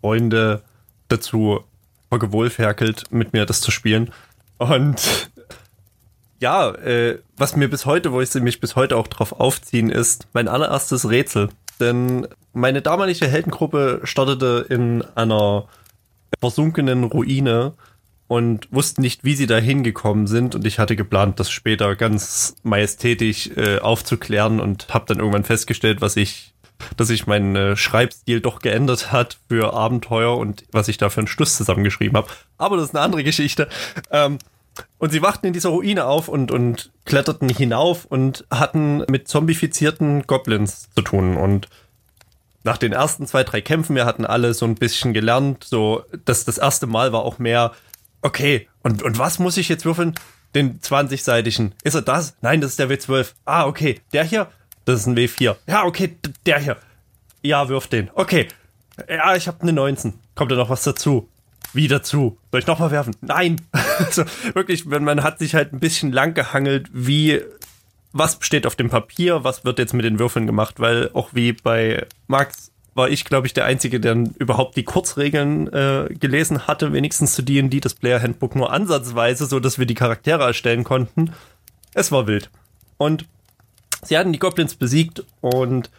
Freunde 0.00 0.62
dazu 1.08 1.64
gewohlferkelt, 2.10 3.10
mit 3.10 3.32
mir 3.32 3.46
das 3.46 3.60
zu 3.60 3.70
spielen. 3.70 4.10
Und 4.58 5.30
ja, 6.40 6.70
äh, 6.70 7.18
was 7.36 7.56
mir 7.56 7.68
bis 7.68 7.86
heute, 7.86 8.12
wo 8.12 8.20
ich 8.20 8.30
sie 8.30 8.40
mich 8.40 8.60
bis 8.60 8.76
heute 8.76 8.96
auch 8.96 9.08
drauf 9.08 9.32
aufziehen, 9.32 9.90
ist 9.90 10.28
mein 10.32 10.48
allererstes 10.48 11.08
Rätsel. 11.08 11.48
Denn 11.80 12.26
meine 12.52 12.82
damalige 12.82 13.26
Heldengruppe 13.26 14.00
startete 14.04 14.66
in 14.68 15.02
einer 15.14 15.66
versunkenen 16.40 17.04
Ruine 17.04 17.74
und 18.28 18.68
wussten 18.70 19.00
nicht, 19.00 19.24
wie 19.24 19.34
sie 19.34 19.46
da 19.46 19.58
hingekommen 19.58 20.26
sind. 20.26 20.54
Und 20.54 20.66
ich 20.66 20.78
hatte 20.78 20.96
geplant, 20.96 21.40
das 21.40 21.50
später 21.50 21.96
ganz 21.96 22.56
majestätisch 22.62 23.50
äh, 23.56 23.78
aufzuklären 23.78 24.60
und 24.60 24.92
habe 24.92 25.06
dann 25.06 25.18
irgendwann 25.18 25.44
festgestellt, 25.44 26.00
was 26.00 26.16
ich, 26.16 26.52
dass 26.96 27.08
sich 27.08 27.26
mein 27.26 27.56
äh, 27.56 27.76
Schreibstil 27.76 28.40
doch 28.40 28.60
geändert 28.60 29.10
hat 29.12 29.38
für 29.48 29.72
Abenteuer 29.72 30.36
und 30.36 30.64
was 30.72 30.88
ich 30.88 30.98
da 30.98 31.10
für 31.10 31.20
einen 31.20 31.26
Schluss 31.26 31.56
zusammengeschrieben 31.56 32.16
habe. 32.16 32.28
Aber 32.58 32.76
das 32.76 32.86
ist 32.86 32.94
eine 32.94 33.04
andere 33.04 33.24
Geschichte. 33.24 33.68
Ähm, 34.10 34.38
und 34.98 35.10
sie 35.10 35.22
wachten 35.22 35.46
in 35.46 35.52
dieser 35.52 35.70
Ruine 35.70 36.06
auf 36.06 36.28
und, 36.28 36.50
und 36.50 36.90
kletterten 37.04 37.48
hinauf 37.48 38.04
und 38.04 38.44
hatten 38.50 39.04
mit 39.08 39.28
zombifizierten 39.28 40.26
Goblins 40.26 40.88
zu 40.94 41.02
tun. 41.02 41.36
Und 41.36 41.68
nach 42.64 42.78
den 42.78 42.92
ersten 42.92 43.26
zwei, 43.26 43.44
drei 43.44 43.60
Kämpfen, 43.60 43.96
wir 43.96 44.04
hatten 44.04 44.26
alle 44.26 44.54
so 44.54 44.66
ein 44.66 44.74
bisschen 44.74 45.14
gelernt, 45.14 45.64
so, 45.64 46.04
dass 46.24 46.44
das 46.44 46.58
erste 46.58 46.86
Mal 46.86 47.12
war 47.12 47.22
auch 47.22 47.38
mehr, 47.38 47.72
okay, 48.22 48.68
und, 48.82 49.02
und 49.02 49.18
was 49.18 49.38
muss 49.38 49.56
ich 49.56 49.68
jetzt 49.68 49.84
würfeln? 49.84 50.14
Den 50.54 50.80
20-seitigen. 50.80 51.72
Ist 51.84 51.94
er 51.94 52.02
das? 52.02 52.34
Nein, 52.40 52.60
das 52.60 52.70
ist 52.70 52.78
der 52.78 52.88
W12. 52.88 53.32
Ah, 53.44 53.66
okay. 53.66 54.00
Der 54.12 54.24
hier? 54.24 54.48
Das 54.86 55.00
ist 55.00 55.06
ein 55.06 55.16
W4. 55.16 55.56
Ja, 55.66 55.84
okay, 55.84 56.16
der 56.46 56.58
hier. 56.58 56.76
Ja, 57.42 57.68
wirf 57.68 57.86
den. 57.86 58.10
Okay. 58.14 58.48
Ja, 59.08 59.36
ich 59.36 59.46
habe 59.46 59.60
eine 59.60 59.72
19. 59.72 60.14
Kommt 60.34 60.50
da 60.50 60.56
noch 60.56 60.70
was 60.70 60.82
dazu? 60.82 61.28
Wie 61.72 61.88
dazu? 61.88 62.38
Soll 62.50 62.60
ich 62.60 62.66
nochmal 62.66 62.90
werfen? 62.90 63.14
Nein! 63.20 63.60
also 63.98 64.24
wirklich, 64.54 64.86
man 64.86 65.22
hat 65.22 65.38
sich 65.38 65.54
halt 65.54 65.72
ein 65.72 65.80
bisschen 65.80 66.12
lang 66.12 66.34
gehangelt, 66.34 66.88
wie, 66.92 67.40
was 68.12 68.38
steht 68.40 68.66
auf 68.66 68.76
dem 68.76 68.90
Papier, 68.90 69.44
was 69.44 69.64
wird 69.64 69.78
jetzt 69.78 69.94
mit 69.94 70.04
den 70.04 70.18
Würfeln 70.18 70.46
gemacht, 70.46 70.80
weil 70.80 71.10
auch 71.12 71.30
wie 71.34 71.52
bei 71.52 72.06
Max 72.26 72.72
war 72.94 73.08
ich, 73.08 73.24
glaube 73.24 73.46
ich, 73.46 73.54
der 73.54 73.64
Einzige, 73.64 74.00
der 74.00 74.16
überhaupt 74.38 74.76
die 74.76 74.82
Kurzregeln 74.82 75.72
äh, 75.72 76.08
gelesen 76.18 76.66
hatte, 76.66 76.92
wenigstens 76.92 77.32
zu 77.32 77.42
D&D, 77.42 77.80
das 77.80 77.94
Player 77.94 78.20
Handbook 78.20 78.56
nur 78.56 78.72
ansatzweise, 78.72 79.46
so 79.46 79.60
dass 79.60 79.78
wir 79.78 79.86
die 79.86 79.94
Charaktere 79.94 80.42
erstellen 80.42 80.84
konnten. 80.84 81.32
Es 81.94 82.10
war 82.10 82.26
wild. 82.26 82.50
Und 82.96 83.24
sie 84.02 84.18
hatten 84.18 84.32
die 84.32 84.38
Goblins 84.38 84.74
besiegt 84.74 85.24
und 85.40 85.90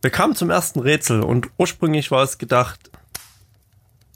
wir 0.00 0.10
kamen 0.10 0.36
zum 0.36 0.50
ersten 0.50 0.80
Rätsel 0.80 1.22
und 1.22 1.48
ursprünglich 1.58 2.10
war 2.10 2.22
es 2.22 2.38
gedacht, 2.38 2.90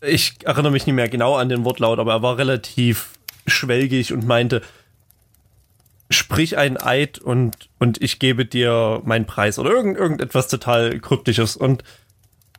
ich 0.01 0.35
erinnere 0.45 0.73
mich 0.73 0.87
nicht 0.87 0.95
mehr 0.95 1.09
genau 1.09 1.37
an 1.37 1.49
den 1.49 1.65
Wortlaut, 1.65 1.99
aber 1.99 2.13
er 2.13 2.23
war 2.23 2.39
relativ 2.39 3.11
schwelgig 3.47 4.13
und 4.13 4.27
meinte, 4.27 4.63
sprich 6.11 6.57
einen 6.57 6.77
Eid 6.77 7.19
und, 7.19 7.69
und 7.79 8.01
ich 8.01 8.19
gebe 8.19 8.47
dir 8.47 9.03
meinen 9.05 9.27
Preis 9.27 9.59
oder 9.59 9.71
irgend, 9.71 9.99
irgendetwas 9.99 10.49
total 10.49 10.99
kryptisches. 11.01 11.57
Und 11.57 11.85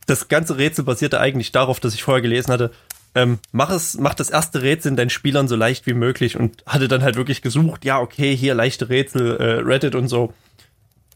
das 0.06 0.28
ganze 0.28 0.58
Rätsel 0.58 0.84
basierte 0.84 1.20
eigentlich 1.20 1.52
darauf, 1.52 1.80
dass 1.80 1.94
ich 1.94 2.02
vorher 2.02 2.22
gelesen 2.22 2.52
hatte, 2.52 2.70
ähm, 3.14 3.40
mach 3.50 3.70
es, 3.70 3.98
mach 3.98 4.14
das 4.14 4.30
erste 4.30 4.62
Rätsel 4.62 4.94
deinen 4.94 5.10
Spielern 5.10 5.48
so 5.48 5.56
leicht 5.56 5.86
wie 5.86 5.94
möglich 5.94 6.36
und 6.36 6.64
hatte 6.66 6.86
dann 6.86 7.02
halt 7.02 7.16
wirklich 7.16 7.42
gesucht, 7.42 7.84
ja, 7.84 7.98
okay, 7.98 8.36
hier 8.36 8.54
leichte 8.54 8.88
Rätsel, 8.88 9.36
äh, 9.36 9.60
Reddit 9.60 9.96
und 9.96 10.08
so. 10.08 10.32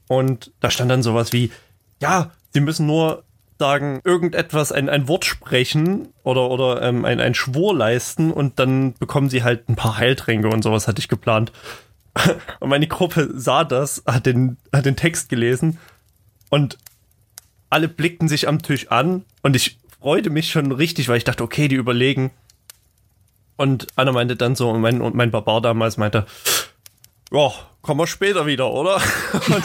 Und 0.09 0.51
da 0.61 0.71
stand 0.71 0.91
dann 0.91 1.05
sowas 1.05 1.33
wie, 1.33 1.53
ja, 2.01 2.33
sie 2.53 2.61
müssen 2.61 2.87
nur 2.87 3.23
sagen, 3.65 4.03
irgendetwas, 4.05 4.73
ein, 4.73 4.91
ein 4.91 5.09
Wort 5.09 5.25
sprechen 5.25 6.09
oder, 6.23 6.51
oder 6.51 6.83
ähm, 6.83 7.07
ein, 7.07 7.19
ein 7.19 7.35
Schwur 7.35 7.75
leisten 7.75 8.31
und 8.31 8.59
dann 8.59 8.93
bekommen 8.93 9.31
sie 9.31 9.43
halt 9.43 9.71
ein 9.71 9.75
paar 9.75 9.97
Heiltränke 9.97 10.49
und 10.49 10.61
sowas 10.61 10.87
hatte 10.87 11.01
ich 11.01 11.09
geplant. 11.09 11.51
Und 12.61 12.69
meine 12.69 12.87
Gruppe 12.87 13.31
sah 13.35 13.65
das, 13.65 14.05
hat 14.07 14.27
den, 14.27 14.57
hat 14.73 14.85
den 14.85 14.95
Text 14.95 15.29
gelesen 15.31 15.79
und 16.49 16.79
alle 17.71 17.89
blickten 17.89 18.29
sich 18.29 18.47
am 18.47 18.63
Tisch 18.63 18.87
an 18.93 19.25
und 19.43 19.57
ich 19.57 19.81
freute 19.99 20.31
mich 20.31 20.53
schon 20.53 20.71
richtig, 20.71 21.09
weil 21.09 21.17
ich 21.17 21.25
dachte, 21.25 21.43
okay, 21.43 21.67
die 21.67 21.75
überlegen. 21.75 22.31
Und 23.57 23.89
einer 23.97 24.13
meinte 24.13 24.37
dann 24.37 24.55
so, 24.55 24.71
und 24.71 24.81
mein, 24.81 25.01
und 25.01 25.17
mein 25.17 25.33
Barbar 25.33 25.61
damals 25.61 25.97
meinte, 25.97 26.25
ja, 27.33 27.53
kommen 27.83 28.01
wir 28.01 28.07
später 28.07 28.47
wieder, 28.47 28.71
oder? 28.71 28.97
Und 29.47 29.65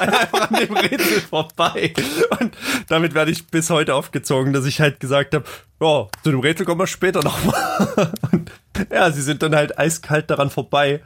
einfach 0.00 0.50
an 0.50 0.56
dem 0.60 0.76
Rätsel 0.76 1.20
vorbei. 1.20 1.92
Und 2.40 2.56
damit 2.88 3.14
werde 3.14 3.30
ich 3.30 3.46
bis 3.46 3.70
heute 3.70 3.94
aufgezogen, 3.94 4.52
dass 4.52 4.64
ich 4.64 4.80
halt 4.80 5.00
gesagt 5.00 5.34
habe, 5.34 5.44
ja, 5.80 6.08
zu 6.22 6.30
dem 6.30 6.40
Rätsel 6.40 6.66
kommen 6.66 6.80
wir 6.80 6.86
später 6.86 7.22
nochmal. 7.22 8.12
Und 8.32 8.50
ja, 8.90 9.10
sie 9.10 9.22
sind 9.22 9.42
dann 9.42 9.54
halt 9.54 9.78
eiskalt 9.78 10.30
daran 10.30 10.50
vorbei. 10.50 11.02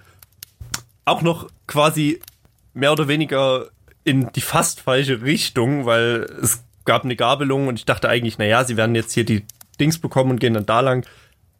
Auch 1.05 1.23
noch 1.23 1.49
quasi 1.67 2.21
mehr 2.75 2.93
oder 2.93 3.09
weniger 3.09 3.67
in 4.05 4.31
die 4.35 4.41
fast 4.41 4.81
falsche 4.81 5.23
Richtung, 5.23 5.85
weil 5.85 6.27
es 6.41 6.63
gab 6.85 7.05
eine 7.05 7.17
Gabelung 7.17 7.67
und 7.67 7.79
ich 7.79 7.85
dachte 7.85 8.09
eigentlich, 8.09 8.39
naja, 8.39 8.63
sie 8.65 8.77
werden 8.77 8.95
jetzt 8.95 9.13
hier 9.13 9.25
die 9.25 9.45
Dings 9.81 9.99
bekommen 9.99 10.31
und 10.31 10.41
gehen 10.41 10.55
dann 10.55 10.67
da 10.67 10.81
lang 10.81 11.05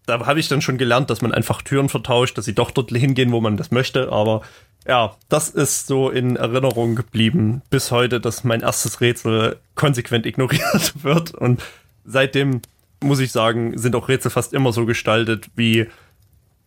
da 0.07 0.25
habe 0.25 0.41
ich 0.41 0.49
dann 0.49 0.63
schon 0.63 0.79
gelernt, 0.79 1.11
dass 1.11 1.21
man 1.21 1.33
einfach 1.33 1.63
Türen 1.63 1.89
vertauscht, 1.89 2.39
dass 2.39 2.45
sie 2.45 2.55
doch 2.55 2.71
dort 2.71 2.91
hingehen, 2.91 3.33
wo 3.33 3.41
man 3.41 3.57
das 3.57 3.71
möchte. 3.71 4.13
Aber 4.13 4.43
ja, 4.87 5.17
das 5.29 5.49
ist 5.49 5.89
so 5.89 6.11
in 6.11 6.37
Erinnerung 6.37 6.95
geblieben 6.95 7.63
bis 7.71 7.91
heute, 7.91 8.21
dass 8.21 8.45
mein 8.45 8.61
erstes 8.61 9.01
Rätsel 9.01 9.59
konsequent 9.75 10.25
ignoriert 10.25 10.95
wird. 11.03 11.35
Und 11.35 11.63
seitdem 12.05 12.63
muss 13.03 13.19
ich 13.19 13.33
sagen, 13.33 13.77
sind 13.77 13.97
auch 13.97 14.09
Rätsel 14.09 14.31
fast 14.31 14.53
immer 14.53 14.73
so 14.73 14.87
gestaltet, 14.87 15.49
wie 15.57 15.87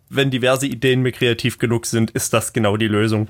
wenn 0.10 0.32
diverse 0.32 0.66
Ideen 0.66 1.02
mir 1.02 1.12
kreativ 1.12 1.60
genug 1.60 1.86
sind, 1.86 2.12
ist 2.12 2.34
das 2.34 2.52
genau 2.52 2.78
die 2.78 2.88
Lösung. 2.88 3.30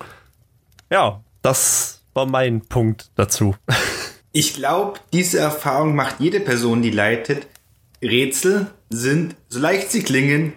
Ja, 0.90 1.22
das 1.42 2.02
war 2.14 2.26
mein 2.26 2.62
Punkt 2.62 3.12
dazu. 3.16 3.56
Ich 4.32 4.54
glaube, 4.54 5.00
diese 5.12 5.40
Erfahrung 5.40 5.96
macht 5.96 6.20
jede 6.20 6.40
Person, 6.40 6.84
die 6.84 6.92
leitet. 6.92 7.48
Rätsel 8.02 8.68
sind, 8.90 9.36
so 9.50 9.60
leicht 9.60 9.92
sie 9.92 10.04
klingen, 10.04 10.54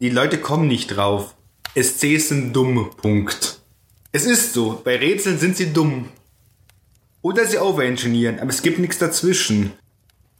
die 0.00 0.10
Leute 0.10 0.38
kommen 0.38 0.68
nicht 0.68 0.88
drauf. 0.88 1.34
SCs 1.74 2.28
sind 2.28 2.52
dumm, 2.54 2.90
Punkt. 2.96 3.60
Es 4.12 4.26
ist 4.26 4.52
so, 4.52 4.80
bei 4.84 4.96
Rätseln 4.96 5.38
sind 5.38 5.56
sie 5.56 5.72
dumm. 5.72 6.08
Oder 7.22 7.46
sie 7.46 7.58
overengineeren, 7.58 8.40
aber 8.40 8.50
es 8.50 8.62
gibt 8.62 8.78
nichts 8.78 8.98
dazwischen. 8.98 9.72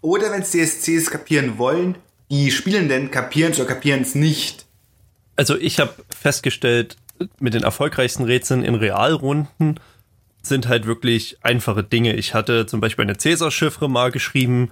Oder 0.01 0.33
wenn 0.33 0.45
CSCs 0.45 1.11
kapieren 1.11 1.59
wollen, 1.59 1.95
die 2.31 2.51
Spielenden 2.51 3.11
kapieren 3.11 3.53
es 3.53 3.59
oder 3.59 3.69
kapieren 3.69 4.03
es 4.03 4.15
nicht. 4.15 4.67
Also 5.37 5.57
ich 5.57 5.81
habe 5.81 5.95
festgestellt, 6.11 6.97
mit 7.39 7.55
den 7.55 7.63
erfolgreichsten 7.63 8.25
Rätseln 8.25 8.65
in 8.65 8.75
Realrunden 8.75 9.79
sind 10.43 10.67
halt 10.67 10.87
wirklich 10.87 11.39
einfache 11.43 11.85
Dinge. 11.85 12.15
Ich 12.15 12.35
hatte 12.35 12.67
zum 12.67 12.81
Beispiel 12.81 13.05
eine 13.05 13.17
Cäsar-Chiffre 13.17 13.89
mal 13.89 14.11
geschrieben 14.11 14.71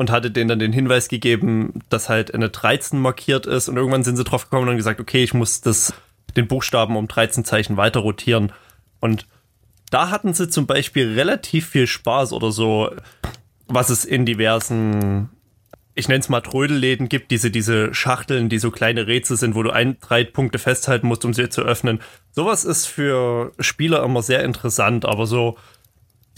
und 0.00 0.10
hatte 0.10 0.30
denen 0.30 0.48
dann 0.48 0.58
den 0.58 0.72
Hinweis 0.72 1.08
gegeben, 1.08 1.74
dass 1.90 2.08
halt 2.08 2.32
eine 2.32 2.48
13 2.48 2.98
markiert 2.98 3.44
ist 3.44 3.68
und 3.68 3.76
irgendwann 3.76 4.02
sind 4.02 4.16
sie 4.16 4.24
drauf 4.24 4.48
gekommen 4.48 4.66
und 4.70 4.78
gesagt, 4.78 4.98
okay, 4.98 5.22
ich 5.22 5.34
muss 5.34 5.60
das, 5.60 5.92
den 6.38 6.48
Buchstaben 6.48 6.96
um 6.96 7.06
13 7.06 7.44
Zeichen 7.44 7.76
weiter 7.76 8.00
rotieren 8.00 8.50
und 9.00 9.26
da 9.90 10.08
hatten 10.08 10.32
sie 10.32 10.48
zum 10.48 10.66
Beispiel 10.66 11.12
relativ 11.12 11.68
viel 11.68 11.86
Spaß 11.86 12.32
oder 12.32 12.50
so, 12.50 12.90
was 13.66 13.90
es 13.90 14.06
in 14.06 14.24
diversen, 14.24 15.28
ich 15.94 16.08
nenne 16.08 16.20
es 16.20 16.30
mal 16.30 16.40
Trödelläden 16.40 17.10
gibt, 17.10 17.30
diese, 17.30 17.50
diese 17.50 17.92
Schachteln, 17.92 18.48
die 18.48 18.58
so 18.58 18.70
kleine 18.70 19.06
Rätsel 19.06 19.36
sind, 19.36 19.54
wo 19.54 19.62
du 19.62 19.70
ein, 19.70 19.98
drei 20.00 20.24
Punkte 20.24 20.58
festhalten 20.58 21.08
musst, 21.08 21.26
um 21.26 21.34
sie 21.34 21.50
zu 21.50 21.60
öffnen. 21.60 22.00
Sowas 22.32 22.64
ist 22.64 22.86
für 22.86 23.52
Spieler 23.60 24.02
immer 24.02 24.22
sehr 24.22 24.44
interessant, 24.44 25.04
aber 25.04 25.26
so 25.26 25.58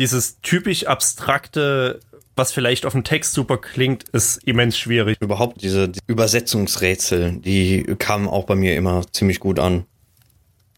dieses 0.01 0.41
typisch 0.41 0.89
abstrakte 0.89 2.01
was 2.37 2.53
vielleicht 2.53 2.87
auf 2.87 2.93
dem 2.93 3.05
Text 3.05 3.35
super 3.35 3.59
klingt, 3.59 4.09
ist 4.11 4.43
immens 4.45 4.79
schwierig. 4.79 5.19
Überhaupt 5.21 5.63
diese 5.63 5.93
Übersetzungsrätsel, 6.07 7.39
die 7.39 7.85
kamen 7.99 8.29
auch 8.29 8.45
bei 8.45 8.55
mir 8.55 8.77
immer 8.77 9.05
ziemlich 9.13 9.41
gut 9.41 9.59
an. 9.59 9.85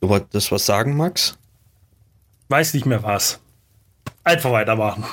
Du 0.00 0.08
wolltest 0.08 0.52
was 0.52 0.66
sagen, 0.66 0.96
Max? 0.96 1.38
Weiß 2.48 2.74
nicht 2.74 2.86
mehr 2.86 3.02
was. 3.02 3.40
Einfach 4.24 4.52
weitermachen. 4.52 5.04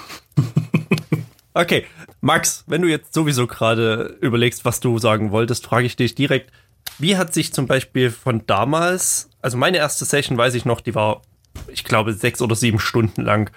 okay, 1.54 1.86
Max, 2.22 2.64
wenn 2.68 2.82
du 2.82 2.88
jetzt 2.88 3.14
sowieso 3.14 3.48
gerade 3.48 4.18
überlegst, 4.22 4.66
was 4.66 4.80
du 4.80 4.98
sagen 5.00 5.32
wolltest, 5.32 5.66
frage 5.66 5.86
ich 5.86 5.96
dich 5.96 6.16
direkt, 6.16 6.52
wie 6.98 7.18
hat 7.18 7.34
sich 7.34 7.54
zum 7.54 7.68
Beispiel 7.68 8.12
von 8.12 8.46
damals, 8.48 9.30
also 9.42 9.58
meine 9.58 9.78
erste 9.78 10.06
Session 10.06 10.38
weiß 10.38 10.56
ich 10.56 10.66
noch, 10.66 10.82
die 10.82 10.96
war, 10.96 11.22
ich 11.68 11.84
glaube, 11.84 12.14
sechs 12.14 12.42
oder 12.42 12.56
sieben 12.56 12.80
Stunden 12.80 13.22
lang, 13.22 13.52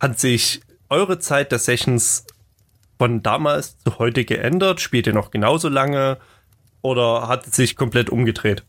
hat 0.00 0.18
sich 0.18 0.60
eure 0.94 1.18
Zeit 1.18 1.50
der 1.52 1.58
Sessions 1.58 2.24
von 2.98 3.22
damals 3.22 3.76
zu 3.80 3.98
heute 3.98 4.24
geändert? 4.24 4.80
Spielt 4.80 5.06
ihr 5.06 5.12
noch 5.12 5.30
genauso 5.30 5.68
lange 5.68 6.18
oder 6.82 7.28
hat 7.28 7.46
es 7.46 7.56
sich 7.56 7.76
komplett 7.76 8.10
umgedreht? 8.10 8.62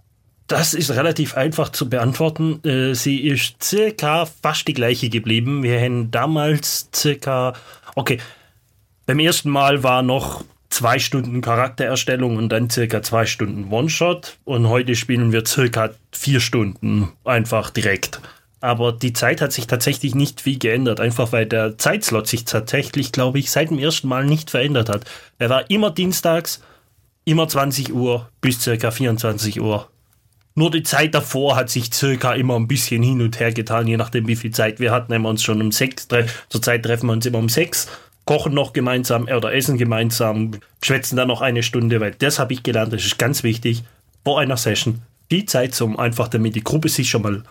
Das 0.48 0.74
ist 0.74 0.92
relativ 0.92 1.36
einfach 1.36 1.70
zu 1.70 1.90
beantworten. 1.90 2.64
Äh, 2.64 2.94
sie 2.94 3.22
ist 3.22 3.64
circa 3.64 4.26
fast 4.26 4.68
die 4.68 4.74
gleiche 4.74 5.10
geblieben. 5.10 5.64
Wir 5.64 5.80
haben 5.80 6.12
damals 6.12 6.90
circa, 6.94 7.54
okay, 7.96 8.20
beim 9.06 9.20
ersten 9.20 9.50
Mal 9.50 9.84
war 9.84 10.02
noch 10.02 10.44
zwei 10.70 11.00
Stunden 11.00 11.42
Charaktererstellung 11.42 12.38
und 12.38 12.50
dann 12.50 12.70
circa 12.70 13.02
zwei 13.02 13.26
Stunden 13.26 13.72
One-Shot 13.72 14.38
und 14.44 14.68
heute 14.68 14.96
spielen 14.96 15.32
wir 15.32 15.46
circa 15.46 15.92
vier 16.12 16.40
Stunden 16.40 17.12
einfach 17.24 17.70
direkt 17.70 18.20
aber 18.66 18.92
die 18.92 19.14
Zeit 19.14 19.42
hat 19.42 19.54
sich 19.54 19.68
tatsächlich 19.68 20.16
nicht 20.16 20.42
viel 20.42 20.58
geändert, 20.58 21.00
einfach 21.00 21.32
weil 21.32 21.46
der 21.46 21.78
Zeitslot 21.78 22.28
sich 22.28 22.46
tatsächlich, 22.46 23.12
glaube 23.12 23.38
ich, 23.40 23.52
seit 23.52 23.70
dem 23.70 23.78
ersten 23.78 24.08
Mal 24.08 24.26
nicht 24.26 24.50
verändert 24.50 24.90
hat. 24.90 25.06
Er 25.38 25.50
war 25.50 25.70
immer 25.70 25.92
dienstags, 25.92 26.62
immer 27.26 27.48
20 27.48 27.94
Uhr 27.94 28.30
bis 28.42 28.62
circa 28.62 28.90
24 28.90 29.62
Uhr. 29.62 29.88
Nur 30.56 30.72
die 30.72 30.84
Zeit 30.84 31.14
davor 31.14 31.56
hat 31.56 31.70
sich 31.70 31.94
circa 31.94 32.34
immer 32.34 32.56
ein 32.56 32.68
bisschen 32.68 33.04
hin 33.04 33.22
und 33.22 33.40
her 33.40 33.54
getan, 33.54 33.88
je 33.88 33.98
nachdem 33.98 34.28
wie 34.28 34.36
viel 34.36 34.52
Zeit 34.52 34.80
wir 34.80 34.92
hatten. 34.92 35.12
Wenn 35.12 35.22
wir 35.22 35.30
uns 35.30 35.44
schon 35.44 35.62
um 35.62 35.72
sechs, 35.72 36.08
zurzeit 36.50 36.84
treffen 36.84 37.08
wir 37.08 37.14
uns 37.14 37.26
immer 37.26 37.40
um 37.40 37.50
sechs, 37.50 37.88
kochen 38.26 38.54
noch 38.54 38.74
gemeinsam 38.74 39.26
oder 39.26 39.54
essen 39.54 39.78
gemeinsam, 39.78 40.52
schwätzen 40.82 41.18
dann 41.18 41.28
noch 41.28 41.42
eine 41.42 41.62
Stunde, 41.62 42.00
weil 42.00 42.16
das 42.16 42.40
habe 42.40 42.54
ich 42.54 42.64
gelernt, 42.64 42.94
das 42.94 43.06
ist 43.06 43.20
ganz 43.20 43.44
wichtig, 43.44 43.84
vor 44.24 44.40
einer 44.40 44.58
Session 44.58 45.02
viel 45.30 45.46
Zeit 45.46 45.76
zum 45.76 46.00
einfach, 46.00 46.30
damit 46.30 46.56
die 46.56 46.64
Gruppe 46.64 46.90
sich 46.90 47.10
schon 47.10 47.22
mal 47.22 47.44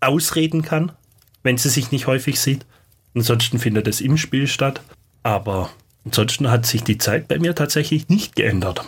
ausreden 0.00 0.62
kann, 0.62 0.92
wenn 1.42 1.58
sie 1.58 1.68
sich 1.68 1.90
nicht 1.90 2.06
häufig 2.06 2.40
sieht. 2.40 2.66
Ansonsten 3.14 3.58
findet 3.58 3.88
es 3.88 4.00
im 4.00 4.16
Spiel 4.16 4.46
statt. 4.46 4.82
Aber 5.22 5.70
ansonsten 6.04 6.50
hat 6.50 6.66
sich 6.66 6.84
die 6.84 6.98
Zeit 6.98 7.28
bei 7.28 7.38
mir 7.38 7.54
tatsächlich 7.54 8.08
nicht 8.08 8.36
geändert. 8.36 8.84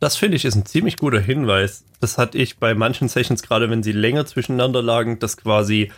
Das 0.00 0.16
finde 0.16 0.36
ich 0.36 0.46
ist 0.46 0.54
ein 0.54 0.64
ziemlich 0.64 0.96
guter 0.96 1.20
Hinweis. 1.20 1.84
Das 2.00 2.16
hatte 2.16 2.38
ich 2.38 2.56
bei 2.56 2.74
manchen 2.74 3.08
Sessions, 3.08 3.42
gerade 3.42 3.68
wenn 3.68 3.82
sie 3.82 3.92
länger 3.92 4.24
zwischeneinander 4.24 4.82
lagen, 4.82 5.18
dass 5.18 5.36
quasi 5.36 5.92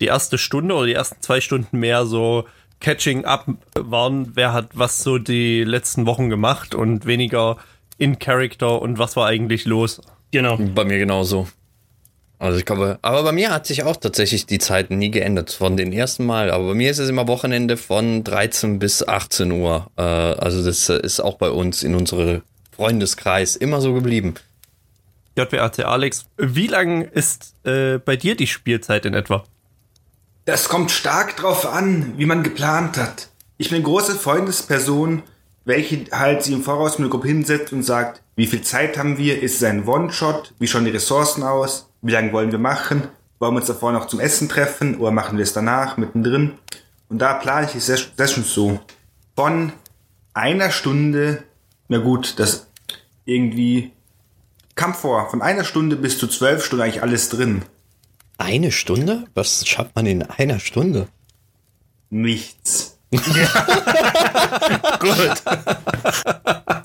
die 0.00 0.06
erste 0.06 0.38
Stunde 0.38 0.74
oder 0.74 0.86
die 0.86 0.94
ersten 0.94 1.20
zwei 1.20 1.40
Stunden 1.40 1.78
mehr 1.78 2.06
so 2.06 2.46
Catching 2.80 3.24
up 3.24 3.46
waren, 3.78 4.34
wer 4.34 4.52
hat 4.52 4.70
was 4.74 5.04
so 5.04 5.18
die 5.18 5.62
letzten 5.62 6.04
Wochen 6.06 6.30
gemacht 6.30 6.74
und 6.74 7.06
weniger 7.06 7.58
in 7.96 8.18
Character 8.18 8.82
und 8.82 8.98
was 8.98 9.14
war 9.14 9.28
eigentlich 9.28 9.66
los. 9.66 10.00
Genau. 10.32 10.56
Bei 10.56 10.84
mir 10.84 10.98
genauso. 10.98 11.46
Also 12.42 12.58
ich 12.58 12.64
glaube, 12.64 12.98
aber 13.02 13.22
bei 13.22 13.30
mir 13.30 13.52
hat 13.52 13.68
sich 13.68 13.84
auch 13.84 13.96
tatsächlich 13.96 14.46
die 14.46 14.58
Zeit 14.58 14.90
nie 14.90 15.12
geändert 15.12 15.52
von 15.52 15.76
den 15.76 15.92
ersten 15.92 16.26
Mal. 16.26 16.50
Aber 16.50 16.66
bei 16.66 16.74
mir 16.74 16.90
ist 16.90 16.98
es 16.98 17.08
immer 17.08 17.28
Wochenende 17.28 17.76
von 17.76 18.24
13 18.24 18.80
bis 18.80 19.06
18 19.06 19.52
Uhr. 19.52 19.86
Äh, 19.96 20.02
also 20.02 20.64
das 20.64 20.88
ist 20.88 21.20
auch 21.20 21.36
bei 21.36 21.50
uns 21.50 21.84
in 21.84 21.94
unserem 21.94 22.42
Freundeskreis 22.74 23.54
immer 23.54 23.80
so 23.80 23.94
geblieben. 23.94 24.34
JWAC 25.38 25.84
Alex, 25.84 26.24
wie 26.36 26.66
lang 26.66 27.02
ist 27.02 27.54
äh, 27.64 27.98
bei 27.98 28.16
dir 28.16 28.34
die 28.34 28.48
Spielzeit 28.48 29.06
in 29.06 29.14
etwa? 29.14 29.44
Das 30.44 30.68
kommt 30.68 30.90
stark 30.90 31.36
drauf 31.36 31.64
an, 31.64 32.14
wie 32.16 32.26
man 32.26 32.42
geplant 32.42 32.96
hat. 32.96 33.28
Ich 33.56 33.68
bin 33.68 33.76
eine 33.76 33.84
große 33.84 34.16
Freundesperson, 34.16 35.22
welche 35.64 36.06
halt 36.10 36.42
sie 36.42 36.54
im 36.54 36.64
Voraus 36.64 36.98
mit 36.98 37.06
der 37.06 37.10
Gruppe 37.10 37.28
hinsetzt 37.28 37.72
und 37.72 37.84
sagt, 37.84 38.20
wie 38.34 38.48
viel 38.48 38.62
Zeit 38.62 38.98
haben 38.98 39.16
wir, 39.16 39.40
ist 39.40 39.58
es 39.58 39.62
ein 39.62 39.86
One-Shot, 39.86 40.54
wie 40.58 40.66
schauen 40.66 40.86
die 40.86 40.90
Ressourcen 40.90 41.44
aus, 41.44 41.86
wie 42.02 42.12
lange 42.12 42.32
wollen 42.32 42.52
wir 42.52 42.58
machen? 42.58 43.08
Wollen 43.38 43.54
wir 43.54 43.58
uns 43.60 43.66
davor 43.66 43.92
noch 43.92 44.06
zum 44.06 44.20
Essen 44.20 44.48
treffen 44.48 44.96
oder 44.98 45.10
machen 45.10 45.38
wir 45.38 45.44
es 45.44 45.52
danach, 45.52 45.96
mittendrin? 45.96 46.54
Und 47.08 47.18
da 47.18 47.34
plane 47.34 47.66
ich 47.66 47.72
die 47.72 47.80
Sessions 47.80 48.52
so. 48.52 48.80
Von 49.34 49.72
einer 50.34 50.70
Stunde, 50.70 51.44
na 51.88 51.98
gut, 51.98 52.38
das 52.38 52.66
irgendwie 53.24 53.92
kam 54.74 54.94
vor, 54.94 55.30
von 55.30 55.42
einer 55.42 55.64
Stunde 55.64 55.96
bis 55.96 56.18
zu 56.18 56.26
zwölf 56.26 56.64
Stunden 56.64 56.82
eigentlich 56.82 57.02
alles 57.02 57.28
drin. 57.28 57.62
Eine 58.38 58.72
Stunde? 58.72 59.24
Was 59.34 59.66
schafft 59.66 59.94
man 59.94 60.06
in 60.06 60.22
einer 60.22 60.58
Stunde? 60.58 61.08
Nichts. 62.10 62.98
Gut. 63.12 63.22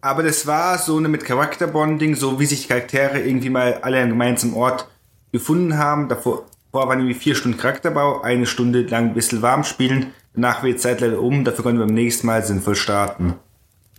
Aber 0.00 0.22
das 0.22 0.46
war 0.46 0.78
so 0.78 0.96
eine 0.96 1.08
mit 1.08 1.24
Charakterbonding, 1.24 2.14
so 2.14 2.38
wie 2.38 2.46
sich 2.46 2.68
Charaktere 2.68 3.20
irgendwie 3.20 3.50
mal 3.50 3.78
alle 3.82 4.00
an 4.00 4.10
gemeinsamen 4.10 4.54
Ort 4.54 4.88
gefunden 5.32 5.76
haben. 5.76 6.08
Davor, 6.08 6.46
waren 6.72 7.00
irgendwie 7.00 7.18
vier 7.18 7.34
Stunden 7.34 7.58
Charakterbau, 7.58 8.20
eine 8.20 8.46
Stunde 8.46 8.82
lang 8.82 9.06
ein 9.06 9.14
bisschen 9.14 9.42
warm 9.42 9.64
spielen. 9.64 10.12
Danach 10.34 10.62
wird 10.62 10.80
Zeit 10.80 11.00
leider 11.00 11.20
um, 11.20 11.44
dafür 11.44 11.64
können 11.64 11.78
wir 11.78 11.86
beim 11.86 11.94
nächsten 11.94 12.26
Mal 12.26 12.44
sinnvoll 12.44 12.76
starten. 12.76 13.34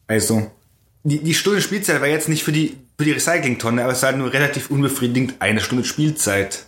Also, 0.07 0.49
die, 1.03 1.19
die 1.19 1.33
Stunde 1.33 1.62
Spielzeit 1.62 1.99
war 1.99 2.07
jetzt 2.07 2.29
nicht 2.29 2.43
für 2.43 2.51
die, 2.51 2.77
für 2.97 3.05
die 3.05 3.12
Recyclingtonne, 3.12 3.83
aber 3.83 3.93
es 3.93 4.03
war 4.03 4.12
nur 4.13 4.31
relativ 4.31 4.69
unbefriedigend 4.69 5.35
eine 5.39 5.59
Stunde 5.59 5.83
Spielzeit. 5.83 6.65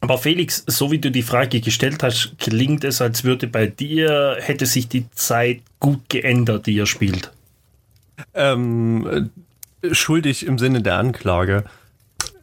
Aber 0.00 0.18
Felix, 0.18 0.64
so 0.66 0.90
wie 0.90 0.98
du 0.98 1.10
die 1.10 1.22
Frage 1.22 1.60
gestellt 1.60 2.02
hast, 2.02 2.34
klingt 2.38 2.84
es, 2.84 3.00
als 3.00 3.24
würde 3.24 3.46
bei 3.46 3.66
dir, 3.66 4.36
hätte 4.40 4.66
sich 4.66 4.88
die 4.88 5.10
Zeit 5.10 5.60
gut 5.80 6.08
geändert, 6.08 6.66
die 6.66 6.74
ihr 6.74 6.86
spielt. 6.86 7.32
Ähm, 8.34 9.30
schuldig 9.92 10.46
im 10.46 10.58
Sinne 10.58 10.82
der 10.82 10.96
Anklage. 10.96 11.64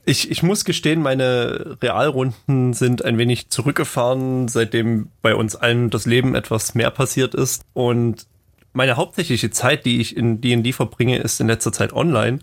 Ich, 0.06 0.30
ich 0.30 0.44
muss 0.44 0.66
gestehen, 0.66 1.02
meine 1.02 1.78
Realrunden 1.82 2.74
sind 2.74 3.04
ein 3.04 3.18
wenig 3.18 3.50
zurückgefahren, 3.50 4.48
seitdem 4.48 5.10
bei 5.22 5.36
uns 5.36 5.56
allen 5.56 5.90
das 5.90 6.06
Leben 6.06 6.36
etwas 6.36 6.76
mehr 6.76 6.92
passiert 6.92 7.34
ist. 7.34 7.64
Und 7.74 8.28
meine 8.74 8.98
hauptsächliche 8.98 9.50
Zeit, 9.50 9.86
die 9.86 10.00
ich 10.00 10.16
in 10.16 10.42
D&D 10.42 10.74
verbringe, 10.74 11.18
ist 11.18 11.40
in 11.42 11.48
letzter 11.48 11.72
Zeit 11.72 11.92
online. 11.92 12.40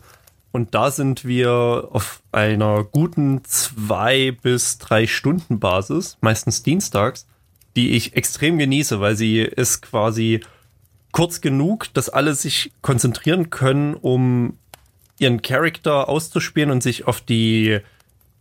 Und 0.51 0.75
da 0.75 0.90
sind 0.90 1.25
wir 1.25 1.88
auf 1.92 2.23
einer 2.33 2.85
guten 2.85 3.45
zwei 3.45 4.33
bis 4.42 4.79
drei 4.79 5.07
Stunden 5.07 5.61
Basis, 5.61 6.18
meistens 6.21 6.62
dienstags, 6.62 7.27
die 7.77 7.92
ich 7.92 8.16
extrem 8.16 8.59
genieße, 8.59 9.01
weil 9.01 9.16
sie 9.16 9.40
ist 9.40 9.83
quasi 9.83 10.40
kurz 11.12 11.40
genug, 11.40 11.92
dass 11.94 12.09
alle 12.09 12.35
sich 12.35 12.72
konzentrieren 12.83 13.51
können, 13.51 13.94
um 13.94 14.59
ihren 15.18 15.42
Charakter 15.42 16.09
auszuspielen 16.09 16.70
und 16.70 16.83
sich 16.83 17.07
auf 17.07 17.20
die 17.20 17.79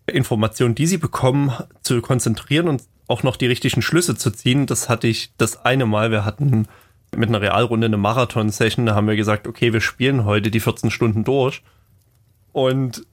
Informationen, 0.08 0.74
die 0.74 0.88
sie 0.88 0.98
bekommen, 0.98 1.52
zu 1.84 2.02
konzentrieren 2.02 2.68
und 2.68 2.84
auch 3.08 3.24
noch 3.24 3.36
die 3.36 3.46
richtigen 3.46 3.82
Schlüsse 3.82 4.16
zu 4.16 4.32
ziehen. 4.32 4.66
Das 4.66 4.90
hatte 4.90 5.08
ich 5.08 5.34
das 5.38 5.66
eine 5.66 5.86
Mal. 5.86 6.12
Wir 6.12 6.26
hatten 6.26 6.68
mit 7.16 7.30
einer 7.30 7.42
Realrunde 7.42 7.86
eine 7.86 7.98
Marathon-Session. 7.98 8.86
Da 8.86 8.96
haben 8.96 9.08
wir 9.08 9.16
gesagt, 9.18 9.48
okay, 9.48 9.74
wir 9.74 9.82
spielen 9.82 10.26
heute 10.26 10.50
die 10.50 10.62
14 10.62 10.92
Stunden 10.92 11.24
durch. 11.24 11.62
Und 12.54 13.06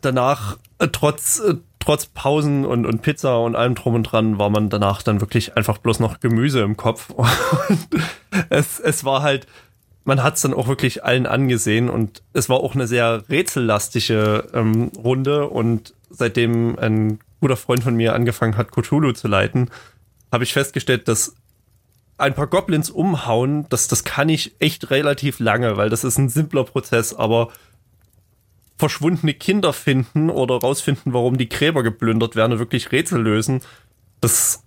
danach, 0.00 0.58
äh, 0.78 0.88
trotz, 0.88 1.38
äh, 1.40 1.54
trotz 1.82 2.06
Pausen 2.06 2.64
und, 2.64 2.86
und 2.86 3.02
Pizza 3.02 3.40
und 3.40 3.56
allem 3.56 3.74
drum 3.74 3.94
und 3.94 4.04
dran, 4.04 4.38
war 4.38 4.50
man 4.50 4.70
danach 4.70 5.02
dann 5.02 5.20
wirklich 5.20 5.56
einfach 5.56 5.78
bloß 5.78 5.98
noch 5.98 6.20
Gemüse 6.20 6.60
im 6.60 6.76
Kopf. 6.76 7.10
Und 7.68 7.88
es, 8.50 8.78
es 8.78 9.04
war 9.04 9.22
halt, 9.22 9.46
man 10.04 10.22
hat 10.22 10.36
es 10.36 10.42
dann 10.42 10.54
auch 10.54 10.68
wirklich 10.68 11.04
allen 11.04 11.26
angesehen 11.26 11.88
und 11.90 12.22
es 12.32 12.48
war 12.48 12.58
auch 12.58 12.74
eine 12.74 12.86
sehr 12.86 13.24
rätsellastige 13.28 14.48
ähm, 14.52 14.90
Runde 14.96 15.48
und 15.48 15.94
seitdem 16.10 16.78
ein 16.78 17.18
guter 17.40 17.56
Freund 17.56 17.82
von 17.82 17.94
mir 17.94 18.14
angefangen 18.14 18.56
hat, 18.56 18.70
Cthulhu 18.70 19.12
zu 19.12 19.28
leiten, 19.28 19.70
habe 20.30 20.44
ich 20.44 20.52
festgestellt, 20.52 21.08
dass 21.08 21.34
ein 22.18 22.34
paar 22.34 22.46
Goblins 22.46 22.90
umhauen, 22.90 23.66
das, 23.68 23.88
das 23.88 24.04
kann 24.04 24.28
ich 24.28 24.54
echt 24.60 24.90
relativ 24.90 25.40
lange, 25.40 25.76
weil 25.76 25.90
das 25.90 26.04
ist 26.04 26.18
ein 26.18 26.28
simpler 26.28 26.64
Prozess, 26.64 27.14
aber 27.14 27.48
verschwundene 28.76 29.34
Kinder 29.34 29.72
finden 29.72 30.30
oder 30.30 30.56
rausfinden, 30.56 31.12
warum 31.12 31.38
die 31.38 31.48
Gräber 31.48 31.82
geplündert 31.82 32.36
werden 32.36 32.52
und 32.52 32.58
wirklich 32.58 32.92
Rätsel 32.92 33.20
lösen, 33.20 33.60
das 34.20 34.64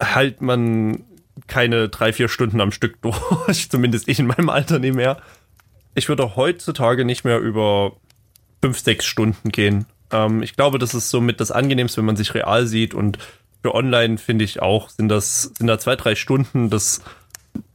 halt 0.00 0.40
man 0.40 1.04
keine 1.46 1.88
drei, 1.88 2.12
vier 2.12 2.28
Stunden 2.28 2.60
am 2.60 2.72
Stück 2.72 3.00
durch. 3.46 3.70
Zumindest 3.70 4.08
ich 4.08 4.18
in 4.18 4.26
meinem 4.26 4.50
Alter 4.50 4.78
nicht 4.78 4.94
mehr. 4.94 5.18
Ich 5.94 6.08
würde 6.08 6.36
heutzutage 6.36 7.04
nicht 7.04 7.24
mehr 7.24 7.38
über 7.38 7.92
fünf, 8.62 8.78
sechs 8.78 9.06
Stunden 9.06 9.50
gehen. 9.50 9.86
Ähm, 10.10 10.42
ich 10.42 10.56
glaube, 10.56 10.78
das 10.78 10.94
ist 10.94 11.10
somit 11.10 11.40
das 11.40 11.50
Angenehmste, 11.50 11.98
wenn 11.98 12.06
man 12.06 12.16
sich 12.16 12.34
real 12.34 12.66
sieht 12.66 12.94
und 12.94 13.18
für 13.62 13.74
online 13.74 14.18
finde 14.18 14.44
ich 14.44 14.62
auch, 14.62 14.90
sind 14.90 15.08
das, 15.08 15.52
sind 15.58 15.66
da 15.66 15.78
zwei, 15.78 15.96
drei 15.96 16.14
Stunden, 16.14 16.70
das 16.70 17.02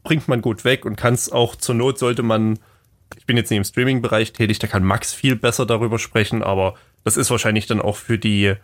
bringt 0.03 0.27
man 0.27 0.41
gut 0.41 0.63
weg 0.63 0.85
und 0.85 0.95
kann 0.95 1.13
es 1.13 1.31
auch 1.31 1.55
zur 1.55 1.75
Not 1.75 1.99
sollte 1.99 2.23
man, 2.23 2.59
ich 3.17 3.25
bin 3.25 3.37
jetzt 3.37 3.49
nicht 3.49 3.57
im 3.57 3.63
Streaming-Bereich 3.63 4.33
tätig, 4.33 4.59
da 4.59 4.67
kann 4.67 4.83
Max 4.83 5.13
viel 5.13 5.35
besser 5.35 5.65
darüber 5.65 5.99
sprechen, 5.99 6.43
aber 6.43 6.75
das 7.03 7.17
ist 7.17 7.31
wahrscheinlich 7.31 7.67
dann 7.67 7.81
auch 7.81 7.95
für 7.95 8.17
die 8.17 8.55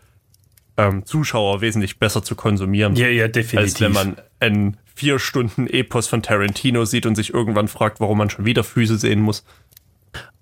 ähm, 0.77 1.05
Zuschauer 1.05 1.61
wesentlich 1.61 1.99
besser 1.99 2.23
zu 2.23 2.35
konsumieren. 2.35 2.95
Ja, 2.95 3.07
ja, 3.07 3.27
definitiv. 3.27 3.59
Als 3.59 3.81
wenn 3.81 3.91
man 3.91 4.17
einen 4.39 4.77
vier 4.95 5.19
Stunden 5.19 5.67
Epos 5.67 6.07
von 6.07 6.21
Tarantino 6.21 6.85
sieht 6.85 7.05
und 7.05 7.15
sich 7.15 7.33
irgendwann 7.33 7.67
fragt, 7.67 7.99
warum 7.99 8.17
man 8.17 8.29
schon 8.29 8.45
wieder 8.45 8.63
Füße 8.63 8.97
sehen 8.97 9.19
muss. 9.19 9.43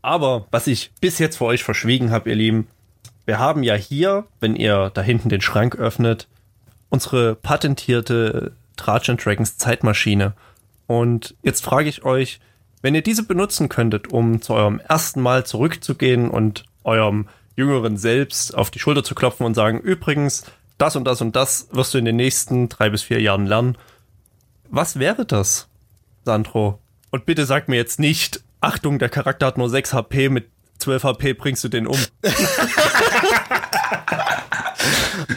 Aber 0.02 0.48
was 0.52 0.68
ich 0.68 0.92
bis 1.02 1.20
jetzt 1.20 1.38
vor 1.38 1.48
euch 1.48 1.64
verschwiegen 1.64 2.12
habe, 2.12 2.30
ihr 2.30 2.36
Lieben, 2.36 2.68
wir 3.26 3.40
haben 3.40 3.64
ja 3.64 3.74
hier, 3.74 4.26
wenn 4.40 4.56
ihr 4.56 4.92
da 4.94 5.02
hinten 5.02 5.30
den 5.30 5.42
Schrank 5.42 5.76
öffnet, 5.76 6.28
unsere 6.90 7.36
patentierte 7.36 8.54
Tratsch 8.78 9.10
Dragons 9.18 9.58
Zeitmaschine. 9.58 10.34
Und 10.88 11.36
jetzt 11.42 11.64
frage 11.64 11.90
ich 11.90 12.04
euch, 12.04 12.40
wenn 12.86 12.94
ihr 12.94 13.02
diese 13.02 13.24
benutzen 13.24 13.68
könntet, 13.68 14.14
um 14.14 14.44
zu 14.44 14.54
eurem 14.54 14.80
ersten 14.80 15.20
Mal 15.20 15.44
zurückzugehen 15.44 16.30
und 16.30 16.66
eurem 16.84 17.28
jüngeren 17.56 17.98
Selbst 17.98 18.54
auf 18.54 18.70
die 18.70 18.78
Schulter 18.78 19.04
zu 19.04 19.16
klopfen 19.16 19.44
und 19.44 19.56
sagen, 19.56 19.80
übrigens, 19.80 20.44
das 20.78 20.96
und 20.96 21.04
das 21.06 21.20
und 21.20 21.36
das 21.36 21.68
wirst 21.72 21.96
du 21.96 21.98
in 21.98 22.06
den 22.06 22.16
nächsten 22.16 22.70
drei 22.70 22.92
bis 22.92 23.02
vier 23.02 23.20
Jahren 23.20 23.48
lernen. 23.48 23.76
Was 24.70 25.00
wäre 25.00 25.26
das, 25.26 25.68
Sandro? 26.26 26.78
Und 27.10 27.26
bitte 27.26 27.48
sag 27.48 27.70
mir 27.70 27.78
jetzt 27.78 28.00
nicht, 28.00 28.44
Achtung, 28.62 29.00
der 29.00 29.10
Charakter 29.10 29.48
hat 29.48 29.58
nur 29.58 29.68
6 29.68 29.92
HP, 29.92 30.30
mit 30.30 30.52
12 30.78 31.06
HP 31.06 31.34
bringst 31.34 31.64
du 31.64 31.70
den 31.70 31.88
um. 31.88 31.98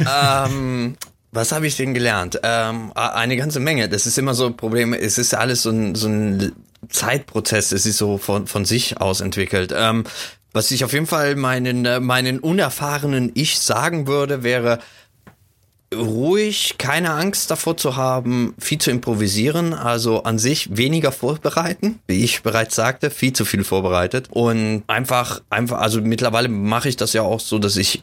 ähm, 0.07 0.99
was 1.33 1.53
habe 1.53 1.67
ich 1.67 1.79
denn 1.79 1.95
gelernt? 1.95 2.41
Ähm, 2.43 2.93
eine 2.95 3.39
ganze 3.39 3.61
Menge. 3.61 3.89
Das 3.89 4.05
ist 4.05 4.19
immer 4.19 4.35
so 4.35 4.45
ein 4.45 4.59
Problem. 4.59 4.93
Es 4.93 5.17
ist 5.17 5.35
alles 5.35 5.63
so 5.63 5.71
ein, 5.71 5.95
so 5.95 6.09
ein 6.09 6.53
Zeitprozess. 6.89 7.73
Es 7.73 7.87
ist 7.87 7.99
so 7.99 8.19
von, 8.19 8.47
von 8.47 8.65
sich 8.65 9.01
aus 9.01 9.21
entwickelt. 9.21 9.73
Ähm, 9.77 10.05
was 10.53 10.71
ich 10.71 10.85
auf 10.85 10.93
jeden 10.93 11.07
Fall 11.07 11.37
meinen, 11.37 11.85
äh, 11.85 12.01
meinen 12.01 12.39
unerfahrenen 12.41 13.31
Ich 13.35 13.59
sagen 13.59 14.07
würde, 14.07 14.43
wäre, 14.43 14.79
ruhig, 15.95 16.75
keine 16.79 17.13
Angst 17.13 17.51
davor 17.51 17.77
zu 17.77 17.97
haben, 17.97 18.55
viel 18.59 18.79
zu 18.79 18.91
improvisieren, 18.91 19.73
also 19.73 20.23
an 20.23 20.39
sich 20.39 20.77
weniger 20.77 21.13
vorbereiten, 21.13 22.01
wie 22.07 22.25
ich 22.25 22.43
bereits 22.43 22.75
sagte, 22.75 23.11
viel 23.11 23.33
zu 23.33 23.45
viel 23.45 23.65
vorbereitet 23.65 24.29
und 24.31 24.85
einfach, 24.87 25.41
einfach, 25.49 25.79
also 25.79 26.01
mittlerweile 26.01 26.49
mache 26.49 26.89
ich 26.89 26.97
das 26.97 27.15
ja 27.15 27.23
auch 27.23 27.41
so, 27.41 27.59
dass 27.59 27.77
ich 27.77 28.03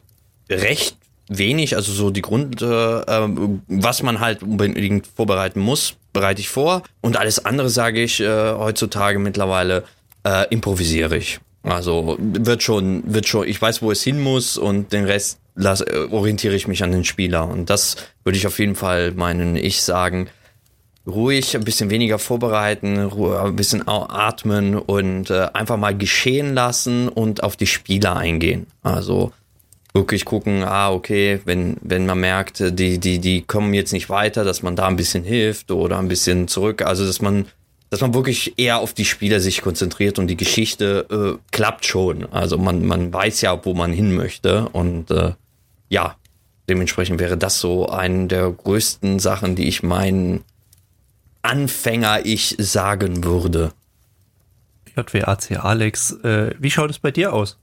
recht 0.49 0.97
wenig, 1.27 1.75
also 1.75 1.91
so 1.91 2.09
die 2.09 2.21
Grund, 2.21 2.61
äh, 2.61 2.65
was 2.65 4.03
man 4.03 4.19
halt 4.19 4.41
unbedingt 4.41 5.07
vorbereiten 5.07 5.59
muss, 5.59 5.95
bereite 6.15 6.41
ich 6.41 6.49
vor 6.49 6.81
und 7.01 7.17
alles 7.17 7.45
andere 7.45 7.69
sage 7.69 8.01
ich 8.01 8.19
äh, 8.21 8.53
heutzutage 8.53 9.19
mittlerweile 9.19 9.83
äh, 10.23 10.47
improvisiere 10.49 11.17
ich. 11.17 11.39
Also 11.61 12.15
wird 12.19 12.63
schon, 12.63 13.03
wird 13.05 13.27
schon, 13.27 13.47
ich 13.47 13.61
weiß, 13.61 13.81
wo 13.81 13.91
es 13.91 14.01
hin 14.01 14.19
muss 14.19 14.57
und 14.57 14.93
den 14.93 15.05
Rest 15.05 15.39
las, 15.55 15.81
äh, 15.81 16.07
orientiere 16.09 16.55
ich 16.55 16.67
mich 16.67 16.83
an 16.83 16.91
den 16.91 17.03
Spieler. 17.03 17.47
Und 17.47 17.69
das 17.69 17.97
würde 18.23 18.37
ich 18.37 18.47
auf 18.47 18.57
jeden 18.59 18.75
Fall 18.75 19.11
meinen 19.11 19.55
Ich 19.55 19.81
sagen. 19.81 20.29
Ruhig, 21.07 21.55
ein 21.55 21.63
bisschen 21.63 21.91
weniger 21.91 22.17
vorbereiten, 22.17 22.97
ein 22.97 23.55
bisschen 23.55 23.87
atmen 23.87 24.75
und 24.75 25.29
äh, 25.29 25.49
einfach 25.53 25.77
mal 25.77 25.95
geschehen 25.95 26.55
lassen 26.55 27.09
und 27.09 27.43
auf 27.43 27.55
die 27.55 27.67
Spieler 27.67 28.15
eingehen. 28.15 28.65
Also 28.81 29.31
wirklich 29.95 30.25
gucken, 30.25 30.63
ah, 30.63 30.91
okay, 30.91 31.39
wenn, 31.45 31.77
wenn 31.81 32.05
man 32.05 32.19
merkt, 32.19 32.59
die, 32.59 32.99
die, 32.99 33.19
die 33.19 33.41
kommen 33.41 33.73
jetzt 33.73 33.93
nicht 33.93 34.09
weiter, 34.09 34.43
dass 34.43 34.61
man 34.61 34.75
da 34.75 34.87
ein 34.87 34.97
bisschen 34.97 35.23
hilft 35.23 35.71
oder 35.71 35.97
ein 35.97 36.09
bisschen 36.09 36.47
zurück. 36.47 36.81
Also, 36.83 37.05
dass 37.05 37.21
man 37.21 37.45
dass 37.91 38.01
man 38.01 38.13
wirklich 38.13 38.57
eher 38.57 38.79
auf 38.79 38.93
die 38.93 39.05
Spieler 39.05 39.39
sich 39.39 39.61
konzentriert 39.61 40.19
und 40.19 40.27
die 40.27 40.35
Geschichte 40.35 41.05
äh, 41.09 41.39
klappt 41.51 41.85
schon. 41.85 42.25
Also 42.33 42.57
man, 42.57 42.85
man 42.85 43.13
weiß 43.13 43.41
ja, 43.41 43.63
wo 43.63 43.73
man 43.73 43.93
hin 43.93 44.13
möchte 44.13 44.67
und 44.69 45.11
äh, 45.11 45.33
ja, 45.87 46.17
dementsprechend 46.67 47.19
wäre 47.19 47.37
das 47.37 47.59
so 47.59 47.87
eine 47.87 48.27
der 48.27 48.49
größten 48.49 49.19
Sachen, 49.19 49.55
die 49.55 49.67
ich 49.67 49.83
meinen 49.83 50.43
Anfänger 51.41 52.25
ich 52.25 52.55
sagen 52.57 53.23
würde. 53.23 53.71
JWAC 54.97 55.63
Alex, 55.63 56.11
äh, 56.23 56.55
wie 56.59 56.71
schaut 56.71 56.89
es 56.89 56.99
bei 56.99 57.11
dir 57.11 57.33
aus? 57.33 57.57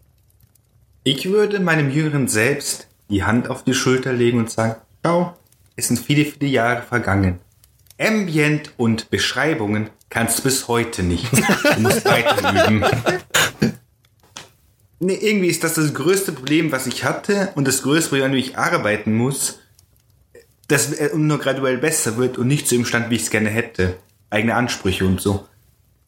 Ich 1.04 1.28
würde 1.28 1.58
meinem 1.58 1.90
Jüngeren 1.90 2.28
selbst 2.28 2.86
die 3.08 3.24
Hand 3.24 3.50
auf 3.50 3.64
die 3.64 3.74
Schulter 3.74 4.12
legen 4.12 4.38
und 4.38 4.52
sagen, 4.52 4.76
schau, 5.04 5.36
es 5.74 5.88
sind 5.88 5.98
viele, 5.98 6.24
viele 6.24 6.48
Jahre 6.48 6.82
vergangen. 6.82 7.40
Ambient 7.98 8.72
und 8.76 9.10
Beschreibungen 9.10 9.90
kannst 10.10 10.38
du 10.38 10.42
bis 10.44 10.68
heute 10.68 11.02
nicht. 11.02 11.26
Du 11.32 11.80
musst 11.80 12.04
weiter 12.04 12.68
üben. 12.68 12.84
Nee, 15.04 15.18
irgendwie 15.20 15.48
ist 15.48 15.64
das 15.64 15.74
das 15.74 15.94
größte 15.94 16.30
Problem, 16.30 16.70
was 16.70 16.86
ich 16.86 17.02
hatte 17.02 17.50
und 17.56 17.66
das 17.66 17.82
größte 17.82 18.10
Problem, 18.10 18.26
an 18.26 18.30
dem 18.30 18.38
ich 18.38 18.56
arbeiten 18.56 19.12
muss, 19.12 19.58
dass 20.68 20.92
er 20.92 21.16
nur 21.16 21.40
graduell 21.40 21.78
besser 21.78 22.16
wird 22.18 22.38
und 22.38 22.46
nicht 22.46 22.68
zu 22.68 22.76
dem 22.76 22.84
Stand, 22.84 23.10
wie 23.10 23.16
ich 23.16 23.22
es 23.22 23.30
gerne 23.30 23.50
hätte. 23.50 23.96
Eigene 24.30 24.54
Ansprüche 24.54 25.04
und 25.04 25.20
so. 25.20 25.48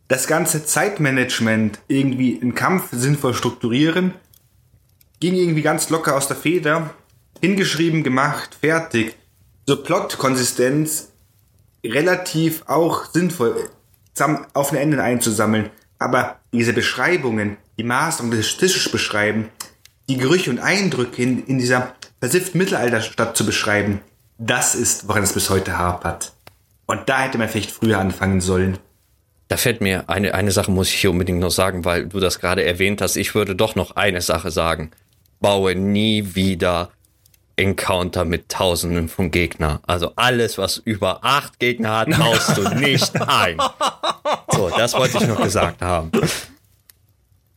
Das 0.06 0.28
ganze 0.28 0.64
Zeitmanagement 0.64 1.80
irgendwie 1.88 2.38
einen 2.40 2.54
Kampf 2.54 2.90
sinnvoll 2.92 3.34
strukturieren, 3.34 4.14
ging 5.24 5.36
irgendwie 5.36 5.62
ganz 5.62 5.88
locker 5.88 6.16
aus 6.16 6.28
der 6.28 6.36
Feder. 6.36 6.90
Hingeschrieben, 7.40 8.02
gemacht, 8.02 8.58
fertig. 8.60 9.16
So 9.66 9.82
Plot-Konsistenz 9.82 11.12
relativ 11.82 12.64
auch 12.66 13.06
sinnvoll 13.06 13.70
auf 14.52 14.68
den 14.68 14.78
Enden 14.78 15.00
einzusammeln. 15.00 15.70
Aber 15.98 16.40
diese 16.52 16.74
Beschreibungen, 16.74 17.56
die 17.78 17.84
Maßnahmen 17.84 18.36
des 18.36 18.58
Tisches 18.58 18.90
beschreiben, 18.90 19.48
die 20.10 20.18
Gerüche 20.18 20.50
und 20.50 20.58
Eindrücke 20.58 21.22
in, 21.22 21.46
in 21.46 21.58
dieser 21.58 21.94
versifften 22.20 22.58
Mittelalterstadt 22.58 23.34
zu 23.34 23.46
beschreiben, 23.46 24.02
das 24.36 24.74
ist, 24.74 25.08
woran 25.08 25.22
es 25.22 25.32
bis 25.32 25.48
heute 25.48 25.78
hapert. 25.78 26.32
Und 26.84 27.08
da 27.08 27.22
hätte 27.22 27.38
man 27.38 27.48
vielleicht 27.48 27.70
früher 27.70 27.98
anfangen 27.98 28.42
sollen. 28.42 28.76
Da 29.48 29.56
fällt 29.56 29.80
mir 29.80 30.10
eine, 30.10 30.34
eine 30.34 30.50
Sache 30.50 30.70
muss 30.70 30.88
ich 30.88 31.00
hier 31.00 31.10
unbedingt 31.10 31.40
noch 31.40 31.50
sagen, 31.50 31.86
weil 31.86 32.08
du 32.08 32.20
das 32.20 32.40
gerade 32.40 32.62
erwähnt 32.62 33.00
hast. 33.00 33.16
Ich 33.16 33.34
würde 33.34 33.54
doch 33.54 33.74
noch 33.74 33.96
eine 33.96 34.20
Sache 34.20 34.50
sagen. 34.50 34.90
Baue 35.44 35.74
nie 35.74 36.34
wieder 36.34 36.88
Encounter 37.56 38.24
mit 38.24 38.48
Tausenden 38.48 39.10
von 39.10 39.30
Gegner. 39.30 39.82
Also 39.86 40.12
alles, 40.16 40.56
was 40.56 40.78
über 40.78 41.22
acht 41.22 41.58
Gegner 41.58 41.98
hat, 41.98 42.08
baust 42.08 42.56
du 42.56 42.66
nicht 42.74 43.14
ein. 43.20 43.58
So, 44.50 44.70
das 44.70 44.94
wollte 44.94 45.18
ich 45.18 45.28
noch 45.28 45.42
gesagt 45.42 45.82
haben. 45.82 46.10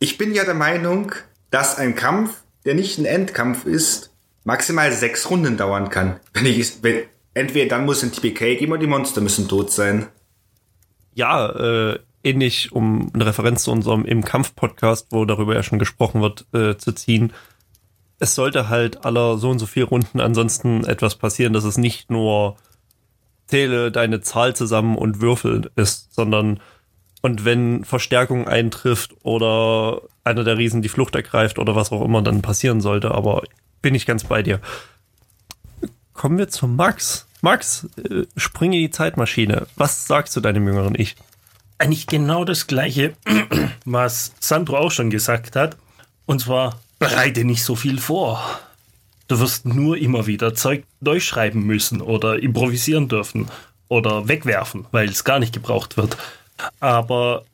Ich 0.00 0.18
bin 0.18 0.34
ja 0.34 0.44
der 0.44 0.52
Meinung, 0.52 1.12
dass 1.50 1.78
ein 1.78 1.94
Kampf, 1.94 2.42
der 2.66 2.74
nicht 2.74 2.98
ein 2.98 3.06
Endkampf 3.06 3.64
ist, 3.64 4.10
maximal 4.44 4.92
sechs 4.92 5.30
Runden 5.30 5.56
dauern 5.56 5.88
kann. 5.88 6.20
Wenn 6.34 6.44
ich, 6.44 6.82
wenn, 6.82 7.04
entweder 7.32 7.70
dann 7.70 7.86
muss 7.86 8.02
ein 8.02 8.12
TPK 8.12 8.56
geben 8.56 8.72
oder 8.72 8.82
die 8.82 8.86
Monster 8.86 9.22
müssen 9.22 9.48
tot 9.48 9.72
sein. 9.72 10.08
Ja, 11.14 11.48
äh, 11.92 11.98
ähnlich, 12.22 12.70
um 12.70 13.10
eine 13.14 13.24
Referenz 13.24 13.62
zu 13.62 13.72
unserem 13.72 14.04
im 14.04 14.26
Kampf-Podcast, 14.26 15.06
wo 15.08 15.24
darüber 15.24 15.54
ja 15.54 15.62
schon 15.62 15.78
gesprochen 15.78 16.20
wird, 16.20 16.44
äh, 16.52 16.76
zu 16.76 16.92
ziehen. 16.92 17.32
Es 18.18 18.34
sollte 18.34 18.68
halt 18.68 19.04
aller 19.04 19.38
so 19.38 19.50
und 19.50 19.58
so 19.58 19.66
vier 19.66 19.84
Runden 19.84 20.20
ansonsten 20.20 20.84
etwas 20.84 21.14
passieren, 21.16 21.52
dass 21.52 21.64
es 21.64 21.78
nicht 21.78 22.10
nur 22.10 22.56
zähle 23.46 23.90
deine 23.90 24.20
Zahl 24.20 24.54
zusammen 24.54 24.96
und 24.96 25.20
würfel 25.20 25.70
ist, 25.76 26.12
sondern 26.14 26.60
und 27.20 27.44
wenn 27.44 27.84
Verstärkung 27.84 28.46
eintrifft 28.46 29.14
oder 29.22 30.02
einer 30.22 30.44
der 30.44 30.58
Riesen 30.58 30.82
die 30.82 30.88
Flucht 30.88 31.14
ergreift 31.14 31.58
oder 31.58 31.74
was 31.74 31.90
auch 31.90 32.04
immer 32.04 32.22
dann 32.22 32.42
passieren 32.42 32.80
sollte, 32.80 33.10
aber 33.10 33.42
bin 33.82 33.94
ich 33.94 34.06
ganz 34.06 34.24
bei 34.24 34.42
dir. 34.42 34.60
Kommen 36.12 36.38
wir 36.38 36.48
zu 36.48 36.66
Max. 36.68 37.26
Max, 37.40 37.88
äh, 37.96 38.24
spring 38.36 38.72
in 38.72 38.80
die 38.80 38.90
Zeitmaschine. 38.90 39.66
Was 39.76 40.06
sagst 40.06 40.36
du 40.36 40.40
deinem 40.40 40.66
jüngeren 40.66 40.94
Ich? 40.96 41.16
Eigentlich 41.78 42.08
genau 42.08 42.44
das 42.44 42.66
gleiche, 42.66 43.14
was 43.84 44.32
Sandro 44.40 44.76
auch 44.76 44.90
schon 44.90 45.10
gesagt 45.10 45.54
hat. 45.54 45.76
Und 46.26 46.40
zwar, 46.40 46.80
bereite 46.98 47.44
nicht 47.44 47.62
so 47.62 47.76
viel 47.76 47.98
vor. 47.98 48.60
Du 49.28 49.38
wirst 49.40 49.66
nur 49.66 49.98
immer 49.98 50.26
wieder 50.26 50.54
Zeug 50.54 50.84
neu 51.00 51.20
schreiben 51.20 51.64
müssen 51.64 52.00
oder 52.00 52.42
improvisieren 52.42 53.08
dürfen 53.08 53.48
oder 53.88 54.28
wegwerfen, 54.28 54.86
weil 54.90 55.08
es 55.08 55.24
gar 55.24 55.38
nicht 55.38 55.52
gebraucht 55.52 55.96
wird. 55.96 56.16
Aber 56.80 57.44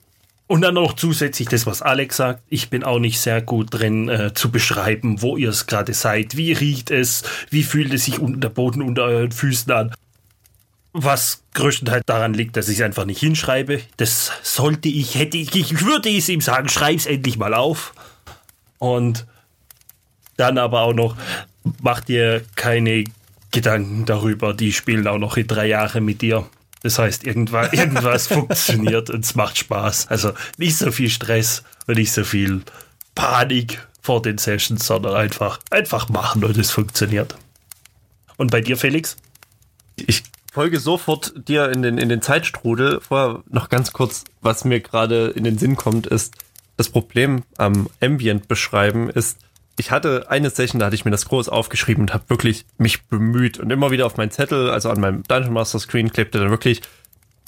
und 0.47 0.61
dann 0.61 0.75
noch 0.75 0.93
zusätzlich 0.93 1.47
das, 1.47 1.65
was 1.65 1.81
Alex 1.81 2.17
sagt. 2.17 2.43
Ich 2.49 2.69
bin 2.69 2.83
auch 2.83 2.99
nicht 2.99 3.19
sehr 3.19 3.41
gut 3.41 3.67
drin 3.71 4.09
äh, 4.09 4.33
zu 4.33 4.51
beschreiben, 4.51 5.21
wo 5.23 5.37
ihr 5.37 5.49
es 5.49 5.65
gerade 5.65 5.93
seid. 5.93 6.37
Wie 6.37 6.53
riecht 6.53 6.91
es? 6.91 7.23
Wie 7.49 7.63
fühlt 7.63 7.91
es 7.93 8.05
sich 8.05 8.19
unter 8.19 8.39
der 8.39 8.49
Boden 8.49 8.83
unter 8.83 9.03
euren 9.03 9.31
Füßen 9.31 9.71
an? 9.71 9.91
Was 10.93 11.41
größtenteils 11.55 12.03
daran 12.05 12.35
liegt, 12.35 12.55
dass 12.57 12.69
ich 12.69 12.77
es 12.77 12.85
einfach 12.85 13.05
nicht 13.05 13.19
hinschreibe. 13.19 13.81
Das 13.97 14.31
sollte 14.43 14.87
ich, 14.87 15.15
hätte 15.15 15.37
ich, 15.37 15.55
ich 15.55 15.83
würde 15.83 16.15
es 16.15 16.29
ihm 16.29 16.41
sagen, 16.41 16.69
schreib's 16.69 17.07
endlich 17.07 17.37
mal 17.37 17.55
auf. 17.55 17.93
Und 18.77 19.25
dann 20.37 20.57
aber 20.57 20.81
auch 20.81 20.93
noch, 20.93 21.15
macht 21.81 22.07
dir 22.07 22.43
keine 22.55 23.05
Gedanken 23.51 24.05
darüber, 24.05 24.53
die 24.53 24.73
spielen 24.73 25.07
auch 25.07 25.17
noch 25.17 25.37
in 25.37 25.47
drei 25.47 25.67
Jahren 25.67 26.03
mit 26.03 26.21
dir. 26.21 26.45
Das 26.83 26.99
heißt, 26.99 27.23
irgendwas, 27.23 27.73
irgendwas 27.73 28.27
funktioniert 28.27 29.09
und 29.09 29.23
es 29.23 29.35
macht 29.35 29.57
Spaß. 29.57 30.07
Also 30.07 30.33
nicht 30.57 30.77
so 30.77 30.91
viel 30.91 31.09
Stress 31.09 31.63
und 31.87 31.97
nicht 31.97 32.11
so 32.11 32.23
viel 32.23 32.61
Panik 33.15 33.87
vor 34.01 34.21
den 34.21 34.37
Sessions, 34.37 34.85
sondern 34.85 35.15
einfach, 35.15 35.59
einfach 35.71 36.09
machen 36.09 36.43
und 36.43 36.57
es 36.57 36.71
funktioniert. 36.71 37.35
Und 38.37 38.51
bei 38.51 38.61
dir, 38.61 38.77
Felix? 38.77 39.17
Ich 39.95 40.23
folge 40.51 40.79
sofort 40.79 41.33
dir 41.47 41.71
in 41.71 41.81
den, 41.81 41.97
in 41.97 42.09
den 42.09 42.21
Zeitstrudel. 42.21 42.99
Vorher 43.01 43.41
noch 43.49 43.69
ganz 43.69 43.93
kurz, 43.93 44.25
was 44.41 44.65
mir 44.65 44.79
gerade 44.79 45.27
in 45.27 45.43
den 45.43 45.57
Sinn 45.57 45.75
kommt, 45.75 46.07
ist, 46.07 46.35
das 46.77 46.89
Problem 46.89 47.43
am 47.57 47.89
Ambient 48.01 48.47
beschreiben 48.47 49.09
ist, 49.09 49.39
ich 49.77 49.91
hatte 49.91 50.29
eine 50.29 50.49
Session, 50.49 50.79
da 50.79 50.87
hatte 50.87 50.95
ich 50.95 51.05
mir 51.05 51.11
das 51.11 51.25
groß 51.25 51.49
aufgeschrieben 51.49 52.03
und 52.03 52.13
habe 52.13 52.29
wirklich 52.29 52.65
mich 52.77 53.03
bemüht 53.05 53.59
und 53.59 53.71
immer 53.71 53.91
wieder 53.91 54.05
auf 54.05 54.17
meinen 54.17 54.31
Zettel, 54.31 54.69
also 54.69 54.89
an 54.89 54.99
meinem 54.99 55.23
Dungeon 55.23 55.53
Master 55.53 55.79
Screen, 55.79 56.11
klebte 56.11 56.39
dann 56.39 56.49
wirklich 56.49 56.81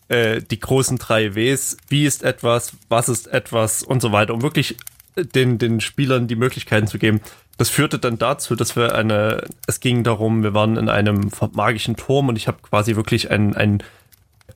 äh, 0.10 0.42
die 0.42 0.60
großen 0.60 0.98
drei 0.98 1.36
Ws. 1.36 1.78
Wie 1.88 2.06
ist 2.06 2.24
etwas, 2.24 2.74
was 2.90 3.10
ist 3.10 3.28
etwas 3.28 3.84
und 3.84 4.02
so 4.02 4.12
weiter, 4.12 4.34
um 4.34 4.42
wirklich 4.42 4.78
den, 5.16 5.58
den 5.58 5.82
Spielern 5.82 6.28
die 6.28 6.36
Möglichkeiten 6.36 6.88
zu 6.88 7.00
geben. 7.00 7.22
Das 7.58 7.70
führte 7.70 7.98
dann 7.98 8.20
dazu, 8.20 8.56
dass 8.56 8.76
wir 8.76 8.94
eine, 8.94 9.46
es 9.66 9.80
ging 9.80 10.04
darum, 10.04 10.44
wir 10.44 10.54
waren 10.54 10.78
in 10.78 10.90
einem 10.90 11.32
magischen 11.54 11.96
Turm 11.96 12.30
und 12.30 12.36
ich 12.36 12.48
habe 12.48 12.60
quasi 12.62 12.96
wirklich 12.96 13.32
ein, 13.32 13.56
ein 13.56 13.84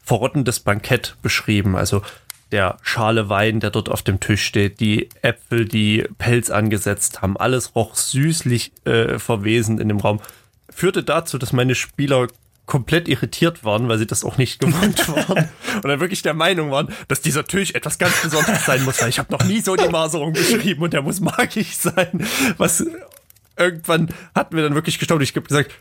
verrottendes 0.03 0.59
Bankett 0.59 1.15
beschrieben. 1.21 1.75
Also 1.75 2.03
der 2.51 2.77
Schale 2.81 3.29
Wein, 3.29 3.59
der 3.59 3.69
dort 3.69 3.89
auf 3.89 4.01
dem 4.01 4.19
Tisch 4.19 4.43
steht, 4.43 4.79
die 4.79 5.09
Äpfel, 5.21 5.65
die 5.65 6.05
Pelz 6.17 6.49
angesetzt 6.49 7.21
haben, 7.21 7.37
alles 7.37 7.75
roch 7.75 7.95
süßlich 7.95 8.71
äh, 8.85 9.19
verwesend 9.19 9.79
in 9.79 9.87
dem 9.87 9.99
Raum, 9.99 10.19
führte 10.69 11.03
dazu, 11.03 11.37
dass 11.37 11.53
meine 11.53 11.75
Spieler 11.75 12.27
komplett 12.65 13.09
irritiert 13.09 13.65
waren, 13.65 13.89
weil 13.89 13.97
sie 13.97 14.07
das 14.07 14.23
auch 14.23 14.37
nicht 14.37 14.59
gewohnt 14.59 15.07
waren 15.27 15.49
und 15.75 15.85
dann 15.85 15.99
wirklich 15.99 16.21
der 16.21 16.33
Meinung 16.33 16.71
waren, 16.71 16.87
dass 17.07 17.21
dieser 17.21 17.45
Tisch 17.45 17.71
etwas 17.73 17.97
ganz 17.97 18.21
Besonderes 18.21 18.65
sein 18.65 18.83
muss, 18.83 19.01
weil 19.01 19.09
ich 19.09 19.19
habe 19.19 19.31
noch 19.31 19.43
nie 19.43 19.59
so 19.59 19.75
die 19.75 19.89
Maserung 19.89 20.33
beschrieben 20.33 20.81
und 20.81 20.93
der 20.93 21.01
muss 21.01 21.19
magisch 21.21 21.75
sein. 21.75 22.25
Was 22.57 22.85
irgendwann 23.57 24.09
hatten 24.33 24.55
wir 24.55 24.63
dann 24.63 24.75
wirklich 24.75 24.99
gestaunt. 24.99 25.21
Ich 25.21 25.35
habe 25.35 25.47
gesagt, 25.47 25.71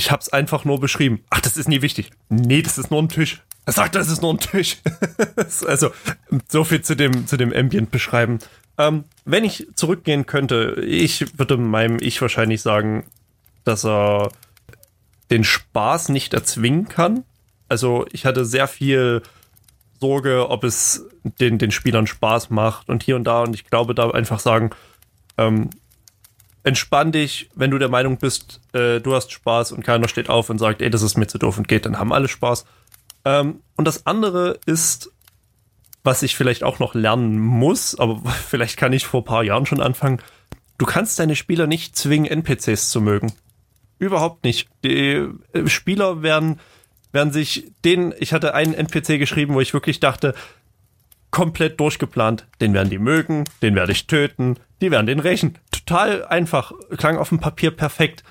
ich 0.00 0.10
habe 0.10 0.22
es 0.22 0.32
einfach 0.32 0.64
nur 0.64 0.80
beschrieben. 0.80 1.22
Ach, 1.28 1.42
das 1.42 1.58
ist 1.58 1.68
nie 1.68 1.82
wichtig. 1.82 2.10
Nee, 2.30 2.62
das 2.62 2.78
ist 2.78 2.90
nur 2.90 3.02
ein 3.02 3.10
Tisch. 3.10 3.42
Er 3.66 3.74
sagt, 3.74 3.94
das 3.94 4.08
ist 4.08 4.22
nur 4.22 4.32
ein 4.32 4.38
Tisch. 4.38 4.78
also, 5.66 5.90
so 6.48 6.64
viel 6.64 6.80
zu 6.80 6.96
dem, 6.96 7.26
zu 7.26 7.36
dem 7.36 7.52
Ambient 7.52 7.90
beschreiben. 7.90 8.38
Ähm, 8.78 9.04
wenn 9.26 9.44
ich 9.44 9.66
zurückgehen 9.74 10.24
könnte, 10.24 10.82
ich 10.86 11.38
würde 11.38 11.58
meinem 11.58 11.98
Ich 12.00 12.22
wahrscheinlich 12.22 12.62
sagen, 12.62 13.04
dass 13.64 13.84
er 13.84 14.32
den 15.30 15.44
Spaß 15.44 16.08
nicht 16.08 16.32
erzwingen 16.32 16.88
kann. 16.88 17.24
Also, 17.68 18.06
ich 18.10 18.24
hatte 18.24 18.46
sehr 18.46 18.68
viel 18.68 19.20
Sorge, 20.00 20.48
ob 20.48 20.64
es 20.64 21.04
den, 21.40 21.58
den 21.58 21.72
Spielern 21.72 22.06
Spaß 22.06 22.48
macht 22.48 22.88
und 22.88 23.02
hier 23.02 23.16
und 23.16 23.24
da. 23.24 23.42
Und 23.42 23.52
ich 23.52 23.66
glaube, 23.66 23.94
da 23.94 24.10
einfach 24.12 24.40
sagen, 24.40 24.70
ähm, 25.36 25.68
entspann 26.62 27.12
dich, 27.12 27.48
wenn 27.54 27.70
du 27.70 27.78
der 27.78 27.88
Meinung 27.88 28.18
bist, 28.18 28.60
äh, 28.72 29.00
du 29.00 29.14
hast 29.14 29.32
Spaß 29.32 29.72
und 29.72 29.84
keiner 29.84 30.08
steht 30.08 30.28
auf 30.28 30.50
und 30.50 30.58
sagt, 30.58 30.82
ey, 30.82 30.90
das 30.90 31.02
ist 31.02 31.16
mir 31.16 31.26
zu 31.26 31.38
doof 31.38 31.58
und 31.58 31.68
geht, 31.68 31.86
dann 31.86 31.98
haben 31.98 32.12
alle 32.12 32.28
Spaß. 32.28 32.64
Ähm, 33.24 33.60
und 33.76 33.86
das 33.86 34.06
andere 34.06 34.58
ist, 34.66 35.10
was 36.02 36.22
ich 36.22 36.36
vielleicht 36.36 36.62
auch 36.62 36.78
noch 36.78 36.94
lernen 36.94 37.38
muss, 37.38 37.98
aber 37.98 38.22
vielleicht 38.48 38.76
kann 38.76 38.92
ich 38.92 39.06
vor 39.06 39.22
ein 39.22 39.26
paar 39.26 39.44
Jahren 39.44 39.66
schon 39.66 39.80
anfangen. 39.80 40.20
Du 40.78 40.86
kannst 40.86 41.18
deine 41.18 41.36
Spieler 41.36 41.66
nicht 41.66 41.96
zwingen, 41.96 42.26
NPCs 42.26 42.90
zu 42.90 43.00
mögen. 43.00 43.32
Überhaupt 43.98 44.44
nicht. 44.44 44.68
Die 44.84 45.28
äh, 45.52 45.68
Spieler 45.68 46.22
werden, 46.22 46.58
werden 47.12 47.32
sich 47.32 47.72
den, 47.84 48.14
ich 48.18 48.32
hatte 48.32 48.54
einen 48.54 48.74
NPC 48.74 49.18
geschrieben, 49.18 49.54
wo 49.54 49.60
ich 49.60 49.74
wirklich 49.74 50.00
dachte, 50.00 50.34
komplett 51.30 51.80
durchgeplant. 51.80 52.46
Den 52.60 52.74
werden 52.74 52.90
die 52.90 52.98
mögen, 52.98 53.44
den 53.62 53.74
werde 53.74 53.92
ich 53.92 54.06
töten, 54.06 54.56
die 54.80 54.90
werden 54.90 55.06
den 55.06 55.20
rächen. 55.20 55.58
Total 55.70 56.26
einfach. 56.26 56.72
Klang 56.96 57.18
auf 57.18 57.28
dem 57.28 57.40
Papier 57.40 57.70
perfekt 57.70 58.24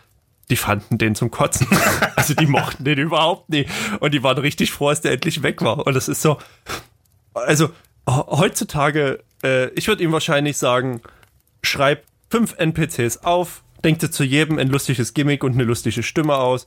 die 0.50 0.56
fanden 0.56 0.98
den 0.98 1.16
zum 1.16 1.32
Kotzen. 1.32 1.68
also 2.16 2.34
die 2.34 2.48
mochten 2.48 2.84
den 2.84 2.98
überhaupt 2.98 3.50
nicht. 3.50 3.70
Und 4.00 4.14
die 4.14 4.24
waren 4.24 4.38
richtig 4.38 4.72
froh, 4.72 4.90
als 4.90 5.02
der 5.02 5.12
endlich 5.12 5.44
weg 5.44 5.62
war. 5.62 5.86
Und 5.86 5.94
das 5.94 6.08
ist 6.08 6.22
so, 6.22 6.38
also 7.34 7.70
heutzutage, 8.08 9.24
äh, 9.44 9.70
ich 9.70 9.88
würde 9.88 10.04
ihm 10.04 10.12
wahrscheinlich 10.12 10.58
sagen, 10.58 11.02
schreib 11.62 12.04
fünf 12.30 12.56
NPCs 12.58 13.18
auf, 13.24 13.64
denk 13.84 14.00
dir 14.00 14.12
zu 14.12 14.24
jedem 14.24 14.58
ein 14.58 14.70
lustiges 14.70 15.14
Gimmick 15.14 15.44
und 15.44 15.54
eine 15.54 15.64
lustige 15.64 16.04
Stimme 16.04 16.36
aus. 16.36 16.66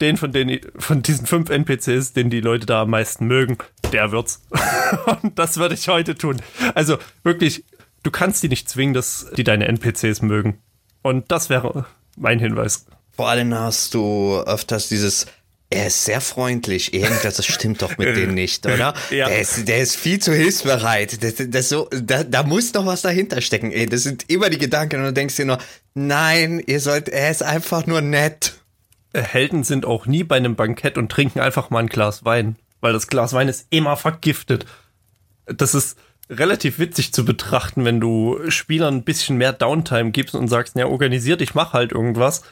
Den 0.00 0.18
von 0.18 0.30
den, 0.30 0.60
von 0.76 1.00
diesen 1.02 1.26
fünf 1.26 1.48
NPCs, 1.48 2.12
den 2.12 2.28
die 2.28 2.42
Leute 2.42 2.66
da 2.66 2.82
am 2.82 2.90
meisten 2.90 3.26
mögen, 3.26 3.56
der 3.92 4.12
wird's. 4.12 4.42
und 5.22 5.38
das 5.38 5.56
würde 5.56 5.74
ich 5.74 5.88
heute 5.88 6.14
tun. 6.14 6.42
Also 6.74 6.98
wirklich, 7.22 7.64
du 8.06 8.10
kannst 8.12 8.42
die 8.42 8.48
nicht 8.48 8.68
zwingen, 8.68 8.94
dass 8.94 9.26
die 9.36 9.44
deine 9.44 9.66
NPCs 9.66 10.22
mögen. 10.22 10.62
Und 11.02 11.30
das 11.32 11.50
wäre 11.50 11.86
mein 12.16 12.38
Hinweis. 12.38 12.86
Vor 13.10 13.28
allem 13.28 13.52
hast 13.52 13.94
du 13.94 14.38
öfters 14.46 14.88
dieses, 14.88 15.26
er 15.70 15.88
ist 15.88 16.04
sehr 16.04 16.20
freundlich. 16.20 16.94
Irgendwas 16.94 17.44
stimmt 17.44 17.82
doch 17.82 17.98
mit 17.98 18.16
dem 18.16 18.34
nicht, 18.34 18.64
oder? 18.64 18.94
Ja. 19.10 19.28
Der, 19.28 19.40
ist, 19.40 19.66
der 19.66 19.78
ist 19.78 19.96
viel 19.96 20.20
zu 20.20 20.32
hilfsbereit. 20.32 21.22
Das, 21.22 21.34
das 21.48 21.68
so, 21.68 21.88
da, 21.90 22.22
da 22.22 22.44
muss 22.44 22.72
doch 22.72 22.86
was 22.86 23.02
dahinter 23.02 23.40
stecken. 23.40 23.72
Ey, 23.72 23.86
das 23.86 24.04
sind 24.04 24.30
immer 24.30 24.50
die 24.50 24.58
Gedanken 24.58 25.00
und 25.00 25.06
du 25.06 25.12
denkst 25.12 25.36
dir 25.36 25.46
nur, 25.46 25.58
nein, 25.94 26.62
ihr 26.64 26.80
sollt, 26.80 27.08
er 27.08 27.30
ist 27.30 27.42
einfach 27.42 27.86
nur 27.86 28.02
nett. 28.02 28.54
Helden 29.12 29.64
sind 29.64 29.84
auch 29.84 30.06
nie 30.06 30.22
bei 30.22 30.36
einem 30.36 30.54
Bankett 30.54 30.98
und 30.98 31.10
trinken 31.10 31.40
einfach 31.40 31.70
mal 31.70 31.80
ein 31.80 31.88
Glas 31.88 32.24
Wein, 32.24 32.56
weil 32.80 32.92
das 32.92 33.08
Glas 33.08 33.32
Wein 33.32 33.48
ist 33.48 33.66
immer 33.70 33.96
vergiftet. 33.96 34.66
Das 35.46 35.74
ist 35.74 35.96
relativ 36.28 36.78
witzig 36.78 37.12
zu 37.12 37.24
betrachten, 37.24 37.84
wenn 37.84 38.00
du 38.00 38.38
Spielern 38.50 38.96
ein 38.96 39.04
bisschen 39.04 39.36
mehr 39.36 39.52
Downtime 39.52 40.10
gibst 40.10 40.34
und 40.34 40.48
sagst, 40.48 40.76
ja, 40.76 40.86
organisiert, 40.86 41.40
ich 41.40 41.54
mach 41.54 41.72
halt 41.72 41.92
irgendwas. 41.92 42.42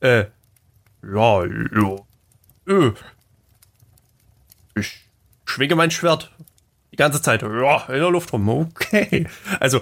Äh, 0.00 0.26
ja, 1.02 1.44
ja, 1.44 1.96
äh, 2.66 2.92
ich 4.74 5.00
schwinge 5.44 5.74
mein 5.74 5.90
Schwert 5.90 6.30
die 6.92 6.96
ganze 6.96 7.22
Zeit, 7.22 7.42
ja, 7.42 7.84
in 7.86 7.94
der 8.00 8.10
Luft 8.10 8.32
rum, 8.32 8.48
okay. 8.48 9.26
Also, 9.60 9.80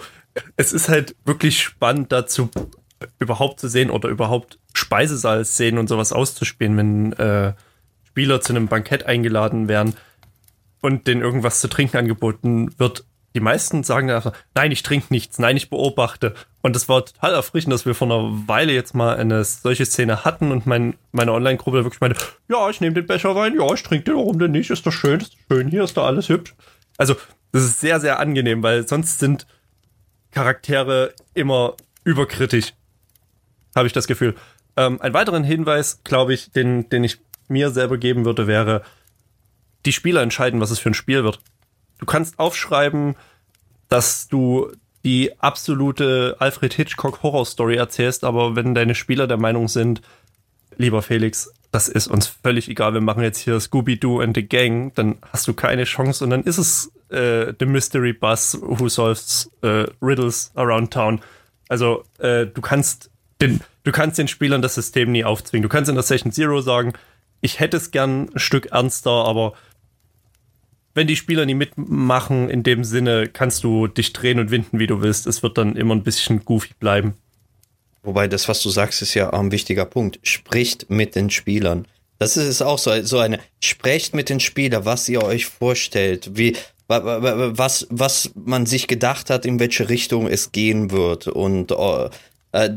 es 0.56 0.72
ist 0.72 0.88
halt 0.88 1.16
wirklich 1.24 1.62
spannend 1.62 2.12
dazu, 2.12 2.50
überhaupt 3.18 3.60
zu 3.60 3.68
sehen 3.68 3.90
oder 3.90 4.08
überhaupt 4.08 4.58
Speisesaal-Szenen 4.74 5.78
und 5.78 5.88
sowas 5.88 6.12
auszuspielen, 6.12 6.76
wenn 6.76 7.12
äh, 7.14 7.54
Spieler 8.04 8.40
zu 8.40 8.52
einem 8.52 8.68
Bankett 8.68 9.06
eingeladen 9.06 9.68
werden 9.68 9.94
und 10.80 11.06
denen 11.06 11.22
irgendwas 11.22 11.60
zu 11.60 11.68
trinken 11.68 11.96
angeboten 11.96 12.78
wird 12.78 13.04
die 13.34 13.40
meisten 13.40 13.82
sagen 13.84 14.10
einfach, 14.10 14.32
nein, 14.54 14.72
ich 14.72 14.82
trinke 14.82 15.08
nichts, 15.10 15.38
nein, 15.38 15.56
ich 15.56 15.70
beobachte. 15.70 16.34
Und 16.62 16.74
es 16.74 16.88
war 16.88 17.04
total 17.04 17.34
erfrischend, 17.34 17.72
dass 17.72 17.86
wir 17.86 17.94
vor 17.94 18.08
einer 18.10 18.48
Weile 18.48 18.72
jetzt 18.72 18.94
mal 18.94 19.16
eine 19.16 19.44
solche 19.44 19.84
Szene 19.84 20.24
hatten 20.24 20.50
und 20.50 20.66
mein, 20.66 20.96
meine 21.12 21.32
Online-Gruppe 21.32 21.84
wirklich 21.84 22.00
meinte, 22.00 22.18
ja, 22.48 22.68
ich 22.70 22.80
nehme 22.80 22.94
den 22.94 23.06
Becher 23.06 23.34
Wein, 23.34 23.54
ja, 23.54 23.72
ich 23.72 23.82
trinke 23.82 24.04
den, 24.04 24.16
warum 24.16 24.38
denn 24.38 24.52
nicht? 24.52 24.70
Ist 24.70 24.86
doch 24.86 24.92
schön, 24.92 25.20
ist 25.20 25.36
schön, 25.50 25.68
hier 25.68 25.84
ist 25.84 25.96
doch 25.96 26.06
alles 26.06 26.28
hübsch. 26.28 26.54
Also, 26.96 27.16
das 27.52 27.64
ist 27.64 27.80
sehr, 27.80 28.00
sehr 28.00 28.18
angenehm, 28.18 28.62
weil 28.62 28.88
sonst 28.88 29.18
sind 29.18 29.46
Charaktere 30.30 31.14
immer 31.34 31.74
überkritisch. 32.04 32.74
Habe 33.74 33.86
ich 33.86 33.92
das 33.92 34.06
Gefühl. 34.06 34.34
Ähm, 34.76 35.00
ein 35.00 35.14
weiteren 35.14 35.44
Hinweis, 35.44 36.02
glaube 36.02 36.34
ich, 36.34 36.50
den, 36.50 36.88
den 36.88 37.04
ich 37.04 37.18
mir 37.48 37.70
selber 37.70 37.98
geben 37.98 38.24
würde, 38.24 38.46
wäre, 38.46 38.82
die 39.86 39.92
Spieler 39.92 40.22
entscheiden, 40.22 40.60
was 40.60 40.70
es 40.70 40.78
für 40.78 40.90
ein 40.90 40.94
Spiel 40.94 41.24
wird 41.24 41.40
du 41.98 42.06
kannst 42.06 42.38
aufschreiben, 42.38 43.16
dass 43.88 44.28
du 44.28 44.70
die 45.04 45.38
absolute 45.40 46.36
Alfred 46.38 46.74
Hitchcock 46.74 47.22
Horror 47.22 47.46
Story 47.46 47.76
erzählst, 47.76 48.24
aber 48.24 48.56
wenn 48.56 48.74
deine 48.74 48.94
Spieler 48.94 49.26
der 49.26 49.36
Meinung 49.36 49.68
sind, 49.68 50.02
lieber 50.76 51.02
Felix, 51.02 51.52
das 51.70 51.88
ist 51.88 52.08
uns 52.08 52.26
völlig 52.26 52.68
egal, 52.68 52.94
wir 52.94 53.00
machen 53.00 53.22
jetzt 53.22 53.38
hier 53.38 53.60
Scooby-Doo 53.60 54.20
and 54.20 54.36
the 54.36 54.46
Gang, 54.46 54.92
dann 54.94 55.16
hast 55.32 55.46
du 55.46 55.54
keine 55.54 55.84
Chance 55.84 56.24
und 56.24 56.30
dann 56.30 56.42
ist 56.42 56.58
es 56.58 56.92
äh, 57.10 57.52
The 57.58 57.66
Mystery 57.66 58.12
Bus 58.12 58.58
Who 58.60 58.88
Solves 58.88 59.50
äh, 59.62 59.86
Riddles 60.02 60.50
Around 60.54 60.92
Town. 60.92 61.20
Also 61.68 62.04
äh, 62.18 62.46
du 62.46 62.60
kannst 62.60 63.10
den, 63.40 63.60
du 63.84 63.92
kannst 63.92 64.18
den 64.18 64.28
Spielern 64.28 64.62
das 64.62 64.74
System 64.74 65.12
nie 65.12 65.24
aufzwingen. 65.24 65.62
Du 65.62 65.68
kannst 65.68 65.88
in 65.88 65.94
der 65.94 66.02
Session 66.02 66.32
Zero 66.32 66.60
sagen, 66.60 66.94
ich 67.40 67.60
hätte 67.60 67.76
es 67.76 67.90
gern 67.90 68.30
ein 68.34 68.38
Stück 68.38 68.66
ernster, 68.72 69.10
aber 69.10 69.52
wenn 70.94 71.06
die 71.06 71.16
Spieler 71.16 71.46
nie 71.46 71.54
mitmachen, 71.54 72.50
in 72.50 72.62
dem 72.62 72.84
Sinne 72.84 73.28
kannst 73.28 73.64
du 73.64 73.86
dich 73.86 74.12
drehen 74.12 74.40
und 74.40 74.50
winden, 74.50 74.78
wie 74.78 74.86
du 74.86 75.00
willst. 75.00 75.26
Es 75.26 75.42
wird 75.42 75.58
dann 75.58 75.76
immer 75.76 75.94
ein 75.94 76.02
bisschen 76.02 76.44
goofy 76.44 76.74
bleiben. 76.78 77.14
Wobei 78.02 78.26
das, 78.26 78.48
was 78.48 78.62
du 78.62 78.70
sagst, 78.70 79.02
ist 79.02 79.14
ja 79.14 79.30
ein 79.30 79.52
wichtiger 79.52 79.84
Punkt. 79.84 80.18
Spricht 80.22 80.90
mit 80.90 81.14
den 81.14 81.30
Spielern. 81.30 81.86
Das 82.18 82.36
ist 82.36 82.46
es 82.46 82.62
auch 82.62 82.78
so, 82.78 83.02
so 83.02 83.18
eine, 83.18 83.38
sprecht 83.60 84.14
mit 84.14 84.28
den 84.28 84.40
Spielern, 84.40 84.84
was 84.84 85.08
ihr 85.08 85.22
euch 85.22 85.46
vorstellt, 85.46 86.30
wie, 86.34 86.56
was, 86.88 87.86
was 87.90 88.30
man 88.34 88.66
sich 88.66 88.88
gedacht 88.88 89.30
hat, 89.30 89.46
in 89.46 89.60
welche 89.60 89.88
Richtung 89.88 90.26
es 90.26 90.52
gehen 90.52 90.90
wird. 90.90 91.28
Und 91.28 91.70
äh, 91.70 92.10
äh 92.52 92.70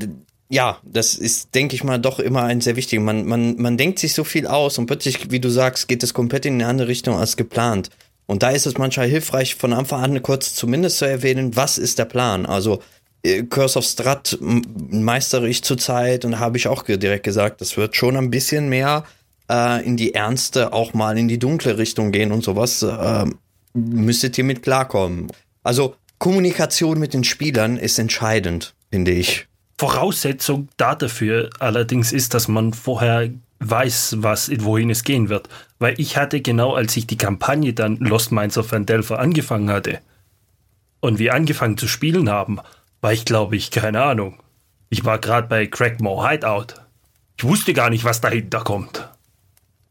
ja, 0.52 0.80
das 0.84 1.16
ist, 1.16 1.56
denke 1.56 1.76
ich 1.76 1.84
mal, 1.86 1.98
doch 1.98 2.20
immer 2.20 2.44
ein 2.44 2.60
sehr 2.60 2.76
wichtiger. 2.76 3.02
Man, 3.02 3.26
man, 3.26 3.56
man 3.56 3.78
denkt 3.78 4.00
sich 4.00 4.14
so 4.14 4.26
viel 4.26 4.48
aus 4.48 4.78
und 4.78 4.86
plötzlich, 4.86 5.32
wie 5.32 5.40
du 5.40 5.50
sagst, 5.50 5.88
geht 5.88 6.04
es 6.04 6.14
komplett 6.14 6.46
in 6.46 6.56
eine 6.56 6.68
andere 6.68 6.90
Richtung 6.90 7.16
als 7.16 7.38
geplant. 7.38 7.90
Und 8.26 8.44
da 8.44 8.50
ist 8.50 8.66
es 8.66 8.78
manchmal 8.78 9.08
hilfreich, 9.08 9.56
von 9.56 9.72
Anfang 9.72 10.04
an 10.04 10.22
kurz 10.22 10.54
zumindest 10.54 10.98
zu 10.98 11.06
erwähnen, 11.06 11.56
was 11.56 11.78
ist 11.78 12.00
der 12.00 12.06
Plan. 12.06 12.46
Also 12.46 12.82
äh, 13.24 13.44
Curse 13.44 13.80
of 13.80 13.86
Strat 13.86 14.38
meistere 14.42 15.48
ich 15.48 15.64
zurzeit 15.64 16.26
und 16.26 16.40
habe 16.40 16.58
ich 16.58 16.68
auch 16.68 16.84
direkt 16.84 17.24
gesagt, 17.24 17.62
das 17.62 17.78
wird 17.78 17.96
schon 17.96 18.18
ein 18.18 18.30
bisschen 18.30 18.68
mehr 18.68 19.06
äh, 19.50 19.86
in 19.86 19.96
die 19.96 20.14
ernste, 20.16 20.74
auch 20.74 20.94
mal 20.94 21.18
in 21.18 21.30
die 21.30 21.40
dunkle 21.40 21.78
Richtung 21.78 22.12
gehen 22.12 22.34
und 22.34 22.44
sowas. 22.44 22.84
Äh, 22.84 23.26
müsstet 23.74 24.38
ihr 24.38 24.44
mit 24.44 24.64
klarkommen. 24.64 25.32
Also 25.64 25.96
Kommunikation 26.18 27.00
mit 27.00 27.14
den 27.14 27.24
Spielern 27.24 27.78
ist 27.78 28.00
entscheidend, 28.00 28.74
finde 28.92 29.12
ich. 29.12 29.48
Voraussetzung 29.82 30.70
dafür 30.78 31.50
allerdings 31.58 32.12
ist, 32.12 32.36
dass 32.36 32.48
man 32.48 32.72
vorher 32.72 33.32
weiß, 33.62 34.18
was, 34.20 34.52
wohin 34.64 34.92
es 34.92 35.04
gehen 35.04 35.28
wird. 35.28 35.50
Weil 35.80 36.00
ich 36.00 36.18
hatte 36.18 36.40
genau, 36.40 36.76
als 36.76 36.96
ich 36.98 37.08
die 37.08 37.18
Kampagne 37.18 37.74
dann 37.74 37.98
Lost 37.98 38.32
Minds 38.32 38.60
of 38.60 38.72
Vandelver 38.72 39.18
angefangen 39.18 39.72
hatte 39.72 39.98
und 41.00 41.18
wir 41.18 41.34
angefangen 41.34 41.80
zu 41.80 41.88
spielen 41.88 42.30
haben, 42.30 42.60
war 43.02 43.12
ich, 43.12 43.26
glaube 43.26 43.56
ich, 43.56 43.72
keine 43.72 44.04
Ahnung. 44.04 44.38
Ich 44.92 45.04
war 45.04 45.18
gerade 45.18 45.48
bei 45.48 45.66
Crackmore 45.66 46.30
Hideout. 46.30 46.76
Ich 47.38 47.44
wusste 47.44 47.74
gar 47.74 47.90
nicht, 47.90 48.04
was 48.04 48.22
dahinter 48.22 48.60
kommt. 48.60 49.10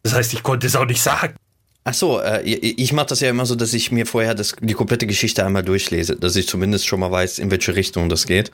Das 0.04 0.14
heißt, 0.14 0.32
ich 0.34 0.44
konnte 0.44 0.68
es 0.68 0.76
auch 0.76 0.86
nicht 0.86 1.02
sagen. 1.02 1.34
Ach 1.82 1.94
so, 1.94 2.20
äh, 2.20 2.42
ich 2.42 2.92
mache 2.92 3.06
das 3.06 3.18
ja 3.18 3.30
immer 3.30 3.44
so, 3.44 3.56
dass 3.56 3.74
ich 3.74 3.90
mir 3.90 4.06
vorher 4.06 4.36
das, 4.36 4.54
die 4.60 4.74
komplette 4.74 5.08
Geschichte 5.08 5.44
einmal 5.44 5.64
durchlese, 5.64 6.14
dass 6.14 6.36
ich 6.36 6.46
zumindest 6.46 6.86
schon 6.86 7.00
mal 7.00 7.10
weiß, 7.10 7.40
in 7.40 7.50
welche 7.50 7.74
Richtung 7.74 8.08
das 8.08 8.26
geht. 8.28 8.52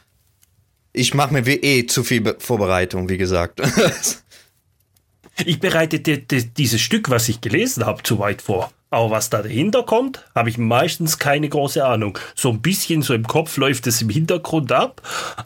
Ich 0.96 1.12
mache 1.12 1.34
mir 1.34 1.44
wie 1.44 1.56
eh 1.56 1.86
zu 1.86 2.02
viel 2.02 2.22
Be 2.22 2.36
Vorbereitung, 2.38 3.10
wie 3.10 3.18
gesagt. 3.18 3.60
ich 5.44 5.60
bereite 5.60 6.00
die, 6.00 6.26
die, 6.26 6.46
dieses 6.46 6.80
Stück, 6.80 7.10
was 7.10 7.28
ich 7.28 7.42
gelesen 7.42 7.84
habe, 7.84 8.02
zu 8.02 8.18
weit 8.18 8.40
vor. 8.40 8.72
Aber 8.88 9.10
was 9.10 9.28
da 9.28 9.42
dahinter 9.42 9.82
kommt, 9.82 10.24
habe 10.34 10.48
ich 10.48 10.56
meistens 10.56 11.18
keine 11.18 11.50
große 11.50 11.84
Ahnung. 11.84 12.18
So 12.34 12.48
ein 12.48 12.62
bisschen 12.62 13.02
so 13.02 13.12
im 13.12 13.26
Kopf 13.26 13.58
läuft 13.58 13.86
es 13.86 14.00
im 14.00 14.08
Hintergrund 14.08 14.72
ab, 14.72 15.02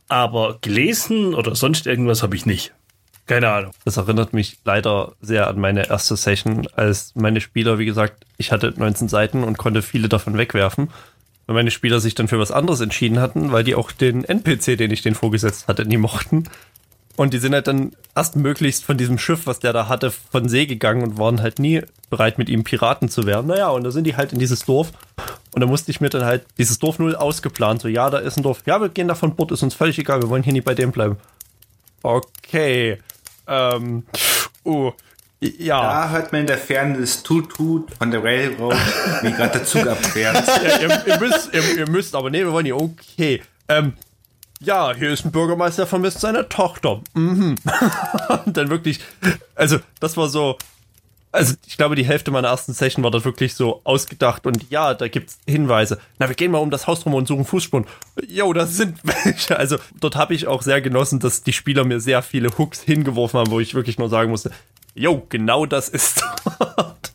aber 0.07 0.59
gelesen 0.61 1.35
oder 1.35 1.57
sonst 1.57 1.89
irgendwas 1.89 2.23
habe 2.23 2.37
ich 2.37 2.47
nicht. 2.47 2.73
Keine 3.27 3.51
Ahnung. 3.51 3.73
Das 3.85 3.97
erinnert 3.97 4.33
mich 4.33 4.59
leider 4.65 5.15
sehr 5.21 5.49
an 5.49 5.59
meine 5.59 5.89
erste 5.89 6.15
Session, 6.15 6.69
als 6.77 7.13
meine 7.17 7.41
Spieler, 7.41 7.81
wie 7.81 7.87
gesagt, 7.87 8.25
ich 8.39 8.53
hatte 8.53 8.73
19 8.77 9.09
Seiten 9.09 9.43
und 9.43 9.59
konnte 9.59 9.83
viele 9.83 10.09
davon 10.09 10.39
wegwerfen. 10.39 10.91
Weil 11.47 11.55
meine 11.55 11.71
Spieler 11.71 12.01
sich 12.01 12.15
dann 12.15 12.29
für 12.29 12.39
was 12.39 12.53
anderes 12.53 12.81
entschieden 12.81 13.19
hatten, 13.19 13.53
weil 13.53 13.65
die 13.65 13.75
auch 13.75 13.93
den 13.93 14.25
NPC, 14.25 14.77
den 14.77 14.91
ich 14.91 15.03
denen 15.03 15.17
vorgesetzt 15.17 15.69
hatte, 15.69 15.85
nie 15.85 15.97
mochten. 15.97 16.45
Und 17.17 17.35
die 17.35 17.39
sind 17.39 17.53
halt 17.53 17.67
dann 17.67 17.93
erst 18.17 18.37
möglichst 18.37 18.85
von 18.85 18.97
diesem 18.97 19.19
Schiff, 19.19 19.47
was 19.47 19.59
der 19.59 19.73
da 19.73 19.89
hatte, 19.89 20.11
von 20.11 20.49
See 20.49 20.67
gegangen 20.67 21.03
und 21.03 21.19
waren 21.19 21.43
halt 21.43 21.59
nie 21.59 21.83
bereit, 22.09 22.39
mit 22.39 22.49
ihm 22.49 22.65
Piraten 22.65 23.09
zu 23.09 23.27
werden. 23.27 23.49
Naja, 23.49 23.69
und 23.69 23.85
da 23.85 23.91
sind 23.91 24.05
die 24.05 24.17
halt 24.17 24.33
in 24.33 24.39
dieses 24.39 24.65
Dorf. 24.65 24.93
Und 25.53 25.61
da 25.61 25.67
musste 25.67 25.91
ich 25.91 26.01
mir 26.01 26.09
dann 26.09 26.25
halt 26.25 26.47
dieses 26.57 26.79
Dorf 26.79 26.99
null 26.99 27.15
ausgeplant. 27.15 27.83
So, 27.83 27.89
ja, 27.89 28.09
da 28.09 28.19
ist 28.19 28.37
ein 28.37 28.43
Dorf. 28.43 28.63
Ja, 28.65 28.81
wir 28.81 28.89
gehen 28.89 29.09
da 29.09 29.15
von 29.15 29.37
Bord, 29.37 29.51
ist 29.53 29.63
uns 29.63 29.75
völlig 29.75 29.99
egal, 29.99 30.23
wir 30.23 30.31
wollen 30.31 30.43
hier 30.43 30.53
nie 30.53 30.61
bei 30.61 30.75
dem 30.75 30.93
bleiben. 30.93 31.19
Okay. 32.03 32.99
Ähm, 33.47 34.05
oh, 34.65 34.93
ja. 35.41 35.81
Da 35.81 36.11
hört 36.11 36.33
man 36.33 36.43
in 36.43 36.47
der 36.47 36.59
Ferne 36.59 37.01
das 37.01 37.23
Tut-Tut 37.23 37.91
von 37.95 38.11
der 38.11 38.23
Railroad, 38.23 38.77
wie 39.23 39.33
gerade 39.33 39.59
der 39.59 39.65
Zug 39.65 39.87
abfährt. 39.87 40.47
Ja, 40.47 40.79
ihr, 40.81 41.07
ihr, 41.07 41.19
müsst, 41.19 41.51
ihr, 41.53 41.79
ihr, 41.79 41.89
müsst, 41.89 42.15
aber 42.15 42.31
nee, 42.31 42.41
wir 42.41 42.53
wollen 42.53 42.65
nicht. 42.65 42.75
Okay. 42.75 43.43
Ähm, 43.69 43.95
ja, 44.61 44.95
hier 44.95 45.11
ist 45.11 45.25
ein 45.25 45.33
Bürgermeister, 45.33 45.87
vermisst 45.87 46.21
seine 46.21 46.49
Tochter. 46.49 47.01
Mhm. 47.15 47.57
Und 48.45 48.57
dann 48.57 48.69
wirklich, 48.69 49.01
also 49.55 49.79
das 50.01 50.19
war 50.19 50.29
so, 50.29 50.59
also 51.33 51.55
ich 51.67 51.77
glaube, 51.77 51.95
die 51.95 52.05
Hälfte 52.05 52.31
meiner 52.31 52.49
ersten 52.49 52.75
Session 52.75 53.03
war 53.03 53.11
da 53.11 53.25
wirklich 53.25 53.55
so 53.55 53.81
ausgedacht 53.85 54.47
und 54.47 54.69
ja, 54.71 54.95
da 54.95 55.07
gibt's 55.07 55.39
Hinweise. 55.47 55.99
Na, 56.19 56.29
wir 56.29 56.35
gehen 56.35 56.51
mal 56.51 56.59
um 56.59 56.71
das 56.71 56.89
Haus 56.89 57.07
rum 57.07 57.15
und 57.15 57.29
suchen 57.29 57.45
Fußspuren. 57.45 57.87
Jo, 58.27 58.53
das 58.53 58.77
sind 58.77 58.99
welche. 59.05 59.57
Also 59.57 59.77
dort 60.01 60.17
habe 60.17 60.35
ich 60.35 60.49
auch 60.49 60.63
sehr 60.63 60.81
genossen, 60.81 61.21
dass 61.21 61.43
die 61.45 61.53
Spieler 61.53 61.85
mir 61.85 62.01
sehr 62.01 62.23
viele 62.23 62.51
Hooks 62.59 62.83
hingeworfen 62.83 63.39
haben, 63.39 63.51
wo 63.51 63.61
ich 63.61 63.75
wirklich 63.75 63.99
nur 63.99 64.09
sagen 64.09 64.31
musste, 64.31 64.51
jo, 64.95 65.27
genau 65.29 65.67
das 65.67 65.89
ist 65.89 66.23
dort. 66.59 67.13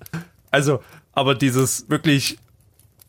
Also, 0.51 0.84
aber 1.13 1.36
dieses 1.36 1.89
wirklich 1.89 2.38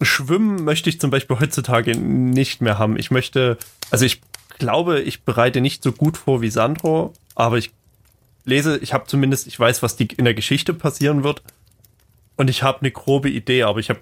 Schwimmen 0.02 0.64
möchte 0.64 0.90
ich 0.90 1.00
zum 1.00 1.10
Beispiel 1.10 1.38
heutzutage 1.40 1.96
nicht 1.96 2.60
mehr 2.60 2.78
haben. 2.78 2.98
Ich 2.98 3.10
möchte, 3.10 3.56
also 3.90 4.04
ich 4.04 4.20
glaube, 4.58 5.00
ich 5.00 5.22
bereite 5.22 5.60
nicht 5.60 5.82
so 5.82 5.92
gut 5.92 6.16
vor 6.16 6.42
wie 6.42 6.50
Sandro, 6.50 7.12
aber 7.34 7.58
ich 7.58 7.70
lese, 8.44 8.78
ich 8.78 8.92
habe 8.92 9.06
zumindest, 9.06 9.46
ich 9.46 9.58
weiß, 9.58 9.82
was 9.82 9.96
die 9.96 10.06
in 10.06 10.24
der 10.24 10.34
Geschichte 10.34 10.74
passieren 10.74 11.24
wird. 11.24 11.42
Und 12.36 12.50
ich 12.50 12.62
habe 12.62 12.80
eine 12.80 12.90
grobe 12.90 13.30
Idee, 13.30 13.62
aber 13.62 13.80
ich 13.80 13.88
habe 13.90 14.00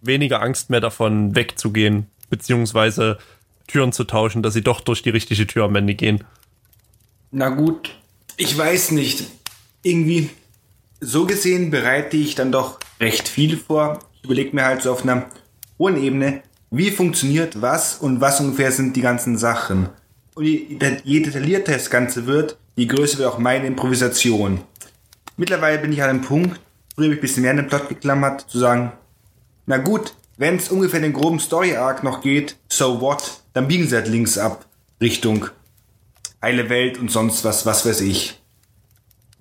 weniger 0.00 0.40
Angst 0.40 0.70
mehr 0.70 0.80
davon, 0.80 1.34
wegzugehen, 1.34 2.06
beziehungsweise 2.30 3.18
Türen 3.66 3.92
zu 3.92 4.04
tauschen, 4.04 4.42
dass 4.42 4.54
sie 4.54 4.62
doch 4.62 4.80
durch 4.80 5.02
die 5.02 5.10
richtige 5.10 5.46
Tür 5.46 5.64
am 5.64 5.74
Ende 5.74 5.94
gehen. 5.94 6.24
Na 7.32 7.48
gut, 7.48 7.96
ich 8.36 8.56
weiß 8.56 8.92
nicht. 8.92 9.24
Irgendwie, 9.86 10.30
so 11.00 11.26
gesehen 11.26 11.70
bereite 11.70 12.16
ich 12.16 12.34
dann 12.34 12.50
doch 12.50 12.80
recht 12.98 13.28
viel 13.28 13.56
vor. 13.56 14.00
Ich 14.14 14.24
überlege 14.24 14.52
mir 14.52 14.64
halt 14.64 14.82
so 14.82 14.90
auf 14.90 15.04
einer 15.04 15.26
hohen 15.78 16.02
Ebene, 16.02 16.42
wie 16.70 16.90
funktioniert 16.90 17.62
was 17.62 17.94
und 17.94 18.20
was 18.20 18.40
ungefähr 18.40 18.72
sind 18.72 18.96
die 18.96 19.00
ganzen 19.00 19.38
Sachen. 19.38 19.88
Und 20.34 20.44
je, 20.44 20.78
je 21.04 21.20
detaillierter 21.20 21.72
das 21.72 21.88
Ganze 21.88 22.26
wird, 22.26 22.58
je 22.74 22.86
größer 22.86 23.18
wird 23.18 23.28
auch 23.28 23.38
meine 23.38 23.68
Improvisation. 23.68 24.62
Mittlerweile 25.36 25.78
bin 25.78 25.92
ich 25.92 26.02
an 26.02 26.10
einem 26.10 26.22
Punkt, 26.22 26.60
früher 26.96 27.04
habe 27.04 27.14
ich 27.14 27.20
ein 27.20 27.22
bisschen 27.22 27.42
mehr 27.42 27.52
in 27.52 27.58
den 27.58 27.68
Plot 27.68 27.88
geklammert, 27.88 28.40
zu 28.48 28.58
sagen, 28.58 28.90
na 29.66 29.76
gut, 29.76 30.14
wenn 30.36 30.56
es 30.56 30.68
ungefähr 30.68 30.98
den 30.98 31.12
groben 31.12 31.38
Story-Arc 31.38 32.02
noch 32.02 32.22
geht, 32.22 32.56
so 32.68 33.00
what, 33.00 33.42
dann 33.52 33.68
biegen 33.68 33.86
sie 33.86 33.94
halt 33.94 34.08
links 34.08 34.36
ab, 34.36 34.66
Richtung 35.00 35.46
heile 36.42 36.68
Welt 36.68 36.98
und 36.98 37.10
sonst 37.10 37.44
was, 37.44 37.66
was 37.66 37.86
weiß 37.86 38.00
ich. 38.00 38.40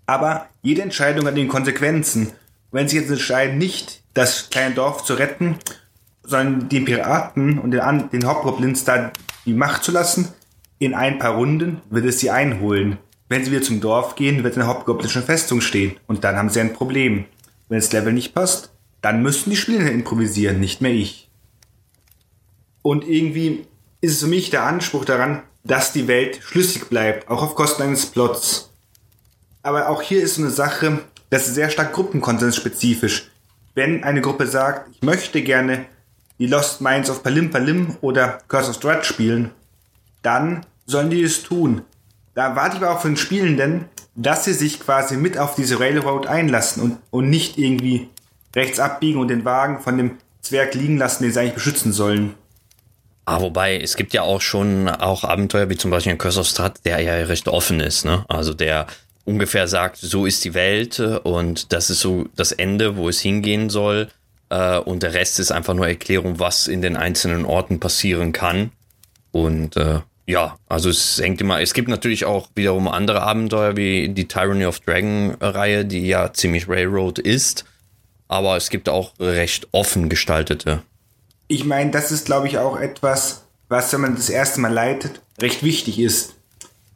Aber 0.05 0.47
jede 0.61 0.81
Entscheidung 0.81 1.25
hat 1.25 1.37
den 1.37 1.47
Konsequenzen. 1.47 2.31
wenn 2.71 2.87
sie 2.87 2.97
jetzt 2.97 3.09
entscheiden, 3.09 3.57
nicht 3.57 4.01
das 4.13 4.49
kleine 4.49 4.75
Dorf 4.75 5.03
zu 5.03 5.13
retten, 5.13 5.55
sondern 6.23 6.67
den 6.67 6.83
Piraten 6.83 7.57
und 7.59 7.71
den, 7.71 8.09
den 8.11 8.27
Hobgoblins 8.27 8.83
da 8.83 9.11
die 9.45 9.53
Macht 9.53 9.83
zu 9.83 9.91
lassen, 9.91 10.33
in 10.79 10.93
ein 10.93 11.19
paar 11.19 11.35
Runden 11.35 11.81
wird 11.89 12.05
es 12.05 12.19
sie 12.19 12.31
einholen. 12.31 12.97
Wenn 13.29 13.43
sie 13.43 13.51
wieder 13.51 13.61
zum 13.61 13.81
Dorf 13.81 14.15
gehen, 14.15 14.43
wird 14.43 14.55
eine 14.55 14.67
hauptgoblische 14.67 15.21
Festung 15.21 15.61
stehen. 15.61 15.95
Und 16.05 16.23
dann 16.23 16.35
haben 16.35 16.49
sie 16.49 16.59
ein 16.59 16.73
Problem. 16.73 17.25
Wenn 17.69 17.79
das 17.79 17.91
Level 17.91 18.13
nicht 18.13 18.35
passt, 18.35 18.71
dann 19.01 19.21
müssten 19.21 19.51
die 19.51 19.55
Spieler 19.55 19.91
improvisieren, 19.91 20.59
nicht 20.59 20.81
mehr 20.81 20.91
ich. 20.91 21.29
Und 22.81 23.07
irgendwie 23.07 23.65
ist 24.01 24.13
es 24.13 24.19
für 24.19 24.27
mich 24.27 24.49
der 24.49 24.63
Anspruch 24.63 25.05
daran, 25.05 25.41
dass 25.63 25.93
die 25.93 26.07
Welt 26.07 26.39
schlüssig 26.43 26.89
bleibt, 26.89 27.29
auch 27.29 27.41
auf 27.41 27.55
Kosten 27.55 27.83
eines 27.83 28.05
Plots. 28.05 28.71
Aber 29.65 29.89
auch 29.89 30.03
hier 30.03 30.21
ist 30.21 30.35
so 30.35 30.43
eine 30.43 30.51
Sache, 30.51 30.99
das 31.31 31.47
ist 31.47 31.55
sehr 31.55 31.71
stark 31.71 31.91
gruppenkonsensspezifisch. 31.93 33.31
Wenn 33.73 34.03
eine 34.03 34.21
Gruppe 34.21 34.45
sagt, 34.45 34.91
ich 34.93 35.01
möchte 35.01 35.41
gerne 35.41 35.85
die 36.37 36.45
Lost 36.45 36.81
Minds 36.81 37.09
of 37.09 37.23
Palim 37.23 37.49
Palim 37.49 37.97
oder 38.01 38.37
Curse 38.47 38.69
of 38.69 38.75
Strahd 38.75 39.07
spielen, 39.07 39.49
dann 40.21 40.67
sollen 40.85 41.09
die 41.09 41.23
es 41.23 41.41
tun. 41.41 41.81
Da 42.35 42.55
warte 42.55 42.77
ich 42.77 42.83
aber 42.83 42.93
auch 42.93 43.01
von 43.01 43.13
den 43.13 43.17
Spielenden, 43.17 43.85
dass 44.13 44.45
sie 44.45 44.53
sich 44.53 44.79
quasi 44.79 45.17
mit 45.17 45.39
auf 45.39 45.55
diese 45.55 45.79
Railroad 45.79 46.27
einlassen 46.27 46.83
und, 46.83 46.97
und 47.09 47.31
nicht 47.31 47.57
irgendwie 47.57 48.09
rechts 48.55 48.79
abbiegen 48.79 49.19
und 49.19 49.29
den 49.29 49.45
Wagen 49.45 49.79
von 49.79 49.97
dem 49.97 50.19
Zwerg 50.41 50.75
liegen 50.75 50.99
lassen, 50.99 51.23
den 51.23 51.31
sie 51.31 51.39
eigentlich 51.39 51.55
beschützen 51.55 51.91
sollen. 51.91 52.35
Ah, 53.25 53.41
wobei, 53.41 53.79
es 53.79 53.95
gibt 53.95 54.13
ja 54.13 54.21
auch 54.21 54.41
schon 54.41 54.87
auch 54.87 55.23
Abenteuer, 55.23 55.67
wie 55.71 55.77
zum 55.77 55.89
Beispiel 55.89 56.11
ein 56.11 56.19
Curse 56.19 56.41
of 56.41 56.47
Strat, 56.47 56.85
der 56.85 56.99
ja 56.99 57.13
recht 57.25 57.47
offen 57.47 57.79
ist, 57.79 58.05
ne? 58.05 58.23
Also 58.27 58.53
der 58.53 58.85
ungefähr 59.25 59.67
sagt, 59.67 59.97
so 59.97 60.25
ist 60.25 60.45
die 60.45 60.53
Welt 60.53 60.99
und 60.99 61.73
das 61.73 61.89
ist 61.89 61.99
so 61.99 62.25
das 62.35 62.51
Ende, 62.51 62.95
wo 62.95 63.09
es 63.09 63.19
hingehen 63.19 63.69
soll. 63.69 64.07
Äh, 64.49 64.77
und 64.77 65.03
der 65.03 65.13
Rest 65.13 65.39
ist 65.39 65.51
einfach 65.51 65.73
nur 65.73 65.87
Erklärung, 65.87 66.39
was 66.39 66.67
in 66.67 66.81
den 66.81 66.95
einzelnen 66.95 67.45
Orten 67.45 67.79
passieren 67.79 68.31
kann. 68.31 68.71
Und 69.31 69.75
äh, 69.75 69.99
Ja, 70.27 70.57
also 70.67 70.89
es 70.89 71.19
hängt 71.19 71.39
immer, 71.41 71.61
es 71.61 71.73
gibt 71.73 71.87
natürlich 71.87 72.25
auch 72.25 72.49
wiederum 72.55 72.87
andere 72.87 73.21
Abenteuer 73.21 73.75
wie 73.77 74.09
die 74.09 74.27
Tyranny 74.27 74.65
of 74.65 74.79
Dragon 74.79 75.35
Reihe, 75.39 75.85
die 75.85 76.07
ja 76.07 76.33
ziemlich 76.33 76.67
Railroad 76.67 77.19
ist, 77.19 77.65
aber 78.27 78.57
es 78.57 78.69
gibt 78.71 78.89
auch 78.89 79.13
recht 79.19 79.67
offen 79.71 80.09
gestaltete. 80.09 80.81
Ich 81.47 81.63
meine, 81.63 81.91
das 81.91 82.11
ist 82.11 82.25
glaube 82.25 82.47
ich 82.47 82.57
auch 82.57 82.79
etwas, 82.79 83.43
was, 83.69 83.93
wenn 83.93 84.01
man 84.01 84.15
das 84.15 84.29
erste 84.29 84.59
Mal 84.61 84.73
leitet, 84.73 85.21
recht 85.39 85.61
wichtig 85.61 85.99
ist. 85.99 86.33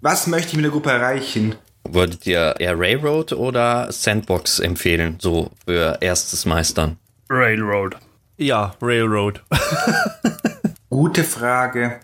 Was 0.02 0.26
möchte 0.26 0.50
ich 0.50 0.56
mit 0.56 0.66
der 0.66 0.72
Gruppe 0.72 0.90
erreichen? 0.92 1.56
Würdet 1.84 2.28
ihr 2.28 2.56
eher 2.60 2.78
Railroad 2.78 3.34
oder 3.34 3.92
Sandbox 3.92 4.60
empfehlen, 4.60 5.18
so 5.20 5.52
für 5.66 5.98
erstes 6.02 6.46
Meistern? 6.46 6.98
Railroad. 7.30 7.96
Ja, 8.38 8.76
Railroad. 8.82 9.44
Gute 10.90 11.24
Frage. 11.24 12.00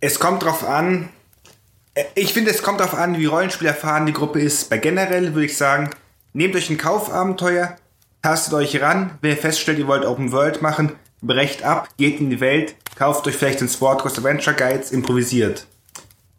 Es 0.00 0.18
kommt 0.20 0.42
drauf 0.42 0.66
an. 0.66 1.08
Ich 2.14 2.32
finde, 2.32 2.50
es 2.50 2.62
kommt 2.62 2.80
drauf 2.80 2.94
an, 2.94 3.18
wie 3.18 3.26
rollenspielerfahren 3.26 4.06
die 4.06 4.12
Gruppe 4.12 4.40
ist. 4.40 4.70
Bei 4.70 4.78
generell 4.78 5.34
würde 5.34 5.46
ich 5.46 5.56
sagen, 5.56 5.90
nehmt 6.32 6.54
euch 6.54 6.70
ein 6.70 6.78
Kaufabenteuer, 6.78 7.76
tastet 8.22 8.54
euch 8.54 8.80
ran. 8.80 9.18
Wenn 9.20 9.32
ihr 9.32 9.36
feststellt, 9.36 9.78
ihr 9.78 9.88
wollt 9.88 10.04
Open 10.04 10.30
World 10.30 10.62
machen, 10.62 10.92
brecht 11.20 11.64
ab, 11.64 11.88
geht 11.96 12.20
in 12.20 12.30
die 12.30 12.40
Welt, 12.40 12.76
kauft 12.94 13.26
euch 13.26 13.34
vielleicht 13.34 13.60
den 13.60 13.68
Sword 13.68 14.02
Coast 14.02 14.18
Adventure 14.18 14.54
Guides, 14.54 14.92
improvisiert. 14.92 15.66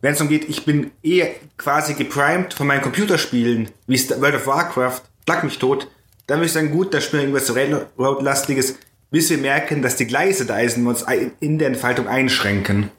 Wenn 0.02 0.14
es 0.14 0.20
darum 0.20 0.34
ich 0.34 0.66
bin 0.66 0.92
eh 1.04 1.28
quasi 1.58 1.94
geprimed 1.94 2.54
von 2.54 2.68
meinen 2.68 2.82
Computerspielen, 2.82 3.70
wie 3.88 4.10
World 4.22 4.36
of 4.36 4.48
Warcraft, 4.48 5.02
schlag 5.26 5.44
mich 5.44 5.60
tot, 5.60 5.88
dann 6.28 6.40
würde 6.40 6.46
ich 6.46 6.54
sagen, 6.54 6.72
gut, 6.72 6.94
da 6.94 7.02
spielen 7.02 7.34
wir 7.34 7.40
irgendwas 7.40 7.56
Railroad-lastiges, 7.56 8.78
bis 9.12 9.30
wir 9.30 9.40
merken, 9.40 9.82
dass 9.82 9.96
die 9.96 10.08
Gleise 10.08 10.46
sind 10.46 10.84
und 10.84 10.88
uns 10.88 11.06
in 11.40 11.58
der 11.60 11.68
Entfaltung 11.68 12.08
einschränken. 12.08 12.92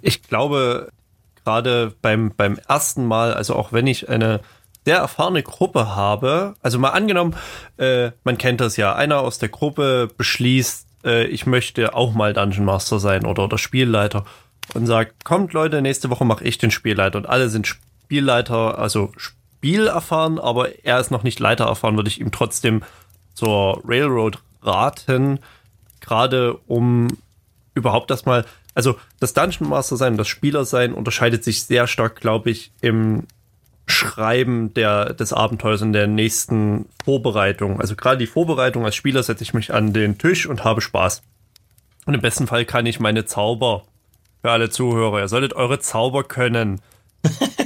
Ich 0.00 0.22
glaube, 0.22 0.88
gerade 1.44 1.94
beim, 2.02 2.32
beim 2.36 2.58
ersten 2.66 3.06
Mal, 3.06 3.34
also 3.34 3.54
auch 3.54 3.72
wenn 3.72 3.86
ich 3.86 4.08
eine 4.08 4.40
sehr 4.84 4.98
erfahrene 4.98 5.42
Gruppe 5.42 5.94
habe, 5.94 6.54
also 6.62 6.78
mal 6.78 6.90
angenommen, 6.90 7.36
äh, 7.76 8.10
man 8.24 8.38
kennt 8.38 8.60
das 8.60 8.76
ja, 8.76 8.94
einer 8.94 9.20
aus 9.20 9.38
der 9.38 9.48
Gruppe 9.48 10.08
beschließt, 10.16 10.86
äh, 11.04 11.26
ich 11.26 11.46
möchte 11.46 11.94
auch 11.94 12.14
mal 12.14 12.32
Dungeon 12.32 12.64
Master 12.64 12.98
sein 12.98 13.26
oder, 13.26 13.44
oder 13.44 13.58
Spielleiter 13.58 14.24
und 14.74 14.86
sagt, 14.86 15.24
kommt 15.24 15.52
Leute, 15.52 15.82
nächste 15.82 16.10
Woche 16.10 16.24
mache 16.24 16.44
ich 16.44 16.58
den 16.58 16.70
Spielleiter 16.70 17.18
und 17.18 17.28
alle 17.28 17.48
sind 17.48 17.66
Spielleiter, 17.66 18.78
also 18.78 19.12
spielerfahren, 19.16 20.38
aber 20.38 20.84
er 20.84 21.00
ist 21.00 21.10
noch 21.10 21.22
nicht 21.22 21.40
Leiter 21.40 21.64
erfahren, 21.64 21.96
würde 21.96 22.08
ich 22.08 22.20
ihm 22.20 22.32
trotzdem 22.32 22.82
zur 23.34 23.82
Railroad 23.84 24.38
raten, 24.62 25.40
gerade 26.00 26.54
um 26.66 27.08
überhaupt 27.74 28.10
erstmal, 28.10 28.44
also 28.74 28.96
das 29.20 29.34
Dungeon 29.34 29.68
Master 29.68 29.96
sein 29.96 30.16
das 30.16 30.28
Spieler 30.28 30.64
sein 30.64 30.92
unterscheidet 30.92 31.44
sich 31.44 31.64
sehr 31.64 31.86
stark, 31.86 32.20
glaube 32.20 32.50
ich, 32.50 32.72
im 32.80 33.24
Schreiben 33.86 34.74
der, 34.74 35.14
des 35.14 35.32
Abenteuers 35.32 35.80
in 35.80 35.92
der 35.92 36.08
nächsten 36.08 36.86
Vorbereitung. 37.04 37.80
Also 37.80 37.94
gerade 37.94 38.18
die 38.18 38.26
Vorbereitung 38.26 38.84
als 38.84 38.96
Spieler 38.96 39.22
setze 39.22 39.44
ich 39.44 39.54
mich 39.54 39.72
an 39.72 39.92
den 39.92 40.18
Tisch 40.18 40.46
und 40.46 40.64
habe 40.64 40.80
Spaß. 40.80 41.22
Und 42.04 42.14
im 42.14 42.20
besten 42.20 42.46
Fall 42.48 42.64
kann 42.64 42.86
ich 42.86 42.98
meine 42.98 43.26
Zauber 43.26 43.84
für 44.46 44.52
alle 44.52 44.70
Zuhörer. 44.70 45.18
Ihr 45.18 45.28
solltet 45.28 45.54
eure 45.54 45.80
Zauber 45.80 46.22
können. 46.22 46.80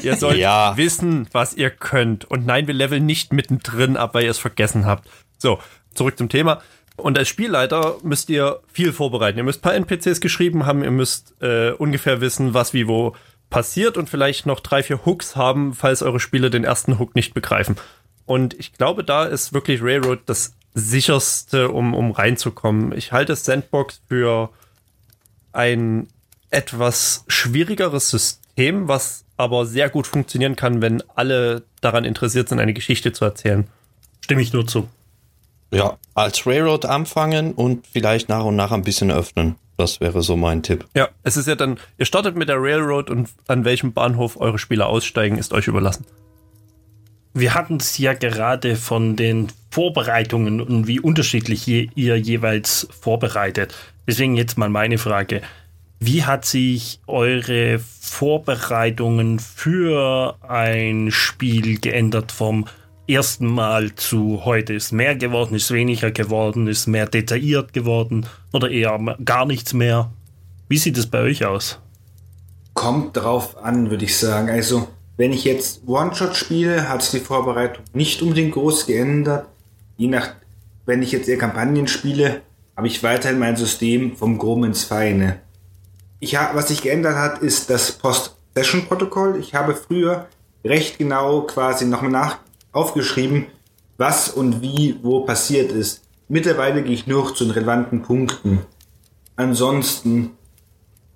Ihr 0.02 0.16
sollt 0.16 0.38
Ja. 0.38 0.78
wissen, 0.78 1.28
was 1.30 1.52
ihr 1.52 1.68
könnt. 1.68 2.24
Und 2.24 2.46
nein, 2.46 2.66
wir 2.66 2.72
leveln 2.72 3.04
nicht 3.04 3.34
mittendrin 3.34 3.98
ab, 3.98 4.14
weil 4.14 4.24
ihr 4.24 4.30
es 4.30 4.38
vergessen 4.38 4.86
habt. 4.86 5.06
So, 5.36 5.58
zurück 5.92 6.16
zum 6.16 6.30
Thema. 6.30 6.62
Und 6.96 7.18
als 7.18 7.28
Spielleiter 7.28 7.96
müsst 8.02 8.30
ihr 8.30 8.60
viel 8.72 8.94
vorbereiten. 8.94 9.36
Ihr 9.36 9.44
müsst 9.44 9.58
ein 9.58 9.62
paar 9.62 9.74
NPCs 9.74 10.22
geschrieben 10.22 10.64
haben, 10.64 10.82
ihr 10.82 10.90
müsst 10.90 11.34
äh, 11.42 11.72
ungefähr 11.72 12.22
wissen, 12.22 12.54
was 12.54 12.72
wie 12.72 12.88
wo 12.88 13.14
passiert 13.50 13.98
und 13.98 14.08
vielleicht 14.08 14.46
noch 14.46 14.60
drei, 14.60 14.82
vier 14.82 15.04
Hooks 15.04 15.36
haben, 15.36 15.74
falls 15.74 16.02
eure 16.02 16.18
Spieler 16.20 16.48
den 16.48 16.64
ersten 16.64 16.98
Hook 16.98 17.14
nicht 17.14 17.34
begreifen. 17.34 17.76
Und 18.24 18.54
ich 18.54 18.72
glaube, 18.72 19.04
da 19.04 19.24
ist 19.26 19.52
wirklich 19.52 19.82
Railroad 19.82 20.20
das 20.24 20.54
sicherste, 20.72 21.68
um, 21.68 21.92
um 21.92 22.10
reinzukommen. 22.10 22.92
Ich 22.96 23.12
halte 23.12 23.36
Sandbox 23.36 24.00
für 24.08 24.48
ein 25.52 26.06
etwas 26.50 27.24
schwierigeres 27.28 28.10
System, 28.10 28.88
was 28.88 29.24
aber 29.36 29.66
sehr 29.66 29.88
gut 29.88 30.06
funktionieren 30.06 30.56
kann, 30.56 30.82
wenn 30.82 31.02
alle 31.14 31.62
daran 31.80 32.04
interessiert 32.04 32.48
sind, 32.48 32.60
eine 32.60 32.74
Geschichte 32.74 33.12
zu 33.12 33.24
erzählen. 33.24 33.66
Stimme 34.20 34.42
ich 34.42 34.52
nur 34.52 34.66
zu. 34.66 34.88
Ja, 35.72 35.98
als 36.14 36.46
Railroad 36.46 36.84
anfangen 36.84 37.52
und 37.52 37.86
vielleicht 37.86 38.28
nach 38.28 38.44
und 38.44 38.56
nach 38.56 38.72
ein 38.72 38.82
bisschen 38.82 39.10
öffnen. 39.10 39.56
Das 39.76 40.00
wäre 40.00 40.20
so 40.22 40.36
mein 40.36 40.62
Tipp. 40.62 40.84
Ja, 40.94 41.08
es 41.22 41.38
ist 41.38 41.48
ja 41.48 41.54
dann, 41.54 41.78
ihr 41.96 42.04
startet 42.04 42.36
mit 42.36 42.48
der 42.48 42.60
Railroad 42.60 43.08
und 43.08 43.30
an 43.46 43.64
welchem 43.64 43.92
Bahnhof 43.92 44.38
eure 44.38 44.58
Spieler 44.58 44.88
aussteigen, 44.88 45.38
ist 45.38 45.54
euch 45.54 45.68
überlassen. 45.68 46.04
Wir 47.32 47.54
hatten 47.54 47.76
es 47.76 47.96
ja 47.96 48.12
gerade 48.12 48.76
von 48.76 49.16
den 49.16 49.48
Vorbereitungen 49.70 50.60
und 50.60 50.86
wie 50.86 51.00
unterschiedlich 51.00 51.64
je, 51.64 51.88
ihr 51.94 52.16
jeweils 52.18 52.88
vorbereitet. 53.00 53.74
Deswegen 54.06 54.36
jetzt 54.36 54.58
mal 54.58 54.68
meine 54.68 54.98
Frage. 54.98 55.40
Wie 56.02 56.24
hat 56.24 56.46
sich 56.46 56.98
eure 57.06 57.78
Vorbereitungen 57.78 59.38
für 59.38 60.34
ein 60.40 61.10
Spiel 61.10 61.78
geändert 61.78 62.32
vom 62.32 62.66
ersten 63.06 63.44
Mal 63.44 63.94
zu 63.96 64.46
heute? 64.46 64.72
Ist 64.72 64.92
mehr 64.92 65.14
geworden, 65.14 65.54
ist 65.54 65.70
weniger 65.70 66.10
geworden, 66.10 66.68
ist 66.68 66.86
mehr 66.86 67.06
detailliert 67.06 67.74
geworden 67.74 68.24
oder 68.50 68.70
eher 68.70 68.98
gar 69.26 69.44
nichts 69.44 69.74
mehr? 69.74 70.10
Wie 70.70 70.78
sieht 70.78 70.96
es 70.96 71.06
bei 71.06 71.20
euch 71.20 71.44
aus? 71.44 71.78
Kommt 72.72 73.14
drauf 73.18 73.62
an, 73.62 73.90
würde 73.90 74.06
ich 74.06 74.16
sagen. 74.16 74.48
Also, 74.48 74.88
wenn 75.18 75.34
ich 75.34 75.44
jetzt 75.44 75.86
One-Shot 75.86 76.34
spiele, 76.34 76.88
hat 76.88 77.02
sich 77.02 77.20
die 77.20 77.26
Vorbereitung 77.26 77.84
nicht 77.92 78.22
unbedingt 78.22 78.52
groß 78.52 78.86
geändert. 78.86 79.48
Je 79.98 80.08
nach, 80.08 80.30
wenn 80.86 81.02
ich 81.02 81.12
jetzt 81.12 81.28
eher 81.28 81.36
Kampagnen 81.36 81.88
spiele, 81.88 82.40
habe 82.74 82.86
ich 82.86 83.02
weiterhin 83.02 83.38
mein 83.38 83.56
System 83.56 84.16
vom 84.16 84.38
Groben 84.38 84.64
ins 84.64 84.84
Feine. 84.84 85.40
Ich 86.22 86.36
ha 86.36 86.50
was 86.52 86.68
sich 86.68 86.82
geändert 86.82 87.16
hat, 87.16 87.38
ist 87.38 87.70
das 87.70 87.92
Post-Session-Protokoll. 87.92 89.38
Ich 89.40 89.54
habe 89.54 89.74
früher 89.74 90.26
recht 90.62 90.98
genau 90.98 91.42
quasi 91.42 91.86
nochmal 91.86 92.10
nach 92.10 92.38
aufgeschrieben, 92.72 93.46
was 93.96 94.28
und 94.28 94.60
wie 94.60 94.98
wo 95.02 95.20
passiert 95.20 95.72
ist. 95.72 96.02
Mittlerweile 96.28 96.82
gehe 96.82 96.92
ich 96.92 97.06
nur 97.06 97.24
noch 97.24 97.34
zu 97.34 97.44
den 97.44 97.52
relevanten 97.52 98.02
Punkten. 98.02 98.60
Ansonsten 99.36 100.32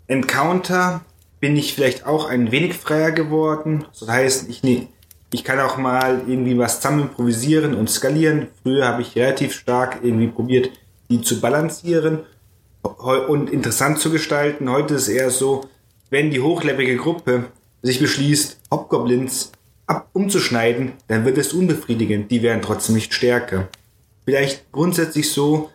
Encounter 0.07 1.03
bin 1.39 1.55
ich 1.57 1.75
vielleicht 1.75 2.07
auch 2.07 2.29
ein 2.29 2.51
wenig 2.51 2.73
freier 2.75 3.13
geworden. 3.13 3.85
Das 4.01 4.09
heißt, 4.09 4.49
ich, 4.49 4.63
ne, 4.63 4.89
ich 5.31 5.45
kann 5.45 5.61
auch 5.61 5.77
mal 5.77 6.23
irgendwie 6.27 6.57
was 6.57 6.81
zusammen 6.81 7.03
improvisieren 7.03 7.75
und 7.75 7.91
skalieren. 7.91 8.49
Früher 8.63 8.89
habe 8.89 9.03
ich 9.03 9.15
relativ 9.17 9.53
stark 9.53 9.99
irgendwie 10.03 10.29
probiert, 10.29 10.71
die 11.11 11.21
zu 11.21 11.41
balancieren 11.41 12.21
und 12.85 13.51
interessant 13.51 13.99
zu 13.99 14.11
gestalten. 14.11 14.71
Heute 14.71 14.95
ist 14.95 15.03
es 15.03 15.09
eher 15.09 15.31
so, 15.31 15.69
wenn 16.11 16.31
die 16.31 16.41
hochlevelige 16.41 16.97
Gruppe 16.97 17.47
sich 17.83 17.99
beschließt, 17.99 18.59
Hobgoblins 18.71 19.53
ab 19.87 20.09
umzuschneiden, 20.13 20.93
dann 21.09 21.25
wird 21.25 21.39
es 21.39 21.53
unbefriedigend. 21.53 22.31
Die 22.31 22.43
werden 22.43 22.63
trotzdem 22.63 22.95
nicht 22.95 23.13
stärker. 23.13 23.69
Vielleicht 24.25 24.71
grundsätzlich 24.73 25.31
so, 25.31 25.71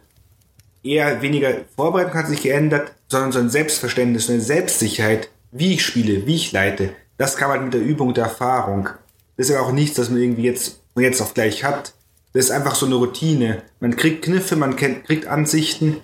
eher 0.84 1.22
weniger 1.22 1.54
Vorbereitung 1.76 2.14
hat 2.14 2.28
sich 2.28 2.42
geändert, 2.42 2.94
sondern 3.08 3.32
so 3.32 3.40
ein 3.40 3.50
Selbstverständnis, 3.50 4.30
eine 4.30 4.42
Selbstsicherheit, 4.42 5.30
wie 5.52 5.74
ich 5.74 5.86
spiele, 5.86 6.26
wie 6.26 6.36
ich 6.36 6.52
leite. 6.52 6.92
Das 7.18 7.38
kam 7.38 7.52
halt 7.52 7.64
mit 7.64 7.74
der 7.74 7.82
Übung 7.82 8.14
der 8.14 8.26
Erfahrung. 8.26 8.90
Das 9.38 9.50
ist 9.50 9.54
ja 9.54 9.62
auch 9.62 9.72
nichts, 9.72 9.96
das 9.98 10.10
man 10.10 10.22
irgendwie 10.22 10.44
jetzt, 10.44 10.80
von 10.94 11.04
jetzt 11.04 11.22
auf 11.22 11.34
gleich 11.34 11.64
hat. 11.64 11.94
Das 12.34 12.46
ist 12.46 12.52
einfach 12.52 12.76
so 12.76 12.86
eine 12.86 12.96
Routine. 12.96 13.64
Man 13.80 13.96
kriegt 13.96 14.24
Kniffe, 14.24 14.56
man 14.56 14.76
kriegt 14.76 15.28
Ansichten. 15.28 15.98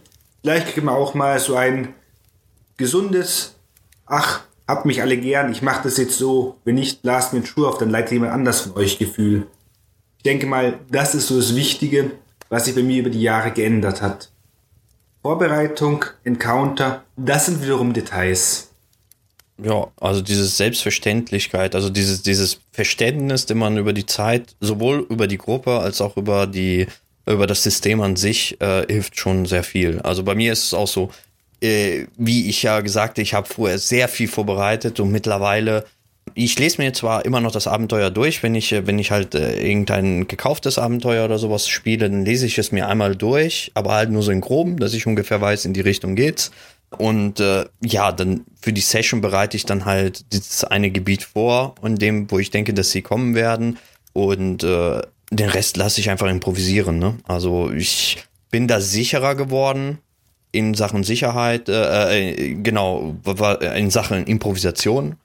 Vielleicht 0.46 0.68
kriegt 0.68 0.86
man 0.86 0.94
auch 0.94 1.16
mal 1.16 1.40
so 1.40 1.56
ein 1.56 1.96
gesundes, 2.78 3.56
ach, 4.06 4.42
habt 4.68 4.86
mich 4.86 5.02
alle 5.02 5.18
gern, 5.18 5.52
ich 5.52 5.64
mache 5.64 5.86
das 5.86 5.98
jetzt 5.98 6.20
so, 6.20 6.58
wenn 6.66 6.76
nicht, 6.76 7.00
lasst 7.02 7.34
mir 7.34 7.40
den 7.40 7.48
Schuh 7.48 7.66
auf, 7.66 7.80
dann 7.80 7.90
leitet 7.90 8.12
jemand 8.12 8.32
anders 8.32 8.62
von 8.62 8.74
euch 8.74 9.00
Gefühl. 9.00 9.48
Ich 10.18 10.24
denke 10.24 10.46
mal, 10.46 10.78
das 10.92 11.16
ist 11.16 11.30
so 11.30 11.38
das 11.38 11.56
Wichtige, 11.56 12.12
was 12.50 12.66
sich 12.66 12.76
bei 12.76 12.84
mir 12.84 13.00
über 13.00 13.10
die 13.10 13.24
Jahre 13.24 13.50
geändert 13.50 14.04
hat. 14.04 14.30
Vorbereitung, 15.24 16.06
Encounter, 16.24 17.04
das 17.18 17.48
sind 17.48 17.64
wiederum 17.64 17.94
Details. 17.94 18.70
Ja, 19.58 19.88
also 20.00 20.22
diese 20.22 20.46
Selbstverständlichkeit, 20.46 21.74
also 21.74 21.90
dieses, 21.90 22.22
dieses 22.22 22.60
Verständnis, 22.72 23.48
den 23.48 23.58
man 23.58 23.80
über 23.80 23.94
die 23.94 24.06
Zeit, 24.06 24.56
sowohl 24.60 25.08
über 25.10 25.26
die 25.26 25.40
Gruppe 25.40 25.80
als 25.80 26.02
auch 26.02 26.18
über 26.18 26.46
die, 26.46 26.86
über 27.26 27.48
das 27.48 27.64
System 27.64 28.02
an 28.02 28.16
sich, 28.16 28.60
äh, 28.62 28.86
hilft 28.88 29.18
schon 29.20 29.46
sehr 29.46 29.64
viel. 29.64 30.00
Also 30.02 30.24
bei 30.24 30.36
mir 30.36 30.54
ist 30.54 30.66
es 30.66 30.74
auch 30.74 30.88
so, 30.88 31.10
äh, 31.62 32.06
wie 32.18 32.50
ich 32.50 32.64
ja 32.64 32.82
gesagt, 32.82 33.18
ich 33.18 33.34
habe 33.34 33.48
vorher 33.48 33.80
sehr 33.80 34.08
viel 34.08 34.28
vorbereitet 34.28 35.00
und 35.00 35.12
mittlerweile, 35.12 35.86
ich 36.34 36.58
lese 36.60 36.82
mir 36.82 36.94
zwar 36.94 37.26
immer 37.26 37.40
noch 37.40 37.52
das 37.52 37.68
Abenteuer 37.68 38.12
durch, 38.12 38.44
wenn 38.44 38.56
ich, 38.56 38.72
äh, 38.72 38.86
wenn 38.86 39.00
ich 39.00 39.12
halt 39.12 39.36
äh, 39.36 39.60
irgendein 39.68 40.28
gekauftes 40.28 40.78
Abenteuer 40.78 41.26
oder 41.26 41.40
sowas 41.40 41.68
spiele, 41.68 42.10
dann 42.10 42.26
lese 42.26 42.46
ich 42.46 42.58
es 42.58 42.72
mir 42.72 42.88
einmal 42.88 43.16
durch, 43.16 43.72
aber 43.74 43.94
halt 43.94 44.12
nur 44.12 44.22
so 44.22 44.32
in 44.32 44.42
groben, 44.42 44.78
dass 44.78 44.94
ich 44.94 45.08
ungefähr 45.08 45.42
weiß, 45.42 45.66
in 45.66 45.74
die 45.74 45.82
Richtung 45.82 46.16
geht's. 46.16 46.52
Und 46.98 47.40
äh, 47.40 47.66
ja, 47.84 48.12
dann 48.12 48.46
für 48.62 48.72
die 48.72 48.82
Session 48.82 49.22
bereite 49.22 49.58
ich 49.58 49.66
dann 49.66 49.86
halt 49.86 50.32
dieses 50.32 50.64
eine 50.64 50.92
Gebiet 50.92 51.24
vor 51.24 51.76
und 51.82 52.02
dem, 52.02 52.30
wo 52.32 52.40
ich 52.40 52.52
denke, 52.52 52.74
dass 52.74 52.92
sie 52.92 53.02
kommen 53.02 53.36
werden. 53.36 53.78
Und 54.14 54.64
äh, 54.64 55.02
den 55.32 55.50
Rest 55.50 55.78
lasse 55.78 56.00
ich 56.00 56.10
einfach 56.10 56.28
improvisieren. 56.28 57.00
Ne? 57.00 57.16
Also 57.24 57.72
ich 57.72 58.18
bin 58.52 58.68
da 58.68 58.80
sicherer 58.80 59.36
geworden 59.36 60.00
in 60.52 60.74
Sachen 60.74 61.04
Sicherheit, 61.04 61.68
äh, 61.68 62.30
äh, 62.32 62.56
genau, 62.56 63.16
in 63.76 63.90
Sachen 63.90 64.26
Improvisation 64.26 65.16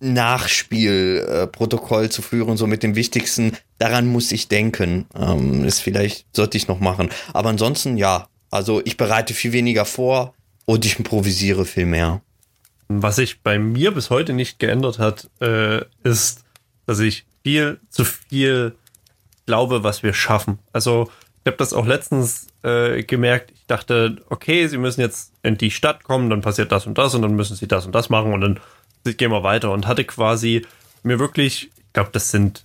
Nachspielprotokoll 0.00 2.06
äh, 2.06 2.10
zu 2.10 2.22
führen, 2.22 2.56
so 2.56 2.66
mit 2.66 2.82
dem 2.82 2.96
Wichtigsten. 2.96 3.56
Daran 3.78 4.06
muss 4.06 4.32
ich 4.32 4.48
denken. 4.48 5.06
Ähm, 5.14 5.64
das 5.64 5.80
vielleicht 5.80 6.26
sollte 6.34 6.56
ich 6.56 6.68
noch 6.68 6.80
machen. 6.80 7.10
Aber 7.32 7.50
ansonsten, 7.50 7.96
ja. 7.96 8.28
Also 8.50 8.82
ich 8.84 8.98
bereite 8.98 9.32
viel 9.32 9.52
weniger 9.52 9.86
vor 9.86 10.34
und 10.66 10.84
ich 10.84 10.98
improvisiere 10.98 11.64
viel 11.64 11.86
mehr. 11.86 12.20
Was 12.88 13.16
sich 13.16 13.40
bei 13.40 13.58
mir 13.58 13.92
bis 13.92 14.10
heute 14.10 14.34
nicht 14.34 14.58
geändert 14.58 14.98
hat, 14.98 15.30
äh, 15.40 15.82
ist, 16.02 16.44
dass 16.86 16.98
ich 16.98 17.24
viel 17.42 17.80
zu 17.88 18.04
viel 18.04 18.76
glaube, 19.46 19.82
was 19.82 20.02
wir 20.02 20.12
schaffen. 20.12 20.58
Also 20.72 21.10
ich 21.44 21.46
habe 21.46 21.56
das 21.56 21.72
auch 21.72 21.86
letztens 21.86 22.46
äh, 22.62 23.02
gemerkt. 23.02 23.50
Ich 23.50 23.66
dachte, 23.66 24.16
okay, 24.28 24.68
sie 24.68 24.78
müssen 24.78 25.00
jetzt 25.00 25.32
in 25.42 25.58
die 25.58 25.72
Stadt 25.72 26.04
kommen, 26.04 26.30
dann 26.30 26.40
passiert 26.40 26.70
das 26.70 26.86
und 26.86 26.98
das 26.98 27.14
und 27.14 27.22
dann 27.22 27.34
müssen 27.34 27.56
sie 27.56 27.66
das 27.66 27.84
und 27.84 27.94
das 27.94 28.10
machen 28.10 28.32
und 28.32 28.40
dann 28.40 28.60
gehen 29.04 29.32
wir 29.32 29.42
weiter 29.42 29.72
und 29.72 29.88
hatte 29.88 30.04
quasi 30.04 30.64
mir 31.02 31.18
wirklich, 31.18 31.70
ich 31.76 31.92
glaube, 31.92 32.10
das 32.12 32.30
sind 32.30 32.62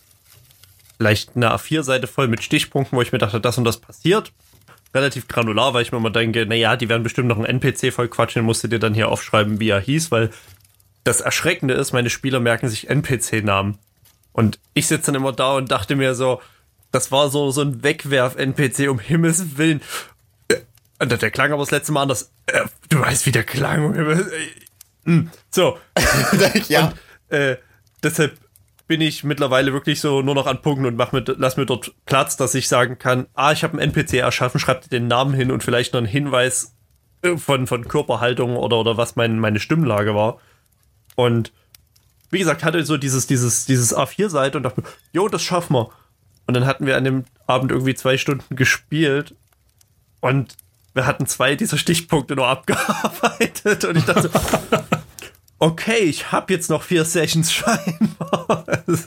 vielleicht 0.98 1.36
eine 1.36 1.54
A4-Seite 1.56 2.06
voll 2.06 2.28
mit 2.28 2.44
Stichpunkten, 2.44 2.96
wo 2.96 3.02
ich 3.02 3.12
mir 3.12 3.18
dachte, 3.18 3.42
das 3.42 3.58
und 3.58 3.64
das 3.64 3.78
passiert. 3.78 4.32
Relativ 4.94 5.28
granular, 5.28 5.74
weil 5.74 5.82
ich 5.82 5.92
mir 5.92 5.98
immer 5.98 6.12
denke, 6.12 6.46
naja, 6.46 6.76
die 6.76 6.88
werden 6.88 7.04
bestimmt 7.04 7.28
noch 7.28 7.38
einen 7.38 7.46
NPC 7.46 7.92
voll 7.92 8.08
quatschen, 8.08 8.42
den 8.42 8.46
musst 8.46 8.64
du 8.64 8.68
dir 8.68 8.80
dann 8.80 8.94
hier 8.94 9.10
aufschreiben, 9.10 9.60
wie 9.60 9.70
er 9.70 9.80
hieß, 9.80 10.12
weil 10.12 10.30
das 11.04 11.22
Erschreckende 11.22 11.74
ist, 11.74 11.94
meine 11.94 12.10
Spieler 12.10 12.40
merken 12.40 12.70
sich 12.70 12.90
NPC-Namen. 12.90 13.78
Und 14.34 14.60
ich 14.74 14.88
sitze 14.88 15.08
dann 15.08 15.22
immer 15.22 15.32
da 15.32 15.56
und 15.56 15.72
dachte 15.72 15.96
mir 15.96 16.14
so, 16.14 16.42
das 16.92 17.12
war 17.12 17.30
so, 17.30 17.52
so 17.52 17.62
ein 17.62 17.84
Wegwerf-NPC, 17.84 18.90
um 18.90 19.00
Himmels 19.00 19.58
Willen. 19.58 19.82
Äh, 21.00 21.08
der 21.08 21.32
klang 21.32 21.52
aber 21.52 21.62
das 21.62 21.72
letzte 21.72 21.92
Mal 21.92 22.04
anders. 22.04 22.32
Äh, 22.48 22.62
du 22.90 23.00
weißt, 23.00 23.26
wie 23.26 23.32
der 23.32 23.44
klang. 23.44 23.86
Um 23.86 23.94
Himmels, 23.94 24.28
äh, 24.28 25.24
so. 25.50 25.78
ja. 26.68 26.88
Und, 27.30 27.38
äh, 27.38 27.58
deshalb 28.04 28.38
bin 28.88 29.02
ich 29.02 29.24
mittlerweile 29.24 29.74
wirklich 29.74 30.00
so 30.00 30.22
nur 30.22 30.36
noch 30.36 30.48
an 30.48 30.62
Punkten 30.62 30.86
und 30.86 30.96
mach 30.96 31.12
mir, 31.12 31.24
lass 31.38 31.58
mir 31.58 31.66
dort 31.66 31.94
Platz, 32.06 32.38
dass 32.38 32.56
ich 32.56 32.70
sagen 32.70 32.98
kann, 32.98 33.28
ah, 33.34 33.52
ich 33.52 33.64
habe 33.64 33.74
einen 33.74 33.94
NPC 33.94 34.14
erschaffen, 34.16 34.60
schreib 34.60 34.82
dir 34.82 34.90
den 34.90 35.08
Namen 35.08 35.34
hin 35.34 35.52
und 35.52 35.62
vielleicht 35.62 35.94
noch 35.94 35.98
einen 35.98 36.08
Hinweis 36.08 36.74
von, 37.36 37.68
von 37.68 37.88
Körperhaltung 37.88 38.56
oder, 38.56 38.78
oder 38.78 38.98
was 38.98 39.16
mein, 39.16 39.40
meine 39.40 39.60
Stimmlage 39.60 40.16
war. 40.16 40.40
Und 41.16 41.52
wie 42.30 42.40
gesagt, 42.40 42.64
hatte 42.64 42.84
so 42.86 42.98
dieses, 42.98 43.28
dieses, 43.28 43.66
dieses 43.66 43.96
A4-Seite 43.96 44.58
und 44.58 44.64
dachte, 44.64 44.84
jo, 45.12 45.28
das 45.28 45.42
schaffen 45.42 45.76
wir. 45.76 45.90
Und 46.48 46.54
dann 46.54 46.66
hatten 46.66 46.86
wir 46.86 46.98
an 46.98 47.04
dem 47.04 47.26
Abend 47.46 47.72
irgendwie 47.72 47.94
zwei 47.94 48.18
Stunden 48.18 48.56
gespielt 48.56 49.36
und 50.22 50.56
wir 50.94 51.06
hatten 51.06 51.28
zwei 51.28 51.56
dieser 51.56 51.78
Stichpunkte 51.78 52.36
nur 52.36 52.48
abgearbeitet 52.50 53.86
und 53.86 53.98
ich 53.98 54.06
dachte, 54.06 54.32
okay, 55.60 56.00
ich 56.00 56.32
habe 56.32 56.54
jetzt 56.54 56.70
noch 56.70 56.84
vier 56.84 57.06
Sessions 57.06 57.54
scheinbar. 57.54 58.66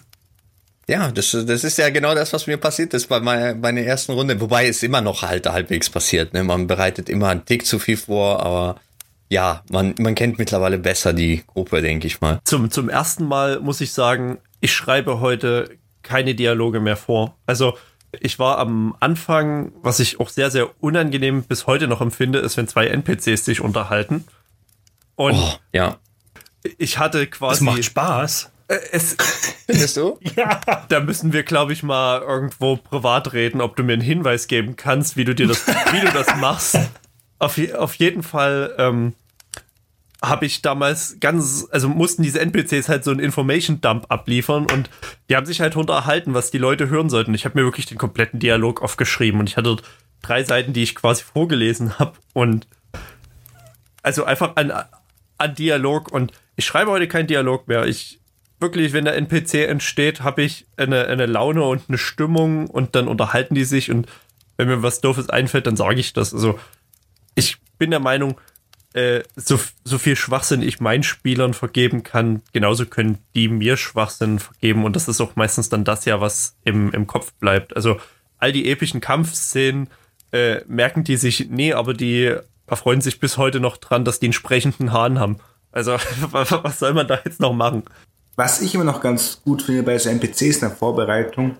Ja, 0.88 1.09
das, 1.12 1.30
das 1.30 1.62
ist 1.62 1.78
ja 1.78 1.88
genau 1.91 2.16
das, 2.16 2.32
was 2.32 2.49
mir 2.49 2.57
passiert 2.57 2.93
ist 2.95 3.07
bei 3.07 3.20
meiner, 3.20 3.55
meiner 3.55 3.80
ersten 3.80 4.11
Runde. 4.11 4.41
Wobei 4.41 4.66
es 4.66 4.82
immer 4.82 5.01
noch 5.01 5.22
halt 5.22 5.47
halbwegs 5.47 5.88
passiert. 5.88 6.34
Ne? 6.34 6.43
Man 6.43 6.66
bereitet 6.66 7.09
immer 7.09 7.28
einen 7.28 7.45
Tick 7.45 7.64
zu 7.64 7.78
viel 7.78 7.97
vor, 7.97 8.45
aber 8.45 8.80
ja, 9.28 9.62
man, 9.70 9.95
man 9.99 10.16
kennt 10.16 10.41
mittlerweile 10.41 10.78
besser 10.78 11.12
die 11.12 11.45
Gruppe, 11.47 11.80
denke 11.80 12.09
ich 12.09 12.20
mal. 12.20 12.41
Zum, 12.43 12.72
zum 12.72 12.88
ersten 12.88 13.24
Mal 13.24 13.61
muss 13.61 13.80
ich 13.80 13.93
sagen, 13.93 14.38
ich 14.61 14.72
schreibe 14.72 15.20
heute 15.20 15.70
keine 16.11 16.34
Dialoge 16.34 16.80
mehr 16.80 16.96
vor. 16.96 17.36
Also 17.46 17.78
ich 18.18 18.40
war 18.40 18.58
am 18.58 18.96
Anfang, 18.98 19.70
was 19.80 20.00
ich 20.00 20.18
auch 20.18 20.28
sehr, 20.28 20.50
sehr 20.50 20.70
unangenehm 20.82 21.44
bis 21.44 21.68
heute 21.68 21.86
noch 21.86 22.00
empfinde, 22.00 22.40
ist, 22.40 22.56
wenn 22.56 22.66
zwei 22.66 22.88
NPCs 22.88 23.44
sich 23.44 23.61
unterhalten. 23.61 24.24
Und 25.14 25.36
oh, 25.36 25.54
ja. 25.72 25.98
ich 26.78 26.98
hatte 26.98 27.28
quasi. 27.28 27.58
Es 27.58 27.61
macht 27.61 27.84
Spaß. 27.84 28.50
Äh, 28.66 28.78
es, 28.90 29.16
Findest 29.66 29.96
du? 29.96 30.18
ja. 30.36 30.61
Da 30.88 30.98
müssen 30.98 31.32
wir, 31.32 31.44
glaube 31.44 31.72
ich, 31.72 31.84
mal 31.84 32.20
irgendwo 32.22 32.74
privat 32.76 33.32
reden, 33.32 33.61
ob 33.61 33.76
du 33.76 33.84
mir 33.84 33.92
einen 33.92 34.02
Hinweis 34.02 34.48
geben 34.48 34.74
kannst, 34.74 35.16
wie 35.16 35.24
du 35.24 35.32
dir 35.32 35.46
das, 35.46 35.64
wie 35.68 36.00
du 36.00 36.11
das 36.12 36.34
machst. 36.36 36.76
Auf, 37.38 37.58
auf 37.74 37.94
jeden 37.94 38.22
Fall 38.22 38.74
ähm, 38.76 39.14
habe 40.22 40.44
ich 40.44 40.60
damals 40.60 41.16
ganz, 41.20 41.66
also 41.70 41.88
mussten 41.88 42.22
diese 42.22 42.40
NPCs 42.40 42.88
halt 42.88 43.04
so 43.04 43.10
einen 43.10 43.20
Information 43.20 43.80
Dump 43.80 44.06
abliefern 44.10 44.66
und 44.70 44.90
die 45.28 45.36
haben 45.36 45.46
sich 45.46 45.60
halt 45.60 45.76
unterhalten, 45.76 46.34
was 46.34 46.50
die 46.50 46.58
Leute 46.58 46.88
hören 46.90 47.08
sollten. 47.08 47.32
Ich 47.34 47.44
habe 47.44 47.58
mir 47.58 47.64
wirklich 47.64 47.86
den 47.86 47.98
kompletten 47.98 48.38
Dialog 48.38 48.82
aufgeschrieben 48.82 49.40
und 49.40 49.48
ich 49.48 49.56
hatte 49.56 49.76
drei 50.20 50.44
Seiten, 50.44 50.72
die 50.72 50.82
ich 50.82 50.94
quasi 50.94 51.24
vorgelesen 51.24 51.98
habe 51.98 52.12
und 52.34 52.66
also 54.02 54.24
einfach 54.24 54.56
an, 54.56 54.72
an 55.38 55.54
Dialog 55.54 56.12
und 56.12 56.32
ich 56.56 56.66
schreibe 56.66 56.90
heute 56.90 57.08
keinen 57.08 57.26
Dialog 57.26 57.68
mehr. 57.68 57.86
Ich 57.86 58.20
wirklich, 58.60 58.92
wenn 58.92 59.06
der 59.06 59.16
NPC 59.16 59.66
entsteht, 59.66 60.20
habe 60.20 60.42
ich 60.42 60.66
eine, 60.76 61.06
eine 61.06 61.24
Laune 61.24 61.64
und 61.64 61.84
eine 61.88 61.96
Stimmung 61.96 62.68
und 62.68 62.94
dann 62.94 63.08
unterhalten 63.08 63.54
die 63.54 63.64
sich 63.64 63.90
und 63.90 64.06
wenn 64.58 64.68
mir 64.68 64.82
was 64.82 65.00
Doofes 65.00 65.30
einfällt, 65.30 65.66
dann 65.66 65.76
sage 65.76 65.98
ich 65.98 66.12
das. 66.12 66.34
Also 66.34 66.58
ich 67.34 67.56
bin 67.78 67.90
der 67.90 68.00
Meinung, 68.00 68.38
äh, 68.93 69.22
so, 69.36 69.59
so 69.84 69.99
viel 69.99 70.16
Schwachsinn 70.16 70.62
ich 70.62 70.80
meinen 70.80 71.03
Spielern 71.03 71.55
vergeben 71.55 72.03
kann, 72.03 72.43
genauso 72.53 72.86
können 72.86 73.18
die 73.34 73.49
mir 73.49 73.76
Schwachsinn 73.76 74.38
vergeben. 74.38 74.84
Und 74.84 74.97
das 74.97 75.09
ist 75.09 75.20
auch 75.20 75.36
meistens 75.36 75.68
dann 75.68 75.84
das 75.84 76.05
ja, 76.05 76.20
was 76.20 76.57
im, 76.64 76.93
im 76.93 77.07
Kopf 77.07 77.32
bleibt. 77.34 77.76
Also 77.76 77.99
all 78.38 78.53
die 78.53 78.68
epischen 78.70 79.01
Kampfszenen 79.01 79.88
äh, 80.32 80.62
merken 80.66 81.05
die 81.05 81.16
sich, 81.16 81.49
nee, 81.51 81.72
aber 81.72 81.95
die 81.95 82.34
erfreuen 82.66 83.01
sich 83.01 83.20
bis 83.20 83.36
heute 83.36 83.61
noch 83.61 83.76
dran, 83.76 84.05
dass 84.05 84.20
die 84.20 84.26
entsprechenden 84.26 84.93
Hahn 84.93 85.18
haben. 85.18 85.38
Also, 85.72 85.93
was 86.32 86.78
soll 86.78 86.95
man 86.95 87.07
da 87.07 87.20
jetzt 87.24 87.41
noch 87.41 87.53
machen? 87.53 87.84
Was 88.36 88.61
ich 88.61 88.74
immer 88.74 88.84
noch 88.84 89.01
ganz 89.01 89.43
gut 89.45 89.62
finde 89.62 89.82
bei 89.82 89.99
so 89.99 90.09
NPCs 90.09 90.57
in 90.57 90.61
der 90.61 90.70
Vorbereitung, 90.70 91.57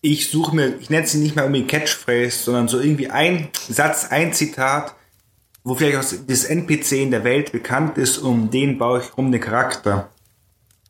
ich 0.00 0.30
suche 0.30 0.54
mir, 0.54 0.76
ich 0.80 0.90
nenne 0.90 1.06
sie 1.06 1.18
nicht 1.18 1.36
mehr 1.36 1.44
irgendwie 1.44 1.66
Catchphrase, 1.66 2.44
sondern 2.44 2.68
so 2.68 2.80
irgendwie 2.80 3.08
ein 3.10 3.48
Satz, 3.68 4.06
ein 4.10 4.32
Zitat, 4.32 4.96
wo 5.64 5.74
vielleicht 5.74 5.98
auch 5.98 6.18
das 6.26 6.44
NPC 6.44 6.92
in 6.92 7.10
der 7.10 7.24
Welt 7.24 7.52
bekannt 7.52 7.98
ist, 7.98 8.18
um 8.18 8.50
den 8.50 8.78
baue 8.78 9.00
ich 9.00 9.16
um 9.16 9.30
den 9.30 9.40
Charakter. 9.40 10.10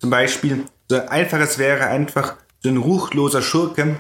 Zum 0.00 0.10
Beispiel, 0.10 0.64
so 0.88 0.96
ein 0.96 1.08
einfaches 1.08 1.58
wäre 1.58 1.86
einfach 1.86 2.36
so 2.62 2.68
ein 2.68 2.76
ruchloser 2.76 3.42
Schurke, 3.42 3.96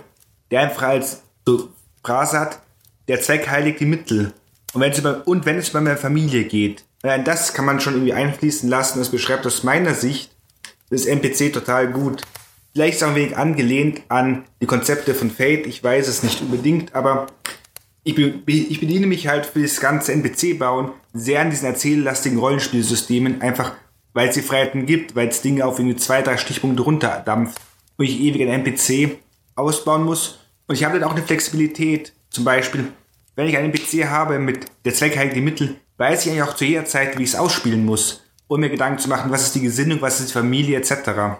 der 0.50 0.60
einfach 0.60 0.82
als 0.82 1.22
so 1.46 1.68
Phrase 2.04 2.40
hat, 2.40 2.60
der 3.08 3.20
Zweck 3.20 3.48
heiligt 3.48 3.80
die 3.80 3.86
Mittel. 3.86 4.32
Und 4.72 4.80
wenn 4.80 4.92
es 4.92 4.98
über, 4.98 5.22
und 5.26 5.44
wenn 5.44 5.58
es 5.58 5.68
über 5.70 5.80
meine 5.80 5.96
Familie 5.96 6.44
geht. 6.44 6.84
Allein 7.02 7.24
das 7.24 7.52
kann 7.52 7.64
man 7.64 7.80
schon 7.80 7.94
irgendwie 7.94 8.12
einfließen 8.12 8.68
lassen. 8.68 8.98
Das 8.98 9.10
beschreibt 9.10 9.46
aus 9.46 9.64
meiner 9.64 9.94
Sicht 9.94 10.30
das 10.90 11.06
NPC 11.06 11.52
total 11.52 11.90
gut. 11.90 12.22
Vielleicht 12.72 12.96
ist 12.96 13.02
auch 13.02 13.08
ein 13.08 13.16
wenig 13.16 13.36
angelehnt 13.36 14.02
an 14.08 14.44
die 14.60 14.66
Konzepte 14.66 15.14
von 15.14 15.30
Fate. 15.30 15.66
Ich 15.66 15.82
weiß 15.82 16.08
es 16.08 16.22
nicht 16.22 16.40
unbedingt, 16.40 16.94
aber 16.94 17.26
ich, 18.04 18.18
ich 18.18 18.80
bediene 18.80 19.06
mich 19.06 19.28
halt 19.28 19.46
für 19.46 19.62
das 19.62 19.80
ganze 19.80 20.12
NPC-Bauen 20.12 20.92
sehr 21.12 21.40
an 21.40 21.50
diesen 21.50 21.66
erzähllastigen 21.66 22.38
Rollenspielsystemen, 22.38 23.42
einfach 23.42 23.74
weil 24.12 24.28
es 24.28 24.34
die 24.34 24.42
Freiheiten 24.42 24.86
gibt, 24.86 25.14
weil 25.16 25.28
es 25.28 25.42
Dinge 25.42 25.64
auf 25.64 25.78
irgendwie 25.78 25.96
zwei, 25.96 26.22
drei 26.22 26.36
Stichpunkte 26.36 26.82
runterdampft 26.82 27.60
und 27.96 28.04
ich 28.04 28.20
ewig 28.20 28.42
einen 28.42 28.64
NPC 28.64 29.18
ausbauen 29.54 30.04
muss. 30.04 30.40
Und 30.66 30.74
ich 30.74 30.84
habe 30.84 30.98
dann 30.98 31.08
auch 31.08 31.14
eine 31.14 31.24
Flexibilität. 31.24 32.12
Zum 32.30 32.44
Beispiel, 32.44 32.88
wenn 33.36 33.48
ich 33.48 33.56
einen 33.56 33.72
NPC 33.72 34.06
habe 34.08 34.38
mit 34.38 34.66
der 34.84 34.94
Zweck 34.94 35.18
die 35.34 35.40
Mittel, 35.40 35.76
weiß 35.98 36.24
ich 36.24 36.32
eigentlich 36.32 36.42
auch 36.42 36.56
zu 36.56 36.64
jeder 36.64 36.84
Zeit, 36.84 37.18
wie 37.18 37.22
ich 37.22 37.30
es 37.30 37.38
ausspielen 37.38 37.84
muss, 37.84 38.22
um 38.48 38.60
mir 38.60 38.70
Gedanken 38.70 38.98
zu 38.98 39.08
machen, 39.08 39.30
was 39.30 39.44
ist 39.44 39.54
die 39.54 39.60
Gesinnung, 39.60 40.00
was 40.00 40.20
ist 40.20 40.30
die 40.30 40.34
Familie 40.34 40.78
etc. 40.78 40.92
aber 41.08 41.38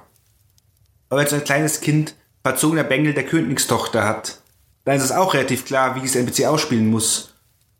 wenn 1.11 1.27
so 1.27 1.37
ein 1.37 1.45
kleines 1.45 1.81
Kind 1.81 2.15
verzogener 2.43 2.85
Bengel 2.85 3.15
der 3.15 3.27
Königstochter 3.27 4.05
hat, 4.05 4.42
dann 4.85 4.97
ist 4.97 5.05
es 5.05 5.13
auch 5.13 5.35
relativ 5.35 5.65
klar, 5.65 5.95
wie 5.97 6.05
es 6.05 6.17
NPC 6.17 6.47
ausspielen 6.47 6.91
muss. 6.91 7.35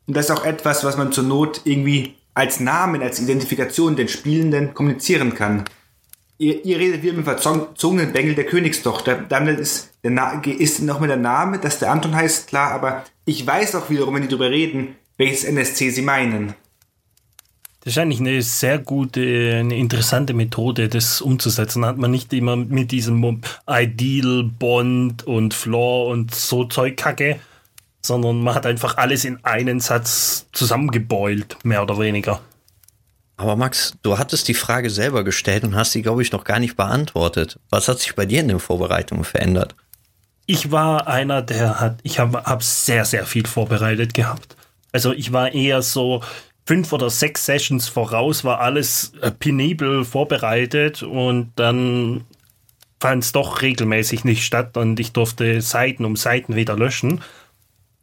Und 0.07 0.15
das 0.15 0.25
ist 0.25 0.31
auch 0.31 0.45
etwas, 0.45 0.83
was 0.83 0.97
man 0.97 1.11
zur 1.11 1.23
Not 1.23 1.61
irgendwie 1.65 2.15
als 2.33 2.59
Namen, 2.59 3.01
als 3.01 3.19
Identifikation 3.19 3.95
den 3.95 4.07
Spielenden 4.07 4.73
kommunizieren 4.73 5.35
kann. 5.35 5.65
Ihr, 6.37 6.65
ihr 6.65 6.79
redet 6.79 7.03
wie 7.03 7.11
mit 7.11 7.17
dem 7.17 7.23
verzogenen 7.23 8.11
Bengel 8.11 8.35
der 8.35 8.45
Königstochter. 8.45 9.15
Damit 9.29 9.59
ist, 9.59 9.91
der 10.03 10.11
Na 10.11 10.41
ist 10.43 10.81
nochmal 10.81 11.07
der 11.07 11.17
Name, 11.17 11.59
dass 11.59 11.79
der 11.79 11.91
Anton 11.91 12.15
heißt, 12.15 12.47
klar, 12.47 12.71
aber 12.71 13.05
ich 13.25 13.45
weiß 13.45 13.75
auch 13.75 13.89
wiederum, 13.89 14.15
wenn 14.15 14.23
die 14.23 14.27
darüber 14.27 14.49
reden, 14.49 14.95
welches 15.17 15.43
NSC 15.43 15.91
sie 15.91 16.01
meinen. 16.01 16.55
Das 17.83 17.93
ist 17.93 17.97
eigentlich 17.97 18.21
eine 18.21 18.41
sehr 18.41 18.79
gute, 18.79 19.19
eine 19.59 19.75
interessante 19.75 20.33
Methode, 20.33 20.87
das 20.87 21.19
umzusetzen. 21.19 21.85
Hat 21.85 21.97
man 21.97 22.11
nicht 22.11 22.31
immer 22.31 22.55
mit 22.55 22.91
diesem 22.91 23.41
Ideal, 23.67 24.43
Bond 24.43 25.23
und 25.23 25.53
Floor 25.53 26.07
und 26.07 26.33
so 26.33 26.63
Zeug 26.63 26.95
kacke, 26.95 27.41
sondern 28.01 28.41
man 28.41 28.55
hat 28.55 28.65
einfach 28.65 28.95
alles 28.95 29.25
in 29.25 29.43
einen 29.43 29.81
Satz 29.81 30.47
zusammengebeult, 30.53 31.57
mehr 31.65 31.83
oder 31.83 31.99
weniger. 31.99 32.39
Aber 33.35 33.57
Max, 33.57 33.95
du 34.01 34.17
hattest 34.17 34.47
die 34.47 34.53
Frage 34.53 34.89
selber 34.89 35.25
gestellt 35.25 35.65
und 35.65 35.75
hast 35.75 35.91
sie, 35.91 36.03
glaube 36.03 36.21
ich, 36.21 36.31
noch 36.31 36.45
gar 36.45 36.59
nicht 36.59 36.77
beantwortet. 36.77 37.59
Was 37.69 37.89
hat 37.89 37.99
sich 37.99 38.15
bei 38.15 38.25
dir 38.25 38.39
in 38.39 38.47
den 38.47 38.59
Vorbereitungen 38.59 39.25
verändert? 39.25 39.75
Ich 40.45 40.71
war 40.71 41.07
einer, 41.07 41.41
der 41.41 41.81
hat, 41.81 41.99
ich 42.03 42.19
habe 42.19 42.43
hab 42.43 42.63
sehr, 42.63 43.03
sehr 43.03 43.25
viel 43.25 43.45
vorbereitet 43.45 44.13
gehabt. 44.13 44.55
Also 44.93 45.11
ich 45.11 45.33
war 45.33 45.53
eher 45.53 45.81
so, 45.81 46.21
fünf 46.65 46.93
oder 46.93 47.09
sechs 47.09 47.45
Sessions 47.45 47.87
voraus 47.87 48.43
war 48.43 48.59
alles 48.59 49.13
äh, 49.21 49.31
penibel 49.31 50.05
vorbereitet 50.05 51.03
und 51.03 51.51
dann 51.55 52.25
fand 52.99 53.23
es 53.23 53.31
doch 53.33 53.61
regelmäßig 53.61 54.23
nicht 54.23 54.45
statt 54.45 54.77
und 54.77 54.99
ich 54.99 55.11
durfte 55.11 55.61
Seiten 55.61 56.05
um 56.05 56.15
Seiten 56.15 56.55
wieder 56.55 56.77
löschen. 56.77 57.21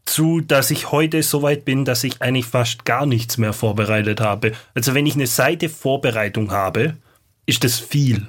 Zu, 0.05 0.41
dass 0.41 0.71
ich 0.71 0.93
heute 0.93 1.23
so 1.23 1.43
weit 1.43 1.65
bin, 1.65 1.85
dass 1.85 2.05
ich 2.05 2.21
eigentlich 2.21 2.47
fast 2.47 2.85
gar 2.85 3.07
nichts 3.07 3.39
mehr 3.39 3.53
vorbereitet 3.53 4.21
habe. 4.21 4.53
Also 4.75 4.95
wenn 4.95 5.07
ich 5.07 5.15
eine 5.15 5.27
Seite 5.27 5.69
Vorbereitung 5.69 6.51
habe, 6.51 6.97
ist 7.47 7.65
das 7.65 7.79
viel. 7.79 8.29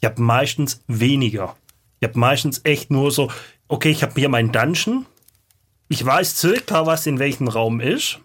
Ich 0.00 0.06
habe 0.06 0.22
meistens 0.22 0.82
weniger. 0.86 1.56
Ich 2.00 2.08
habe 2.08 2.18
meistens 2.18 2.60
echt 2.64 2.90
nur 2.90 3.10
so, 3.10 3.30
okay, 3.68 3.90
ich 3.90 4.02
habe 4.02 4.18
hier 4.18 4.28
meinen 4.28 4.52
Dungeon. 4.52 5.06
Ich 5.88 6.04
weiß 6.04 6.36
circa, 6.36 6.86
was 6.86 7.06
in 7.06 7.18
welchem 7.18 7.48
Raum 7.48 7.80
ist. 7.80 8.20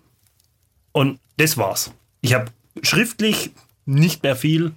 Und 0.92 1.20
das 1.38 1.58
war's. 1.58 1.92
Ich 2.22 2.34
habe 2.34 2.52
schriftlich 2.84 3.52
nicht 3.86 4.24
mehr 4.24 4.36
viel, 4.36 4.74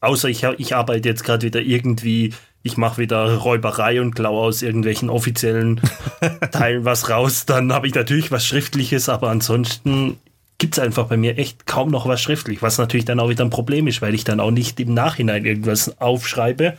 außer 0.00 0.28
ich, 0.28 0.42
ich 0.42 0.74
arbeite 0.74 1.08
jetzt 1.08 1.24
gerade 1.24 1.46
wieder 1.46 1.60
irgendwie, 1.60 2.34
ich 2.62 2.76
mache 2.76 2.98
wieder 2.98 3.36
Räuberei 3.36 4.00
und 4.00 4.14
klaue 4.14 4.40
aus 4.40 4.62
irgendwelchen 4.62 5.10
offiziellen 5.10 5.80
Teilen 6.50 6.84
was 6.84 7.08
raus. 7.08 7.46
Dann 7.46 7.72
habe 7.72 7.86
ich 7.86 7.94
natürlich 7.94 8.30
was 8.30 8.46
Schriftliches, 8.46 9.08
aber 9.08 9.30
ansonsten 9.30 10.18
gibt 10.58 10.76
es 10.76 10.84
einfach 10.84 11.06
bei 11.06 11.16
mir 11.16 11.38
echt 11.38 11.66
kaum 11.66 11.90
noch 11.90 12.06
was 12.06 12.20
schriftlich, 12.20 12.60
was 12.60 12.78
natürlich 12.78 13.06
dann 13.06 13.18
auch 13.18 13.30
wieder 13.30 13.44
ein 13.44 13.50
Problem 13.50 13.86
ist, 13.86 14.02
weil 14.02 14.14
ich 14.14 14.24
dann 14.24 14.40
auch 14.40 14.50
nicht 14.50 14.78
im 14.78 14.92
Nachhinein 14.92 15.46
irgendwas 15.46 15.98
aufschreibe, 16.00 16.76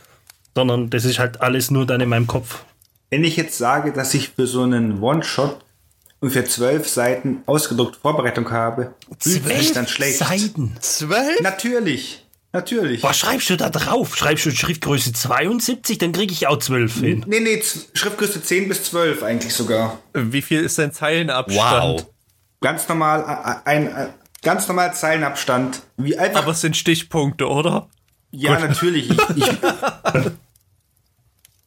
sondern 0.54 0.88
das 0.90 1.04
ist 1.04 1.18
halt 1.18 1.40
alles 1.40 1.70
nur 1.70 1.84
dann 1.84 2.00
in 2.00 2.08
meinem 2.08 2.28
Kopf. 2.28 2.64
Wenn 3.10 3.24
ich 3.24 3.36
jetzt 3.36 3.58
sage, 3.58 3.92
dass 3.92 4.14
ich 4.14 4.30
für 4.30 4.46
so 4.46 4.62
einen 4.62 5.02
One-Shot 5.02 5.58
ungefähr 6.22 6.46
zwölf 6.46 6.88
Seiten 6.88 7.42
ausgedruckt 7.46 7.96
Vorbereitung 7.96 8.50
habe, 8.50 8.94
fühlt 9.18 9.44
sich 9.44 9.72
dann 9.72 9.88
schlecht. 9.88 10.18
Seiten? 10.18 10.74
Zwölf? 10.80 11.40
Natürlich. 11.40 12.24
Natürlich. 12.54 13.02
Was 13.02 13.18
schreibst 13.18 13.48
du 13.50 13.56
da 13.56 13.70
drauf? 13.70 14.14
Schreibst 14.14 14.44
du 14.44 14.50
Schriftgröße 14.50 15.12
72? 15.14 15.98
Dann 15.98 16.12
kriege 16.12 16.32
ich 16.32 16.46
auch 16.46 16.58
12 16.58 16.94
hin. 17.00 17.24
Nee, 17.26 17.40
nee, 17.40 17.62
Schriftgröße 17.94 18.42
10 18.42 18.68
bis 18.68 18.84
12 18.84 19.22
eigentlich 19.22 19.54
sogar. 19.54 19.98
Wie 20.12 20.42
viel 20.42 20.60
ist 20.60 20.78
dein 20.78 20.92
Zeilenabstand? 20.92 22.00
Wow. 22.00 22.06
Ganz 22.60 22.86
normal, 22.88 23.60
ein, 23.64 23.92
ein 23.92 24.14
ganz 24.42 24.68
normal 24.68 24.94
Zeilenabstand. 24.94 25.82
Wie 25.96 26.16
einfach. 26.16 26.42
Aber 26.42 26.52
es 26.52 26.60
sind 26.60 26.76
Stichpunkte, 26.76 27.48
oder? 27.48 27.88
Ja, 28.30 28.54
Gut. 28.54 28.68
natürlich. 28.68 29.10
Ich, 29.10 29.36
ich, 29.36 29.50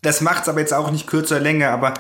das 0.04 0.22
macht's 0.22 0.48
aber 0.48 0.60
jetzt 0.60 0.74
auch 0.74 0.92
nicht 0.92 1.08
kürzer, 1.08 1.40
länger, 1.40 1.72
aber 1.72 1.96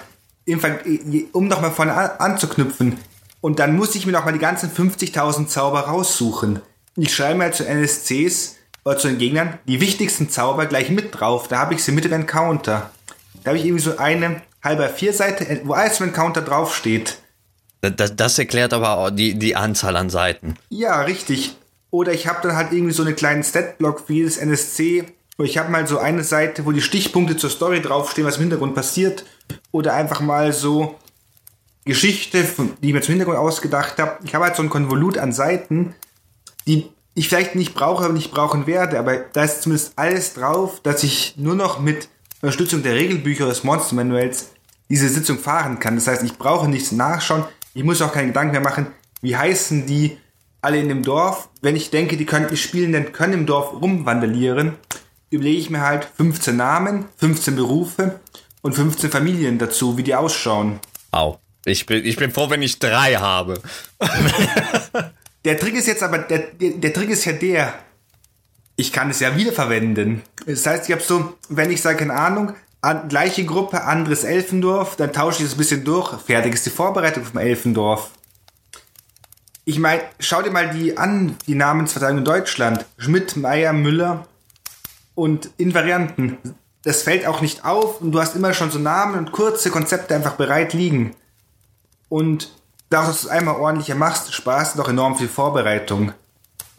um 0.48 1.48
nochmal 1.48 1.72
von 1.72 1.90
an, 1.90 2.12
anzuknüpfen. 2.20 2.98
Und 3.42 3.60
dann 3.60 3.76
muss 3.76 3.96
ich 3.96 4.06
mir 4.06 4.12
nochmal 4.12 4.34
die 4.34 4.40
ganzen 4.40 4.72
50.000 4.72 5.48
Zauber 5.48 5.82
raussuchen. 5.82 6.62
Ich 6.96 7.14
schreibe 7.14 7.40
mir 7.40 7.52
zu 7.52 7.66
NSCs 7.66 8.56
oder 8.84 8.98
zu 8.98 9.08
den 9.08 9.18
Gegnern 9.18 9.60
die 9.68 9.82
wichtigsten 9.82 10.30
Zauber 10.30 10.66
gleich 10.66 10.90
mit 10.90 11.20
drauf. 11.20 11.48
Da 11.48 11.60
habe 11.60 11.74
ich 11.74 11.84
sie 11.84 11.92
mit 11.92 12.06
im 12.06 12.14
Encounter. 12.14 12.90
Da 13.44 13.50
habe 13.50 13.58
ich 13.58 13.66
irgendwie 13.66 13.84
so 13.84 13.98
eine 13.98 14.42
halbe 14.64 14.90
Vier-Seite, 14.90 15.62
wo 15.66 15.74
alles 15.74 16.00
im 16.00 16.08
Encounter 16.08 16.42
draufsteht. 16.42 17.18
Das, 17.82 18.16
das 18.16 18.40
erklärt 18.40 18.74
aber 18.74 18.98
auch 18.98 19.10
die, 19.12 19.38
die 19.38 19.56
Anzahl 19.56 19.96
an 19.96 20.10
Seiten. 20.10 20.56
Ja, 20.70 21.02
richtig. 21.02 21.56
Oder 21.92 22.14
ich 22.14 22.28
habe 22.28 22.40
dann 22.48 22.56
halt 22.56 22.72
irgendwie 22.72 22.94
so 22.94 23.04
einen 23.04 23.16
kleinen 23.16 23.44
Stat-Block 23.44 24.04
für 24.08 24.14
jedes 24.14 24.38
NSC. 24.38 25.06
Oder 25.38 25.48
ich 25.48 25.58
habe 25.58 25.70
mal 25.70 25.86
so 25.86 26.00
eine 26.00 26.24
Seite, 26.24 26.66
wo 26.66 26.72
die 26.72 26.82
Stichpunkte 26.82 27.38
zur 27.38 27.50
Story 27.50 27.82
draufstehen, 27.82 28.26
was 28.26 28.38
im 28.38 28.44
Hintergrund 28.44 28.74
passiert 28.74 29.24
oder 29.72 29.94
einfach 29.94 30.22
mal 30.22 30.54
so 30.54 30.96
Geschichte, 31.86 32.44
die 32.82 32.88
ich 32.88 32.94
mir 32.94 33.02
zum 33.02 33.14
Hintergrund 33.14 33.38
ausgedacht 33.38 34.00
habe. 34.00 34.18
Ich 34.24 34.34
habe 34.34 34.46
halt 34.46 34.56
so 34.56 34.64
ein 34.64 34.70
Konvolut 34.70 35.18
an 35.18 35.34
Seiten, 35.34 35.94
die 36.68 36.90
ich 37.14 37.30
vielleicht 37.30 37.56
nicht 37.56 37.76
brauche, 37.76 38.12
nicht 38.12 38.32
brauchen 38.32 38.68
werde, 38.68 39.00
aber 39.00 39.18
da 39.18 39.44
ist 39.44 39.62
zumindest 39.62 39.94
alles 39.96 40.34
drauf, 40.34 40.82
dass 40.82 41.04
ich 41.04 41.36
nur 41.38 41.56
noch 41.56 41.80
mit 41.80 42.10
Unterstützung 42.42 42.84
der 42.84 42.96
Regelbücher 42.96 43.46
des 43.46 43.64
Monster 43.64 43.96
Manuals 43.96 44.52
diese 44.90 45.10
Sitzung 45.10 45.40
fahren 45.40 45.80
kann. 45.80 45.96
Das 45.96 46.08
heißt, 46.08 46.24
ich 46.24 46.38
brauche 46.38 46.68
nichts 46.68 46.92
nachschauen, 46.92 47.46
ich 47.74 47.84
muss 47.84 48.02
auch 48.02 48.12
keinen 48.14 48.28
Gedanken 48.28 48.52
mehr 48.52 48.62
machen, 48.62 48.88
wie 49.22 49.38
heißen 49.38 49.86
die 49.86 50.18
alle 50.62 50.80
in 50.80 50.90
dem 50.90 51.04
Dorf. 51.04 51.50
Wenn 51.62 51.76
ich 51.76 51.92
denke, 51.92 52.18
die 52.18 52.26
können, 52.26 52.48
die 52.50 52.58
Spielenden 52.58 53.12
können 53.12 53.34
im 53.34 53.46
Dorf 53.46 53.74
rumwandelieren, 53.82 54.74
überlege 55.30 55.60
ich 55.60 55.70
mir 55.70 55.82
halt 55.82 56.06
15 56.18 56.56
Namen, 56.56 57.06
15 57.18 57.56
Berufe 57.56 58.20
und 58.66 58.74
15 58.74 59.12
Familien 59.12 59.60
dazu, 59.60 59.96
wie 59.96 60.02
die 60.02 60.16
ausschauen. 60.16 60.80
Au. 61.12 61.38
Ich 61.66 61.86
bin, 61.86 62.04
ich 62.04 62.18
bin 62.18 62.32
froh, 62.32 62.50
wenn 62.50 62.64
ich 62.64 62.80
drei 62.80 63.14
habe. 63.14 63.62
der 65.46 65.60
Trick 65.60 65.76
ist 65.76 65.86
jetzt 65.86 66.02
aber, 66.02 66.18
der, 66.18 66.40
der, 66.40 66.72
der 66.72 66.92
Trick 66.92 67.12
ist 67.12 67.26
ja 67.26 67.34
der, 67.34 67.76
ich 68.76 68.92
kann 68.92 69.12
es 69.12 69.20
ja 69.20 69.38
wiederverwenden. 69.38 70.24
Das 70.48 70.66
heißt, 70.66 70.90
ich 70.90 70.94
habe 70.94 71.04
so, 71.04 71.36
wenn 71.48 71.70
ich 71.70 71.80
sage, 71.80 72.00
keine 72.00 72.14
Ahnung, 72.14 72.56
an, 72.82 73.08
gleiche 73.08 73.46
Gruppe, 73.46 73.84
anderes 73.84 74.24
Elfendorf, 74.24 74.96
dann 74.96 75.14
tausche 75.14 75.44
ich 75.44 75.50
es 75.50 75.54
ein 75.54 75.60
bisschen 75.60 75.84
durch. 75.84 76.20
Fertig 76.22 76.56
ist 76.56 76.66
die 76.66 76.72
Vorbereitung 76.72 77.24
vom 77.24 77.40
Elfendorf. 77.40 78.10
Ich 79.64 79.78
meine, 79.78 80.02
schau 80.20 80.42
dir 80.42 80.50
mal 80.50 80.72
die 80.72 80.98
an, 80.98 81.38
die 81.46 81.54
Namensverteilung 81.54 82.18
in 82.20 82.26
Deutschland. 82.26 82.84
Schmidt, 82.98 83.36
Meier, 83.36 83.74
Müller 83.74 84.28
und 85.14 85.52
in 85.58 85.76
Varianten 85.76 86.40
das 86.86 87.02
fällt 87.02 87.26
auch 87.26 87.42
nicht 87.42 87.66
auf 87.66 88.00
und 88.00 88.12
du 88.12 88.22
hast 88.22 88.36
immer 88.36 88.54
schon 88.54 88.70
so 88.70 88.78
Namen 88.78 89.18
und 89.18 89.32
kurze 89.32 89.72
Konzepte 89.72 90.14
einfach 90.14 90.36
bereit 90.36 90.74
liegen. 90.74 91.16
Und 92.10 92.52
dadurch, 92.92 93.10
dass 93.10 93.22
du 93.24 93.28
es 93.28 93.34
einmal 93.34 93.56
ordentlicher 93.56 93.96
machst, 93.96 94.34
sparst 94.34 94.76
du 94.76 94.78
doch 94.78 94.88
enorm 94.88 95.18
viel 95.18 95.28
Vorbereitung. 95.28 96.14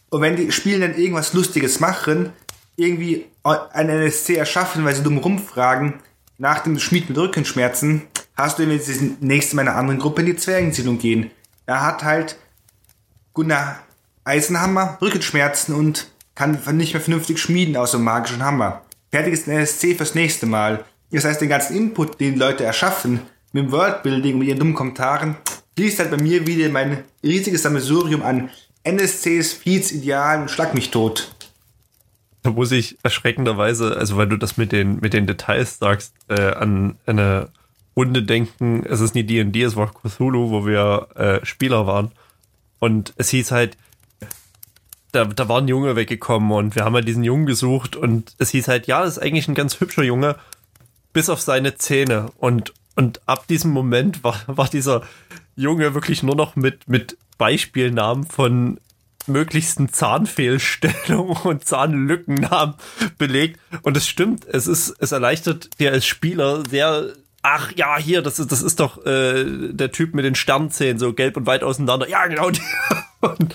Und 0.08 0.20
wenn 0.20 0.36
die 0.36 0.52
Spielen 0.52 0.80
dann 0.80 0.94
irgendwas 0.94 1.32
Lustiges 1.32 1.80
machen, 1.80 2.32
irgendwie 2.76 3.26
ein 3.42 3.88
NSC 3.88 4.36
erschaffen, 4.36 4.84
weil 4.84 4.94
sie 4.94 5.02
dumm 5.02 5.18
rumfragen, 5.18 5.94
nach 6.38 6.60
dem 6.60 6.78
Schmied 6.78 7.08
mit 7.08 7.18
Rückenschmerzen, 7.18 8.02
hast 8.36 8.58
du 8.58 8.62
irgendwie 8.62 8.78
das 8.78 9.00
nächste 9.20 9.56
meiner 9.56 9.74
anderen 9.74 9.98
Gruppe 9.98 10.20
in 10.20 10.26
die 10.26 10.36
Zwergensiedlung 10.36 10.98
gehen. 10.98 11.32
Er 11.66 11.84
hat 11.84 12.04
halt 12.04 12.38
Gunnar 13.34 13.80
Eisenhammer 14.22 14.98
Rückenschmerzen 15.02 15.74
und 15.74 16.06
kann 16.36 16.60
nicht 16.76 16.92
mehr 16.92 17.02
vernünftig 17.02 17.40
schmieden 17.40 17.76
einem 17.76 18.04
magischen 18.04 18.44
Hammer 18.44 18.82
fertiges 19.10 19.46
NSC 19.46 19.94
fürs 19.94 20.14
nächste 20.14 20.46
Mal. 20.46 20.84
Das 21.10 21.24
heißt, 21.24 21.40
den 21.40 21.48
ganzen 21.48 21.76
Input, 21.76 22.20
den 22.20 22.38
Leute 22.38 22.64
erschaffen, 22.64 23.20
mit 23.52 23.64
dem 23.64 23.72
Worldbuilding, 23.72 24.38
mit 24.38 24.48
ihren 24.48 24.58
dummen 24.58 24.74
Kommentaren, 24.74 25.36
fließt 25.76 25.98
halt 25.98 26.10
bei 26.10 26.16
mir 26.16 26.46
wieder 26.46 26.68
mein 26.68 27.04
riesiges 27.22 27.62
Sammelsurium 27.62 28.22
an 28.22 28.50
NSCs, 28.84 29.52
Feeds, 29.52 29.92
Idealen 29.92 30.48
Schlag 30.48 30.74
mich 30.74 30.90
tot. 30.90 31.32
Da 32.42 32.50
muss 32.50 32.70
ich 32.70 32.96
erschreckenderweise, 33.02 33.96
also 33.96 34.16
weil 34.16 34.28
du 34.28 34.36
das 34.36 34.56
mit 34.56 34.72
den, 34.72 35.00
mit 35.00 35.12
den 35.12 35.26
Details 35.26 35.78
sagst, 35.78 36.14
äh, 36.28 36.52
an 36.52 36.96
eine 37.04 37.48
Runde 37.96 38.22
denken, 38.22 38.84
es 38.88 39.00
ist 39.00 39.14
nie 39.14 39.24
D&D, 39.24 39.62
es 39.62 39.74
war 39.74 39.92
Cthulhu, 39.92 40.50
wo 40.50 40.66
wir 40.66 41.08
äh, 41.16 41.44
Spieler 41.44 41.86
waren. 41.86 42.12
Und 42.78 43.14
es 43.16 43.30
hieß 43.30 43.50
halt, 43.50 43.76
da, 45.16 45.24
da 45.24 45.48
war 45.48 45.60
ein 45.60 45.68
Junge 45.68 45.96
weggekommen 45.96 46.52
und 46.52 46.74
wir 46.76 46.84
haben 46.84 46.94
halt 46.94 47.08
diesen 47.08 47.24
Jungen 47.24 47.46
gesucht 47.46 47.96
und 47.96 48.34
es 48.38 48.50
hieß 48.50 48.68
halt, 48.68 48.86
ja, 48.86 49.02
das 49.02 49.16
ist 49.16 49.22
eigentlich 49.22 49.48
ein 49.48 49.54
ganz 49.54 49.80
hübscher 49.80 50.02
Junge, 50.02 50.36
bis 51.12 51.30
auf 51.30 51.40
seine 51.40 51.76
Zähne. 51.76 52.30
Und, 52.36 52.74
und 52.94 53.20
ab 53.26 53.46
diesem 53.46 53.70
Moment 53.70 54.22
war, 54.24 54.38
war 54.46 54.68
dieser 54.68 55.02
Junge 55.56 55.94
wirklich 55.94 56.22
nur 56.22 56.36
noch 56.36 56.54
mit, 56.54 56.88
mit 56.88 57.16
Beispielnamen 57.38 58.26
von 58.26 58.78
möglichsten 59.26 59.92
Zahnfehlstellungen 59.92 61.36
und 61.44 61.64
Zahnlücken 61.64 62.50
haben 62.50 62.74
belegt. 63.18 63.58
Und 63.82 63.96
es 63.96 64.06
stimmt, 64.06 64.44
es 64.46 64.66
ist, 64.66 64.94
es 65.00 65.12
erleichtert 65.12 65.80
dir 65.80 65.92
als 65.92 66.06
Spieler 66.06 66.62
sehr. 66.68 67.12
Ach 67.42 67.72
ja, 67.76 67.96
hier, 67.96 68.22
das 68.22 68.38
ist, 68.40 68.50
das 68.50 68.60
ist 68.60 68.80
doch 68.80 69.06
äh, 69.06 69.72
der 69.72 69.92
Typ 69.92 70.14
mit 70.14 70.24
den 70.24 70.34
Sternzähnen, 70.34 70.98
so 70.98 71.12
gelb 71.12 71.36
und 71.36 71.46
weit 71.46 71.62
auseinander. 71.62 72.08
Ja, 72.08 72.26
genau. 72.26 72.50
Und 73.20 73.54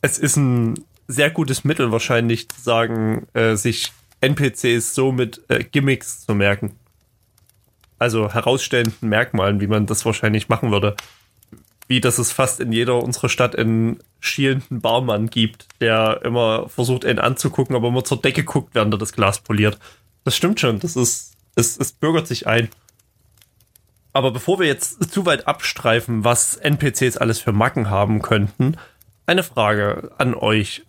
es 0.00 0.18
ist 0.18 0.36
ein 0.36 0.74
sehr 1.06 1.30
gutes 1.30 1.64
Mittel 1.64 1.90
wahrscheinlich 1.92 2.48
zu 2.48 2.60
sagen, 2.60 3.26
äh, 3.32 3.56
sich 3.56 3.92
NPCs 4.20 4.94
so 4.94 5.12
mit 5.12 5.42
äh, 5.48 5.64
Gimmicks 5.64 6.26
zu 6.26 6.34
merken. 6.34 6.76
Also 7.98 8.32
herausstellenden 8.32 9.08
Merkmalen, 9.08 9.60
wie 9.60 9.66
man 9.66 9.86
das 9.86 10.04
wahrscheinlich 10.04 10.48
machen 10.48 10.70
würde 10.70 10.96
wie 11.88 12.00
dass 12.00 12.18
es 12.18 12.30
fast 12.30 12.60
in 12.60 12.70
jeder 12.70 13.02
unserer 13.02 13.30
Stadt 13.30 13.56
einen 13.56 13.98
schielenden 14.20 14.80
Barmann 14.80 15.28
gibt, 15.30 15.66
der 15.80 16.20
immer 16.22 16.68
versucht, 16.68 17.04
einen 17.04 17.18
anzugucken, 17.18 17.74
aber 17.74 17.88
immer 17.88 18.04
zur 18.04 18.20
Decke 18.20 18.44
guckt, 18.44 18.74
während 18.74 18.94
er 18.94 18.98
das 18.98 19.14
Glas 19.14 19.40
poliert. 19.40 19.78
Das 20.24 20.36
stimmt 20.36 20.60
schon, 20.60 20.78
das 20.78 20.96
ist, 20.96 21.32
es, 21.56 21.78
es 21.78 21.92
bürgert 21.92 22.28
sich 22.28 22.46
ein. 22.46 22.68
Aber 24.12 24.30
bevor 24.30 24.60
wir 24.60 24.66
jetzt 24.66 25.10
zu 25.10 25.24
weit 25.26 25.46
abstreifen, 25.48 26.24
was 26.24 26.56
NPCs 26.56 27.16
alles 27.16 27.40
für 27.40 27.52
Macken 27.52 27.88
haben 27.88 28.20
könnten, 28.20 28.76
eine 29.28 29.42
Frage 29.42 30.10
an 30.18 30.34
euch. 30.34 30.82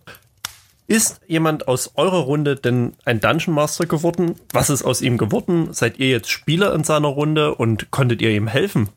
Ist 0.86 1.20
jemand 1.28 1.68
aus 1.68 1.92
eurer 1.94 2.20
Runde 2.20 2.56
denn 2.56 2.94
ein 3.04 3.20
Dungeon 3.20 3.54
Master 3.54 3.86
geworden? 3.86 4.34
Was 4.52 4.70
ist 4.70 4.82
aus 4.82 5.02
ihm 5.02 5.18
geworden? 5.18 5.72
Seid 5.72 5.98
ihr 6.00 6.08
jetzt 6.08 6.30
Spieler 6.30 6.74
in 6.74 6.82
seiner 6.82 7.08
Runde 7.08 7.54
und 7.54 7.90
konntet 7.92 8.20
ihr 8.22 8.30
ihm 8.30 8.48
helfen? 8.48 8.88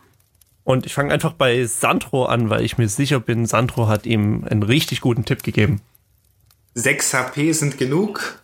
Und 0.63 0.85
ich 0.85 0.93
fange 0.93 1.13
einfach 1.13 1.33
bei 1.33 1.65
Sandro 1.65 2.25
an, 2.25 2.49
weil 2.49 2.63
ich 2.63 2.77
mir 2.77 2.87
sicher 2.87 3.19
bin, 3.19 3.45
Sandro 3.45 3.87
hat 3.87 4.05
ihm 4.05 4.45
einen 4.49 4.63
richtig 4.63 5.01
guten 5.01 5.25
Tipp 5.25 5.43
gegeben. 5.43 5.81
6 6.75 7.13
HP 7.13 7.51
sind 7.51 7.77
genug. 7.77 8.41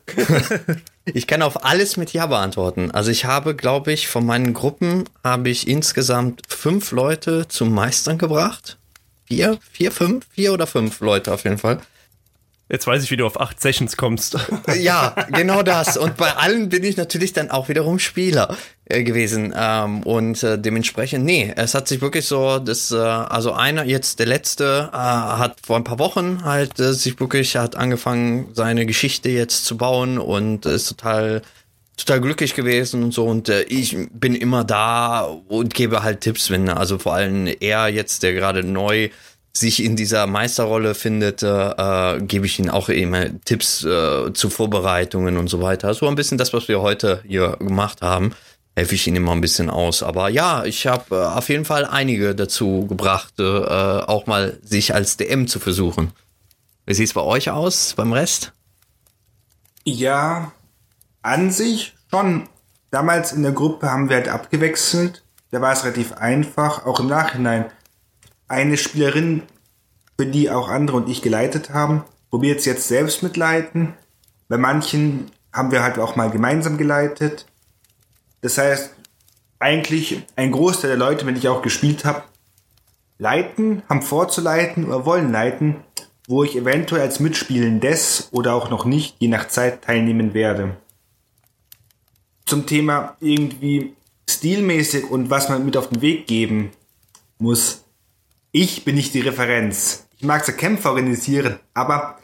ich 1.05 1.25
kann 1.25 1.41
auf 1.41 1.65
alles 1.65 1.97
mit 1.97 2.13
Ja 2.13 2.27
beantworten. 2.27 2.91
Also 2.91 3.09
ich 3.09 3.25
habe, 3.25 3.55
glaube 3.55 3.91
ich, 3.93 4.07
von 4.09 4.25
meinen 4.25 4.53
Gruppen 4.53 5.05
habe 5.23 5.49
ich 5.49 5.67
insgesamt 5.67 6.43
fünf 6.47 6.91
Leute 6.91 7.47
zum 7.47 7.73
Meistern 7.73 8.19
gebracht. 8.19 8.77
Vier, 9.29 9.59
vier, 9.71 9.91
fünf, 9.91 10.25
vier 10.31 10.53
oder 10.53 10.65
fünf 10.65 11.01
Leute 11.01 11.31
auf 11.31 11.43
jeden 11.43 11.59
Fall. 11.59 11.79
Jetzt 12.67 12.87
weiß 12.87 13.03
ich, 13.03 13.11
wie 13.11 13.17
du 13.17 13.27
auf 13.27 13.39
acht 13.39 13.61
Sessions 13.61 13.95
kommst. 13.95 14.37
Ja, 14.79 15.15
genau 15.31 15.61
das. 15.61 15.97
Und 15.97 16.17
bei 16.17 16.35
allen 16.35 16.69
bin 16.69 16.83
ich 16.83 16.97
natürlich 16.97 17.33
dann 17.33 17.51
auch 17.51 17.69
wiederum 17.69 17.99
Spieler 17.99 18.55
äh, 18.85 19.03
gewesen. 19.03 19.53
Ähm, 19.55 20.01
und 20.01 20.41
äh, 20.43 20.57
dementsprechend, 20.59 21.25
nee, 21.25 21.53
es 21.55 21.75
hat 21.75 21.87
sich 21.87 22.01
wirklich 22.01 22.25
so, 22.25 22.57
das, 22.57 22.91
äh, 22.91 22.97
also 22.97 23.53
einer, 23.53 23.85
jetzt 23.85 24.19
der 24.19 24.25
letzte, 24.25 24.91
hat 24.91 25.57
vor 25.63 25.77
ein 25.77 25.83
paar 25.83 25.99
Wochen 25.99 26.43
halt 26.43 26.77
sich 26.77 27.19
wirklich, 27.19 27.55
hat 27.55 27.75
angefangen, 27.75 28.49
seine 28.53 28.87
Geschichte 28.87 29.29
jetzt 29.29 29.65
zu 29.65 29.77
bauen 29.77 30.17
und 30.17 30.65
ist 30.65 30.89
total 30.89 31.43
total 31.99 32.21
glücklich 32.21 32.55
gewesen 32.55 33.03
und 33.03 33.13
so 33.13 33.25
und 33.25 33.49
äh, 33.49 33.63
ich 33.63 33.95
bin 34.11 34.35
immer 34.35 34.63
da 34.63 35.21
und 35.21 35.73
gebe 35.73 36.03
halt 36.03 36.21
Tipps, 36.21 36.49
wenn 36.49 36.69
also 36.69 36.97
vor 36.97 37.13
allem 37.13 37.47
er 37.59 37.87
jetzt, 37.87 38.23
der 38.23 38.33
gerade 38.33 38.63
neu 38.63 39.09
sich 39.53 39.83
in 39.83 39.95
dieser 39.95 40.27
Meisterrolle 40.27 40.95
findet, 40.95 41.43
äh, 41.43 42.19
gebe 42.21 42.45
ich 42.45 42.59
ihnen 42.59 42.69
auch 42.69 42.89
immer 42.89 43.25
Tipps 43.45 43.83
äh, 43.83 44.31
zu 44.33 44.49
Vorbereitungen 44.49 45.37
und 45.37 45.47
so 45.47 45.61
weiter. 45.61 45.93
So 45.93 46.07
ein 46.07 46.15
bisschen 46.15 46.37
das, 46.37 46.53
was 46.53 46.67
wir 46.67 46.81
heute 46.81 47.21
hier 47.27 47.57
gemacht 47.59 48.01
haben, 48.01 48.33
helfe 48.75 48.95
ich 48.95 49.07
ihnen 49.07 49.17
immer 49.17 49.33
ein 49.33 49.41
bisschen 49.41 49.69
aus. 49.69 50.03
Aber 50.03 50.29
ja, 50.29 50.63
ich 50.65 50.87
habe 50.87 51.15
äh, 51.15 51.25
auf 51.37 51.49
jeden 51.49 51.65
Fall 51.65 51.85
einige 51.85 52.35
dazu 52.35 52.85
gebracht, 52.87 53.33
äh, 53.39 53.43
auch 53.43 54.27
mal 54.27 54.57
sich 54.63 54.93
als 54.93 55.17
DM 55.17 55.47
zu 55.47 55.59
versuchen. 55.59 56.11
Wie 56.85 56.93
sieht 56.93 57.07
es 57.07 57.13
bei 57.13 57.21
euch 57.21 57.49
aus, 57.49 57.93
beim 57.95 58.13
Rest? 58.13 58.53
Ja, 59.83 60.51
an 61.21 61.51
sich 61.51 61.95
schon. 62.09 62.47
Damals 62.91 63.33
in 63.33 63.43
der 63.43 63.51
Gruppe 63.51 63.91
haben 63.91 64.09
wir 64.09 64.17
halt 64.17 64.29
abgewechselt. 64.29 65.23
Da 65.51 65.61
war 65.61 65.73
es 65.73 65.83
relativ 65.83 66.13
einfach, 66.13 66.85
auch 66.85 66.99
im 66.99 67.07
Nachhinein 67.07 67.65
eine 68.47 68.77
Spielerin, 68.77 69.43
für 70.17 70.25
die 70.25 70.49
auch 70.49 70.67
andere 70.67 70.97
und 70.97 71.07
ich 71.07 71.21
geleitet 71.21 71.69
haben, 71.69 72.03
probiert 72.29 72.59
es 72.59 72.65
jetzt 72.65 72.89
selbst 72.89 73.23
mitleiten. 73.23 73.93
Bei 74.49 74.57
manchen 74.57 75.31
haben 75.53 75.71
wir 75.71 75.81
halt 75.81 75.97
auch 75.97 76.17
mal 76.17 76.29
gemeinsam 76.29 76.77
geleitet. 76.77 77.45
Das 78.41 78.57
heißt, 78.57 78.91
eigentlich 79.59 80.25
ein 80.35 80.51
Großteil 80.51 80.89
der 80.89 80.97
Leute, 80.97 81.25
wenn 81.25 81.37
ich 81.37 81.47
auch 81.47 81.61
gespielt 81.61 82.03
habe, 82.03 82.23
leiten, 83.17 83.83
haben 83.87 84.01
vorzuleiten 84.01 84.85
oder 84.85 85.05
wollen 85.05 85.31
leiten, 85.31 85.77
wo 86.27 86.43
ich 86.43 86.55
eventuell 86.55 87.01
als 87.01 87.19
Mitspielendes 87.19 88.29
oder 88.31 88.55
auch 88.55 88.69
noch 88.69 88.85
nicht, 88.85 89.15
je 89.19 89.27
nach 89.29 89.47
Zeit, 89.47 89.83
teilnehmen 89.83 90.33
werde. 90.33 90.75
Zum 92.49 92.65
Thema 92.65 93.15
irgendwie 93.19 93.93
stilmäßig 94.27 95.11
und 95.11 95.29
was 95.29 95.49
man 95.49 95.63
mit 95.63 95.77
auf 95.77 95.89
den 95.89 96.01
Weg 96.01 96.25
geben 96.25 96.71
muss. 97.37 97.85
Ich 98.51 98.83
bin 98.83 98.95
nicht 98.95 99.13
die 99.13 99.21
Referenz. 99.21 100.07
Ich 100.17 100.23
mag 100.23 100.43
so 100.43 100.51
Kämpfe 100.51 100.89
organisieren, 100.89 101.59
aber 101.75 102.17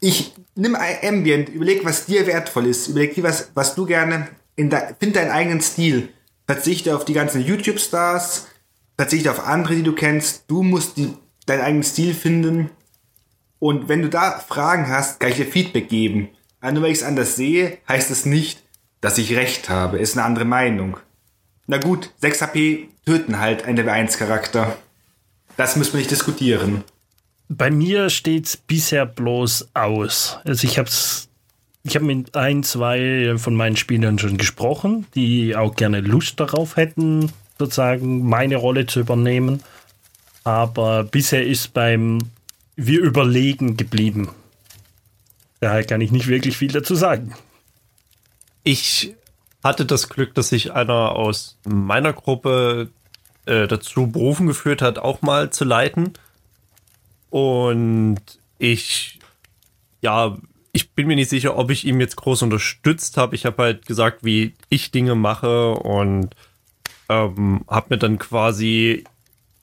ich 0.00 0.32
nimm 0.54 0.74
ein 0.74 0.96
Ambient, 1.02 1.50
überleg, 1.50 1.84
was 1.84 2.06
dir 2.06 2.26
wertvoll 2.26 2.66
ist, 2.68 2.88
überleg 2.88 3.14
dir, 3.14 3.22
was, 3.22 3.50
was 3.52 3.74
du 3.74 3.84
gerne 3.84 4.28
in 4.56 4.70
de, 4.70 4.80
find 4.98 5.14
deinen 5.14 5.30
eigenen 5.30 5.60
Stil. 5.60 6.08
Verzichte 6.46 6.96
auf 6.96 7.04
die 7.04 7.12
ganzen 7.12 7.44
YouTube-Stars, 7.44 8.46
verzichte 8.96 9.30
auf 9.30 9.46
andere, 9.46 9.76
die 9.76 9.82
du 9.82 9.94
kennst. 9.94 10.44
Du 10.46 10.62
musst 10.62 10.96
die, 10.96 11.12
deinen 11.44 11.60
eigenen 11.60 11.82
Stil 11.82 12.14
finden. 12.14 12.70
Und 13.58 13.90
wenn 13.90 14.00
du 14.00 14.08
da 14.08 14.38
Fragen 14.38 14.88
hast, 14.88 15.20
kann 15.20 15.30
ich 15.30 15.36
dir 15.36 15.46
Feedback 15.46 15.90
geben. 15.90 16.30
Nur 16.62 16.82
weil 16.82 16.92
ich 16.92 16.98
es 16.98 17.04
anders 17.04 17.36
sehe, 17.36 17.76
heißt 17.88 18.10
es 18.10 18.24
nicht, 18.24 18.63
dass 19.04 19.18
ich 19.18 19.36
recht 19.36 19.68
habe. 19.68 19.98
Ist 19.98 20.16
eine 20.16 20.24
andere 20.24 20.46
Meinung. 20.46 20.96
Na 21.66 21.76
gut, 21.76 22.10
6 22.22 22.40
HP 22.40 22.88
töten 23.04 23.38
halt 23.38 23.66
einen 23.66 23.76
Level 23.76 23.92
1 23.92 24.16
Charakter. 24.16 24.78
Das 25.58 25.76
müssen 25.76 25.92
wir 25.92 25.98
nicht 25.98 26.10
diskutieren. 26.10 26.84
Bei 27.50 27.70
mir 27.70 28.08
steht 28.08 28.46
es 28.46 28.56
bisher 28.56 29.04
bloß 29.04 29.68
aus. 29.74 30.38
Also 30.44 30.66
ich 30.66 30.78
habe 30.78 30.88
ich 31.82 31.94
habe 31.94 32.06
mit 32.06 32.34
ein, 32.34 32.62
zwei 32.62 33.34
von 33.36 33.54
meinen 33.54 33.76
Spielern 33.76 34.18
schon 34.18 34.38
gesprochen, 34.38 35.06
die 35.14 35.54
auch 35.54 35.76
gerne 35.76 36.00
Lust 36.00 36.40
darauf 36.40 36.76
hätten, 36.76 37.30
sozusagen 37.58 38.26
meine 38.26 38.56
Rolle 38.56 38.86
zu 38.86 39.00
übernehmen. 39.00 39.62
Aber 40.44 41.04
bisher 41.04 41.46
ist 41.46 41.74
beim 41.74 42.20
Wir 42.74 43.00
überlegen 43.00 43.76
geblieben. 43.76 44.30
Daher 45.60 45.84
kann 45.84 46.00
ich 46.00 46.10
nicht 46.10 46.26
wirklich 46.26 46.56
viel 46.56 46.72
dazu 46.72 46.94
sagen. 46.94 47.34
Ich 48.64 49.14
hatte 49.62 49.86
das 49.86 50.08
Glück, 50.08 50.34
dass 50.34 50.48
sich 50.48 50.72
einer 50.72 51.12
aus 51.12 51.58
meiner 51.64 52.12
Gruppe 52.12 52.90
äh, 53.46 53.66
dazu 53.66 54.08
berufen 54.08 54.46
geführt 54.46 54.82
hat, 54.82 54.98
auch 54.98 55.22
mal 55.22 55.50
zu 55.50 55.64
leiten. 55.64 56.14
Und 57.30 58.20
ich, 58.58 59.18
ja, 60.00 60.36
ich 60.72 60.90
bin 60.92 61.06
mir 61.06 61.16
nicht 61.16 61.30
sicher, 61.30 61.56
ob 61.56 61.70
ich 61.70 61.86
ihm 61.86 62.00
jetzt 62.00 62.16
groß 62.16 62.42
unterstützt 62.42 63.16
habe. 63.16 63.34
Ich 63.34 63.46
habe 63.46 63.62
halt 63.62 63.86
gesagt, 63.86 64.24
wie 64.24 64.54
ich 64.68 64.90
Dinge 64.90 65.14
mache 65.14 65.72
und 65.72 66.34
ähm, 67.08 67.64
habe 67.68 67.86
mir 67.90 67.98
dann 67.98 68.18
quasi 68.18 69.04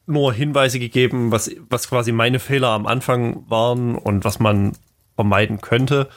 nur 0.06 0.34
Hinweise 0.34 0.80
gegeben, 0.80 1.32
was, 1.32 1.52
was 1.70 1.90
quasi 1.90 2.12
meine 2.12 2.40
Fehler 2.40 2.70
am 2.70 2.86
Anfang 2.86 3.50
waren 3.50 3.96
und 3.96 4.24
was 4.24 4.40
man 4.40 4.74
vermeiden 5.16 5.62
könnte. 5.62 6.10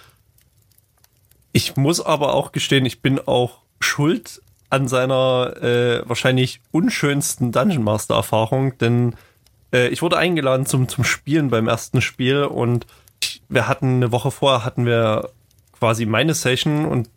Ich 1.56 1.76
muss 1.76 2.00
aber 2.00 2.34
auch 2.34 2.50
gestehen, 2.50 2.84
ich 2.84 3.00
bin 3.00 3.20
auch 3.20 3.60
schuld 3.78 4.42
an 4.70 4.88
seiner 4.88 5.54
äh, 5.62 6.02
wahrscheinlich 6.04 6.60
unschönsten 6.72 7.52
Dungeon 7.52 7.84
Master 7.84 8.16
Erfahrung, 8.16 8.76
denn 8.78 9.14
äh, 9.72 9.86
ich 9.86 10.02
wurde 10.02 10.18
eingeladen 10.18 10.66
zum, 10.66 10.88
zum 10.88 11.04
Spielen 11.04 11.50
beim 11.50 11.68
ersten 11.68 12.00
Spiel 12.00 12.42
und 12.42 12.88
wir 13.48 13.68
hatten 13.68 13.86
eine 13.86 14.10
Woche 14.10 14.32
vorher 14.32 14.64
hatten 14.64 14.84
wir 14.84 15.30
quasi 15.78 16.06
meine 16.06 16.34
Session 16.34 16.86
und 16.86 17.08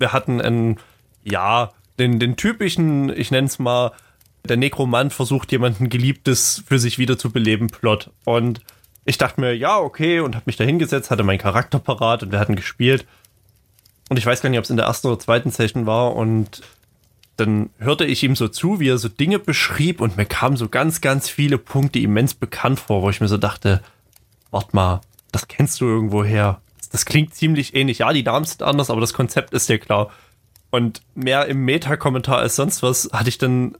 wir 0.00 0.12
hatten 0.12 0.40
einen, 0.40 0.80
ja, 1.22 1.70
den, 2.00 2.18
den 2.18 2.34
typischen, 2.34 3.16
ich 3.16 3.30
nenne 3.30 3.46
es 3.46 3.60
mal, 3.60 3.92
der 4.42 4.56
Nekromant 4.56 5.12
versucht 5.12 5.52
jemanden 5.52 5.90
Geliebtes 5.90 6.64
für 6.66 6.80
sich 6.80 6.98
wieder 6.98 7.18
zu 7.18 7.30
beleben, 7.30 7.68
Plot. 7.68 8.10
Und 8.24 8.62
ich 9.04 9.16
dachte 9.16 9.40
mir, 9.40 9.54
ja, 9.54 9.78
okay, 9.78 10.18
und 10.18 10.34
habe 10.34 10.46
mich 10.46 10.56
da 10.56 10.64
hingesetzt, 10.64 11.12
hatte 11.12 11.22
meinen 11.22 11.38
Charakter 11.38 11.78
parat 11.78 12.24
und 12.24 12.32
wir 12.32 12.40
hatten 12.40 12.56
gespielt. 12.56 13.06
Und 14.10 14.16
ich 14.16 14.26
weiß 14.26 14.42
gar 14.42 14.50
nicht, 14.50 14.58
ob 14.58 14.64
es 14.64 14.70
in 14.70 14.76
der 14.76 14.86
ersten 14.86 15.06
oder 15.06 15.20
zweiten 15.20 15.52
Session 15.52 15.86
war 15.86 16.16
und 16.16 16.62
dann 17.36 17.70
hörte 17.78 18.04
ich 18.04 18.24
ihm 18.24 18.34
so 18.34 18.48
zu, 18.48 18.80
wie 18.80 18.88
er 18.88 18.98
so 18.98 19.08
Dinge 19.08 19.38
beschrieb 19.38 20.00
und 20.00 20.16
mir 20.16 20.26
kamen 20.26 20.56
so 20.56 20.68
ganz, 20.68 21.00
ganz 21.00 21.28
viele 21.28 21.58
Punkte 21.58 22.00
immens 22.00 22.34
bekannt 22.34 22.80
vor, 22.80 23.02
wo 23.02 23.08
ich 23.08 23.20
mir 23.20 23.28
so 23.28 23.36
dachte, 23.36 23.82
warte 24.50 24.70
mal, 24.72 25.00
das 25.30 25.46
kennst 25.46 25.80
du 25.80 25.84
irgendwo 25.86 26.24
her. 26.24 26.60
Das 26.90 27.04
klingt 27.04 27.36
ziemlich 27.36 27.76
ähnlich. 27.76 27.98
Ja, 27.98 28.12
die 28.12 28.24
Namen 28.24 28.44
sind 28.44 28.64
anders, 28.64 28.90
aber 28.90 29.00
das 29.00 29.14
Konzept 29.14 29.54
ist 29.54 29.68
dir 29.68 29.78
klar. 29.78 30.10
Und 30.70 31.02
mehr 31.14 31.46
im 31.46 31.64
Meta-Kommentar 31.64 32.38
als 32.38 32.56
sonst 32.56 32.82
was 32.82 33.10
hatte 33.12 33.28
ich 33.28 33.38
dann 33.38 33.76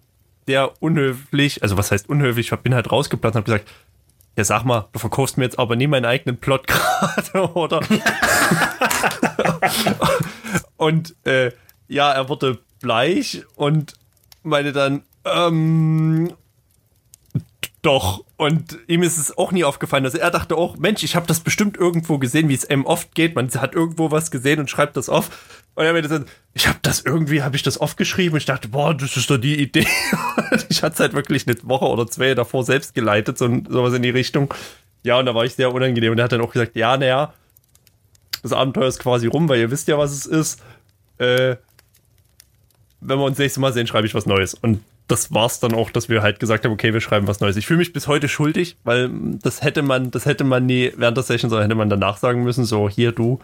sehr 0.46 0.80
unhöflich, 0.80 1.64
also 1.64 1.76
was 1.76 1.90
heißt 1.90 2.08
unhöflich, 2.08 2.52
ich 2.52 2.58
bin 2.60 2.74
halt 2.74 2.92
rausgeplatzt 2.92 3.34
und 3.34 3.40
habe 3.42 3.52
gesagt, 3.52 3.68
ja 4.36 4.44
sag 4.44 4.64
mal, 4.64 4.88
du 4.92 5.00
verkaufst 5.00 5.36
mir 5.38 5.44
jetzt 5.44 5.58
aber 5.58 5.74
nie 5.76 5.88
meinen 5.88 6.06
eigenen 6.06 6.38
Plot 6.38 6.66
gerade, 6.68 7.52
oder? 7.54 7.80
und 10.80 11.14
äh, 11.26 11.52
ja, 11.88 12.10
er 12.10 12.30
wurde 12.30 12.58
bleich 12.80 13.44
und 13.54 13.92
meinte 14.42 14.72
dann, 14.72 15.02
ähm, 15.26 16.32
doch. 17.82 18.24
Und 18.38 18.78
ihm 18.86 19.02
ist 19.02 19.18
es 19.18 19.36
auch 19.36 19.52
nie 19.52 19.62
aufgefallen. 19.62 20.06
Also 20.06 20.16
er 20.16 20.30
dachte 20.30 20.56
auch, 20.56 20.78
Mensch, 20.78 21.02
ich 21.02 21.16
habe 21.16 21.26
das 21.26 21.40
bestimmt 21.40 21.76
irgendwo 21.76 22.16
gesehen, 22.16 22.48
wie 22.48 22.54
es 22.54 22.64
M 22.64 22.86
oft 22.86 23.14
geht. 23.14 23.34
Man 23.34 23.50
hat 23.50 23.74
irgendwo 23.74 24.10
was 24.10 24.30
gesehen 24.30 24.58
und 24.58 24.70
schreibt 24.70 24.96
das 24.96 25.10
auf. 25.10 25.62
Und 25.74 25.84
er 25.84 25.92
meinte 25.92 26.08
dann, 26.08 26.24
ich 26.54 26.66
habe 26.66 26.78
das 26.80 27.02
irgendwie, 27.02 27.42
habe 27.42 27.56
ich 27.56 27.62
das 27.62 27.76
aufgeschrieben. 27.76 28.38
Ich 28.38 28.46
dachte, 28.46 28.68
boah, 28.68 28.94
das 28.94 29.18
ist 29.18 29.28
doch 29.28 29.36
die 29.36 29.60
Idee. 29.60 29.86
ich 30.70 30.82
hatte 30.82 30.94
es 30.94 31.00
halt 31.00 31.12
wirklich 31.12 31.46
eine 31.46 31.56
Woche 31.64 31.84
oder 31.84 32.06
zwei 32.06 32.34
davor 32.34 32.64
selbst 32.64 32.94
geleitet, 32.94 33.36
so 33.36 33.46
sowas 33.68 33.92
in 33.92 34.00
die 34.00 34.08
Richtung. 34.08 34.54
Ja, 35.02 35.18
und 35.18 35.26
da 35.26 35.34
war 35.34 35.44
ich 35.44 35.54
sehr 35.56 35.74
unangenehm. 35.74 36.12
Und 36.12 36.18
er 36.18 36.24
hat 36.24 36.32
dann 36.32 36.40
auch 36.40 36.52
gesagt, 36.52 36.74
ja, 36.74 36.96
naja, 36.96 37.34
das 38.42 38.52
Abenteuer 38.52 38.88
ist 38.88 38.98
quasi 38.98 39.26
rum, 39.26 39.48
weil 39.48 39.60
ihr 39.60 39.70
wisst 39.70 39.88
ja, 39.88 39.98
was 39.98 40.12
es 40.12 40.26
ist. 40.26 40.62
Äh, 41.18 41.56
wenn 43.00 43.18
wir 43.18 43.24
uns 43.24 43.38
nächstes 43.38 43.60
Mal 43.60 43.72
sehen, 43.72 43.86
schreibe 43.86 44.06
ich 44.06 44.14
was 44.14 44.26
Neues. 44.26 44.54
Und 44.54 44.82
das 45.08 45.32
war's 45.34 45.58
dann 45.58 45.74
auch, 45.74 45.90
dass 45.90 46.08
wir 46.08 46.22
halt 46.22 46.38
gesagt 46.38 46.64
haben, 46.64 46.72
okay, 46.72 46.92
wir 46.92 47.00
schreiben 47.00 47.26
was 47.26 47.40
Neues. 47.40 47.56
Ich 47.56 47.66
fühle 47.66 47.78
mich 47.78 47.92
bis 47.92 48.06
heute 48.06 48.28
schuldig, 48.28 48.76
weil 48.84 49.10
das 49.42 49.62
hätte 49.62 49.82
man, 49.82 50.10
das 50.10 50.26
hätte 50.26 50.44
man 50.44 50.66
nie 50.66 50.92
während 50.96 51.16
der 51.16 51.24
Session, 51.24 51.50
sondern 51.50 51.66
hätte 51.66 51.74
man 51.76 51.90
danach 51.90 52.18
sagen 52.18 52.44
müssen, 52.44 52.64
so, 52.64 52.88
hier, 52.88 53.12
du, 53.12 53.40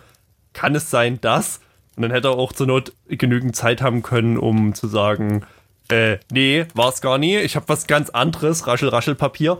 kann 0.52 0.74
es 0.74 0.90
sein, 0.90 1.20
dass? 1.20 1.60
Und 1.96 2.02
dann 2.02 2.10
hätte 2.12 2.28
er 2.28 2.38
auch 2.38 2.52
zur 2.52 2.66
Not 2.66 2.92
genügend 3.08 3.56
Zeit 3.56 3.82
haben 3.82 4.02
können, 4.02 4.36
um 4.36 4.74
zu 4.74 4.86
sagen, 4.86 5.44
äh, 5.88 6.18
nee, 6.30 6.66
war's 6.74 7.00
gar 7.00 7.18
nie. 7.18 7.38
Ich 7.38 7.56
habe 7.56 7.68
was 7.68 7.86
ganz 7.86 8.10
anderes, 8.10 8.66
Raschel, 8.66 8.88
Raschel 8.88 9.14
Papier. 9.14 9.58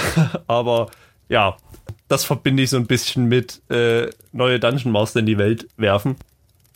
Aber 0.46 0.90
ja, 1.28 1.56
das 2.08 2.24
verbinde 2.24 2.62
ich 2.62 2.70
so 2.70 2.76
ein 2.76 2.86
bisschen 2.86 3.26
mit 3.26 3.62
äh, 3.70 4.08
neue 4.32 4.58
Dungeon 4.58 4.92
Master 4.92 5.20
in 5.20 5.26
die 5.26 5.38
Welt 5.38 5.68
werfen. 5.76 6.16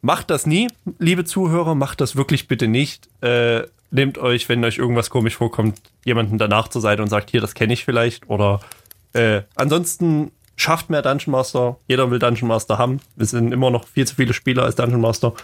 Macht 0.02 0.30
das 0.30 0.46
nie, 0.46 0.68
liebe 0.98 1.24
Zuhörer, 1.24 1.74
macht 1.74 2.00
das 2.00 2.16
wirklich 2.16 2.48
bitte 2.48 2.68
nicht. 2.68 3.08
Äh, 3.22 3.62
nehmt 3.90 4.18
euch, 4.18 4.48
wenn 4.48 4.64
euch 4.64 4.78
irgendwas 4.78 5.10
komisch 5.10 5.36
vorkommt, 5.36 5.80
jemanden 6.04 6.38
danach 6.38 6.68
zur 6.68 6.82
Seite 6.82 7.02
und 7.02 7.08
sagt, 7.08 7.30
hier, 7.30 7.40
das 7.40 7.54
kenne 7.54 7.72
ich 7.72 7.84
vielleicht. 7.84 8.28
Oder 8.28 8.60
äh, 9.12 9.42
ansonsten 9.54 10.32
schafft 10.56 10.90
mehr 10.90 11.02
Dungeon 11.02 11.32
Master. 11.32 11.76
Jeder 11.86 12.10
will 12.10 12.18
Dungeon 12.18 12.48
Master 12.48 12.78
haben. 12.78 13.00
Wir 13.16 13.26
sind 13.26 13.52
immer 13.52 13.70
noch 13.70 13.86
viel 13.86 14.06
zu 14.06 14.16
viele 14.16 14.32
Spieler 14.32 14.64
als 14.64 14.74
Dungeon 14.74 15.00
Master. 15.00 15.34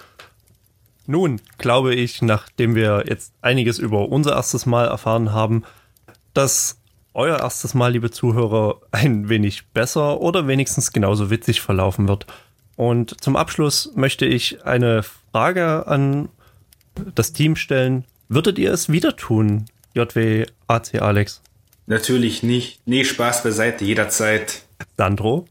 Nun, 1.07 1.41
glaube 1.57 1.95
ich, 1.95 2.21
nachdem 2.21 2.75
wir 2.75 3.05
jetzt 3.09 3.33
einiges 3.41 3.79
über 3.79 4.09
unser 4.09 4.33
erstes 4.35 4.67
Mal 4.67 4.89
erfahren 4.89 5.33
haben, 5.33 5.65
dass 6.35 6.78
euer 7.19 7.41
erstes 7.41 7.75
Mal, 7.75 7.93
liebe 7.93 8.13
Zuhörer, 8.13 8.81
ein 8.93 9.29
wenig 9.29 9.67
besser 9.75 10.21
oder 10.21 10.47
wenigstens 10.47 10.93
genauso 10.93 11.31
witzig 11.31 11.61
verlaufen 11.61 12.07
wird. 12.07 12.27
Und 12.77 13.21
zum 13.21 13.35
Abschluss 13.35 13.91
möchte 13.97 14.25
ich 14.25 14.65
eine 14.65 15.03
Frage 15.03 15.89
an 15.89 16.29
das 17.17 17.33
Team 17.33 17.57
stellen. 17.57 18.05
Würdet 18.29 18.57
ihr 18.59 18.73
es 18.73 18.89
wieder 18.89 19.17
tun, 19.17 19.65
JW 19.95 20.47
AC 20.69 21.03
Alex? 21.03 21.43
Natürlich 21.87 22.45
nicht. 22.45 22.81
Nee, 22.87 23.05
Spaß 23.05 23.43
beiseite, 23.43 23.85
jederzeit. 23.85 24.63
Sandro? 24.97 25.49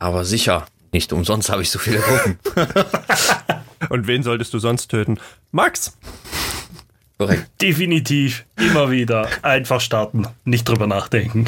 Aber 0.00 0.24
sicher, 0.24 0.66
nicht 0.92 1.12
umsonst 1.12 1.48
habe 1.48 1.62
ich 1.62 1.70
so 1.70 1.78
viele 1.78 2.00
Gruppen. 2.00 2.38
Und 3.88 4.08
wen 4.08 4.24
solltest 4.24 4.52
du 4.52 4.58
sonst 4.58 4.88
töten? 4.88 5.18
Max? 5.52 5.96
Korrekt. 7.26 7.50
Definitiv, 7.62 8.44
immer 8.56 8.90
wieder. 8.90 9.28
Einfach 9.42 9.80
starten, 9.80 10.26
nicht 10.44 10.68
drüber 10.68 10.86
nachdenken. 10.86 11.46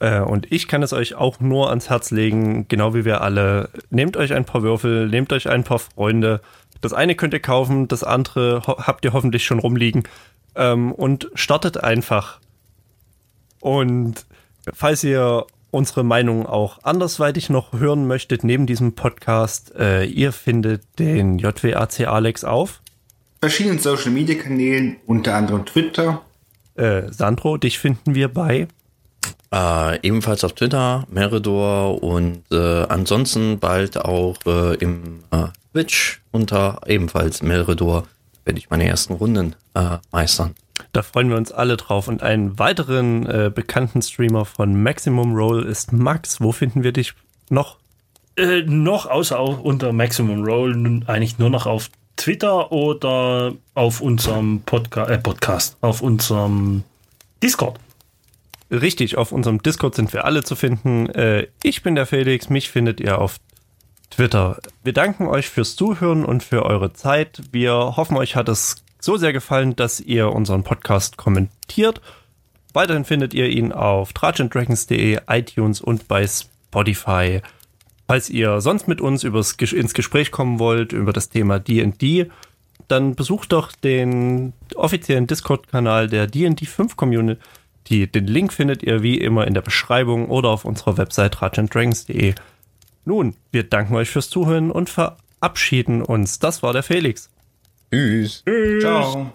Äh, 0.00 0.20
und 0.20 0.50
ich 0.52 0.68
kann 0.68 0.82
es 0.82 0.92
euch 0.92 1.14
auch 1.14 1.40
nur 1.40 1.70
ans 1.70 1.88
Herz 1.88 2.10
legen, 2.10 2.66
genau 2.68 2.94
wie 2.94 3.04
wir 3.04 3.20
alle. 3.20 3.70
Nehmt 3.90 4.16
euch 4.16 4.32
ein 4.34 4.44
paar 4.44 4.62
Würfel, 4.62 5.08
nehmt 5.08 5.32
euch 5.32 5.48
ein 5.48 5.64
paar 5.64 5.78
Freunde. 5.78 6.40
Das 6.80 6.92
eine 6.92 7.14
könnt 7.14 7.32
ihr 7.32 7.40
kaufen, 7.40 7.88
das 7.88 8.04
andere 8.04 8.62
habt 8.66 9.04
ihr 9.04 9.12
hoffentlich 9.12 9.44
schon 9.46 9.58
rumliegen. 9.58 10.04
Ähm, 10.56 10.92
und 10.92 11.30
startet 11.34 11.82
einfach. 11.82 12.40
Und 13.60 14.26
falls 14.72 15.02
ihr 15.04 15.46
unsere 15.70 16.04
Meinung 16.04 16.46
auch 16.46 16.78
andersweitig 16.84 17.50
noch 17.50 17.72
hören 17.72 18.06
möchtet, 18.06 18.44
neben 18.44 18.66
diesem 18.66 18.94
Podcast, 18.94 19.74
äh, 19.76 20.04
ihr 20.04 20.32
findet 20.32 20.82
den 20.98 21.38
JWAC 21.38 22.06
Alex 22.06 22.44
auf 22.44 22.82
verschiedenen 23.44 23.78
Social 23.78 24.10
Media 24.10 24.40
Kanälen, 24.40 24.96
unter 25.06 25.34
anderem 25.34 25.66
Twitter. 25.66 26.22
Äh, 26.76 27.12
Sandro, 27.12 27.58
dich 27.58 27.78
finden 27.78 28.14
wir 28.14 28.28
bei 28.28 28.68
äh, 29.52 30.00
ebenfalls 30.00 30.44
auf 30.44 30.54
Twitter, 30.54 31.06
Meridor 31.10 32.02
und 32.02 32.42
äh, 32.50 32.84
ansonsten 32.84 33.58
bald 33.58 33.98
auch 33.98 34.36
äh, 34.46 34.76
im 34.76 35.20
äh, 35.30 35.48
Twitch 35.72 36.22
unter 36.32 36.80
ebenfalls 36.86 37.42
Meridor 37.42 38.06
werde 38.46 38.58
ich 38.58 38.70
meine 38.70 38.88
ersten 38.88 39.12
Runden 39.12 39.54
äh, 39.74 39.98
meistern. 40.10 40.54
Da 40.92 41.02
freuen 41.02 41.28
wir 41.28 41.36
uns 41.36 41.52
alle 41.52 41.76
drauf. 41.76 42.08
Und 42.08 42.22
einen 42.22 42.58
weiteren 42.58 43.26
äh, 43.26 43.50
bekannten 43.54 44.00
Streamer 44.00 44.46
von 44.46 44.82
Maximum 44.82 45.34
Roll 45.34 45.64
ist 45.64 45.92
Max. 45.92 46.40
Wo 46.40 46.50
finden 46.52 46.82
wir 46.82 46.92
dich 46.92 47.14
noch? 47.50 47.76
Äh, 48.36 48.62
noch 48.62 49.06
außer 49.06 49.38
auch 49.38 49.60
unter 49.60 49.92
Maximum 49.92 50.44
Roll 50.44 51.02
eigentlich 51.06 51.38
nur 51.38 51.50
noch 51.50 51.66
auf 51.66 51.90
Twitter 52.16 52.72
oder 52.72 53.54
auf 53.74 54.00
unserem 54.00 54.60
Podca 54.60 55.06
äh, 55.06 55.18
Podcast, 55.18 55.76
auf 55.80 56.00
unserem 56.00 56.84
Discord. 57.42 57.78
Richtig, 58.70 59.16
auf 59.16 59.32
unserem 59.32 59.62
Discord 59.62 59.94
sind 59.94 60.12
wir 60.12 60.24
alle 60.24 60.42
zu 60.42 60.56
finden. 60.56 61.08
Äh, 61.10 61.48
ich 61.62 61.82
bin 61.82 61.94
der 61.94 62.06
Felix, 62.06 62.48
mich 62.48 62.70
findet 62.70 63.00
ihr 63.00 63.18
auf 63.18 63.38
Twitter. 64.10 64.58
Wir 64.82 64.92
danken 64.92 65.26
euch 65.26 65.48
fürs 65.48 65.76
Zuhören 65.76 66.24
und 66.24 66.42
für 66.42 66.64
eure 66.64 66.92
Zeit. 66.92 67.42
Wir 67.52 67.74
hoffen, 67.74 68.16
euch 68.16 68.36
hat 68.36 68.48
es 68.48 68.84
so 69.00 69.16
sehr 69.16 69.32
gefallen, 69.32 69.76
dass 69.76 70.00
ihr 70.00 70.32
unseren 70.32 70.62
Podcast 70.62 71.16
kommentiert. 71.16 72.00
Weiterhin 72.72 73.04
findet 73.04 73.34
ihr 73.34 73.48
ihn 73.48 73.72
auf 73.72 74.12
tratschanddragons.de, 74.12 75.20
iTunes 75.28 75.80
und 75.80 76.08
bei 76.08 76.26
Spotify. 76.26 77.40
Falls 78.06 78.28
ihr 78.28 78.60
sonst 78.60 78.86
mit 78.86 79.00
uns 79.00 79.24
übers, 79.24 79.52
ins 79.52 79.94
Gespräch 79.94 80.30
kommen 80.30 80.58
wollt 80.58 80.92
über 80.92 81.12
das 81.12 81.30
Thema 81.30 81.58
D&D, 81.58 82.30
dann 82.88 83.14
besucht 83.14 83.52
doch 83.52 83.72
den 83.72 84.52
offiziellen 84.74 85.26
Discord-Kanal 85.26 86.08
der 86.08 86.26
D&D 86.26 86.66
5 86.66 86.96
Community. 86.96 88.06
Den 88.06 88.26
Link 88.26 88.52
findet 88.52 88.82
ihr 88.82 89.02
wie 89.02 89.18
immer 89.18 89.46
in 89.46 89.54
der 89.54 89.62
Beschreibung 89.62 90.28
oder 90.28 90.50
auf 90.50 90.64
unserer 90.64 90.98
Website 90.98 91.40
ratchanddragons.de. 91.40 92.34
Nun, 93.06 93.34
wir 93.52 93.64
danken 93.64 93.94
euch 93.94 94.10
fürs 94.10 94.30
Zuhören 94.30 94.70
und 94.70 94.90
verabschieden 94.90 96.02
uns. 96.02 96.38
Das 96.38 96.62
war 96.62 96.72
der 96.72 96.82
Felix. 96.82 97.30
Tschüss. 97.90 98.42
Tschüss. 98.44 98.82
Ciao. 98.82 99.32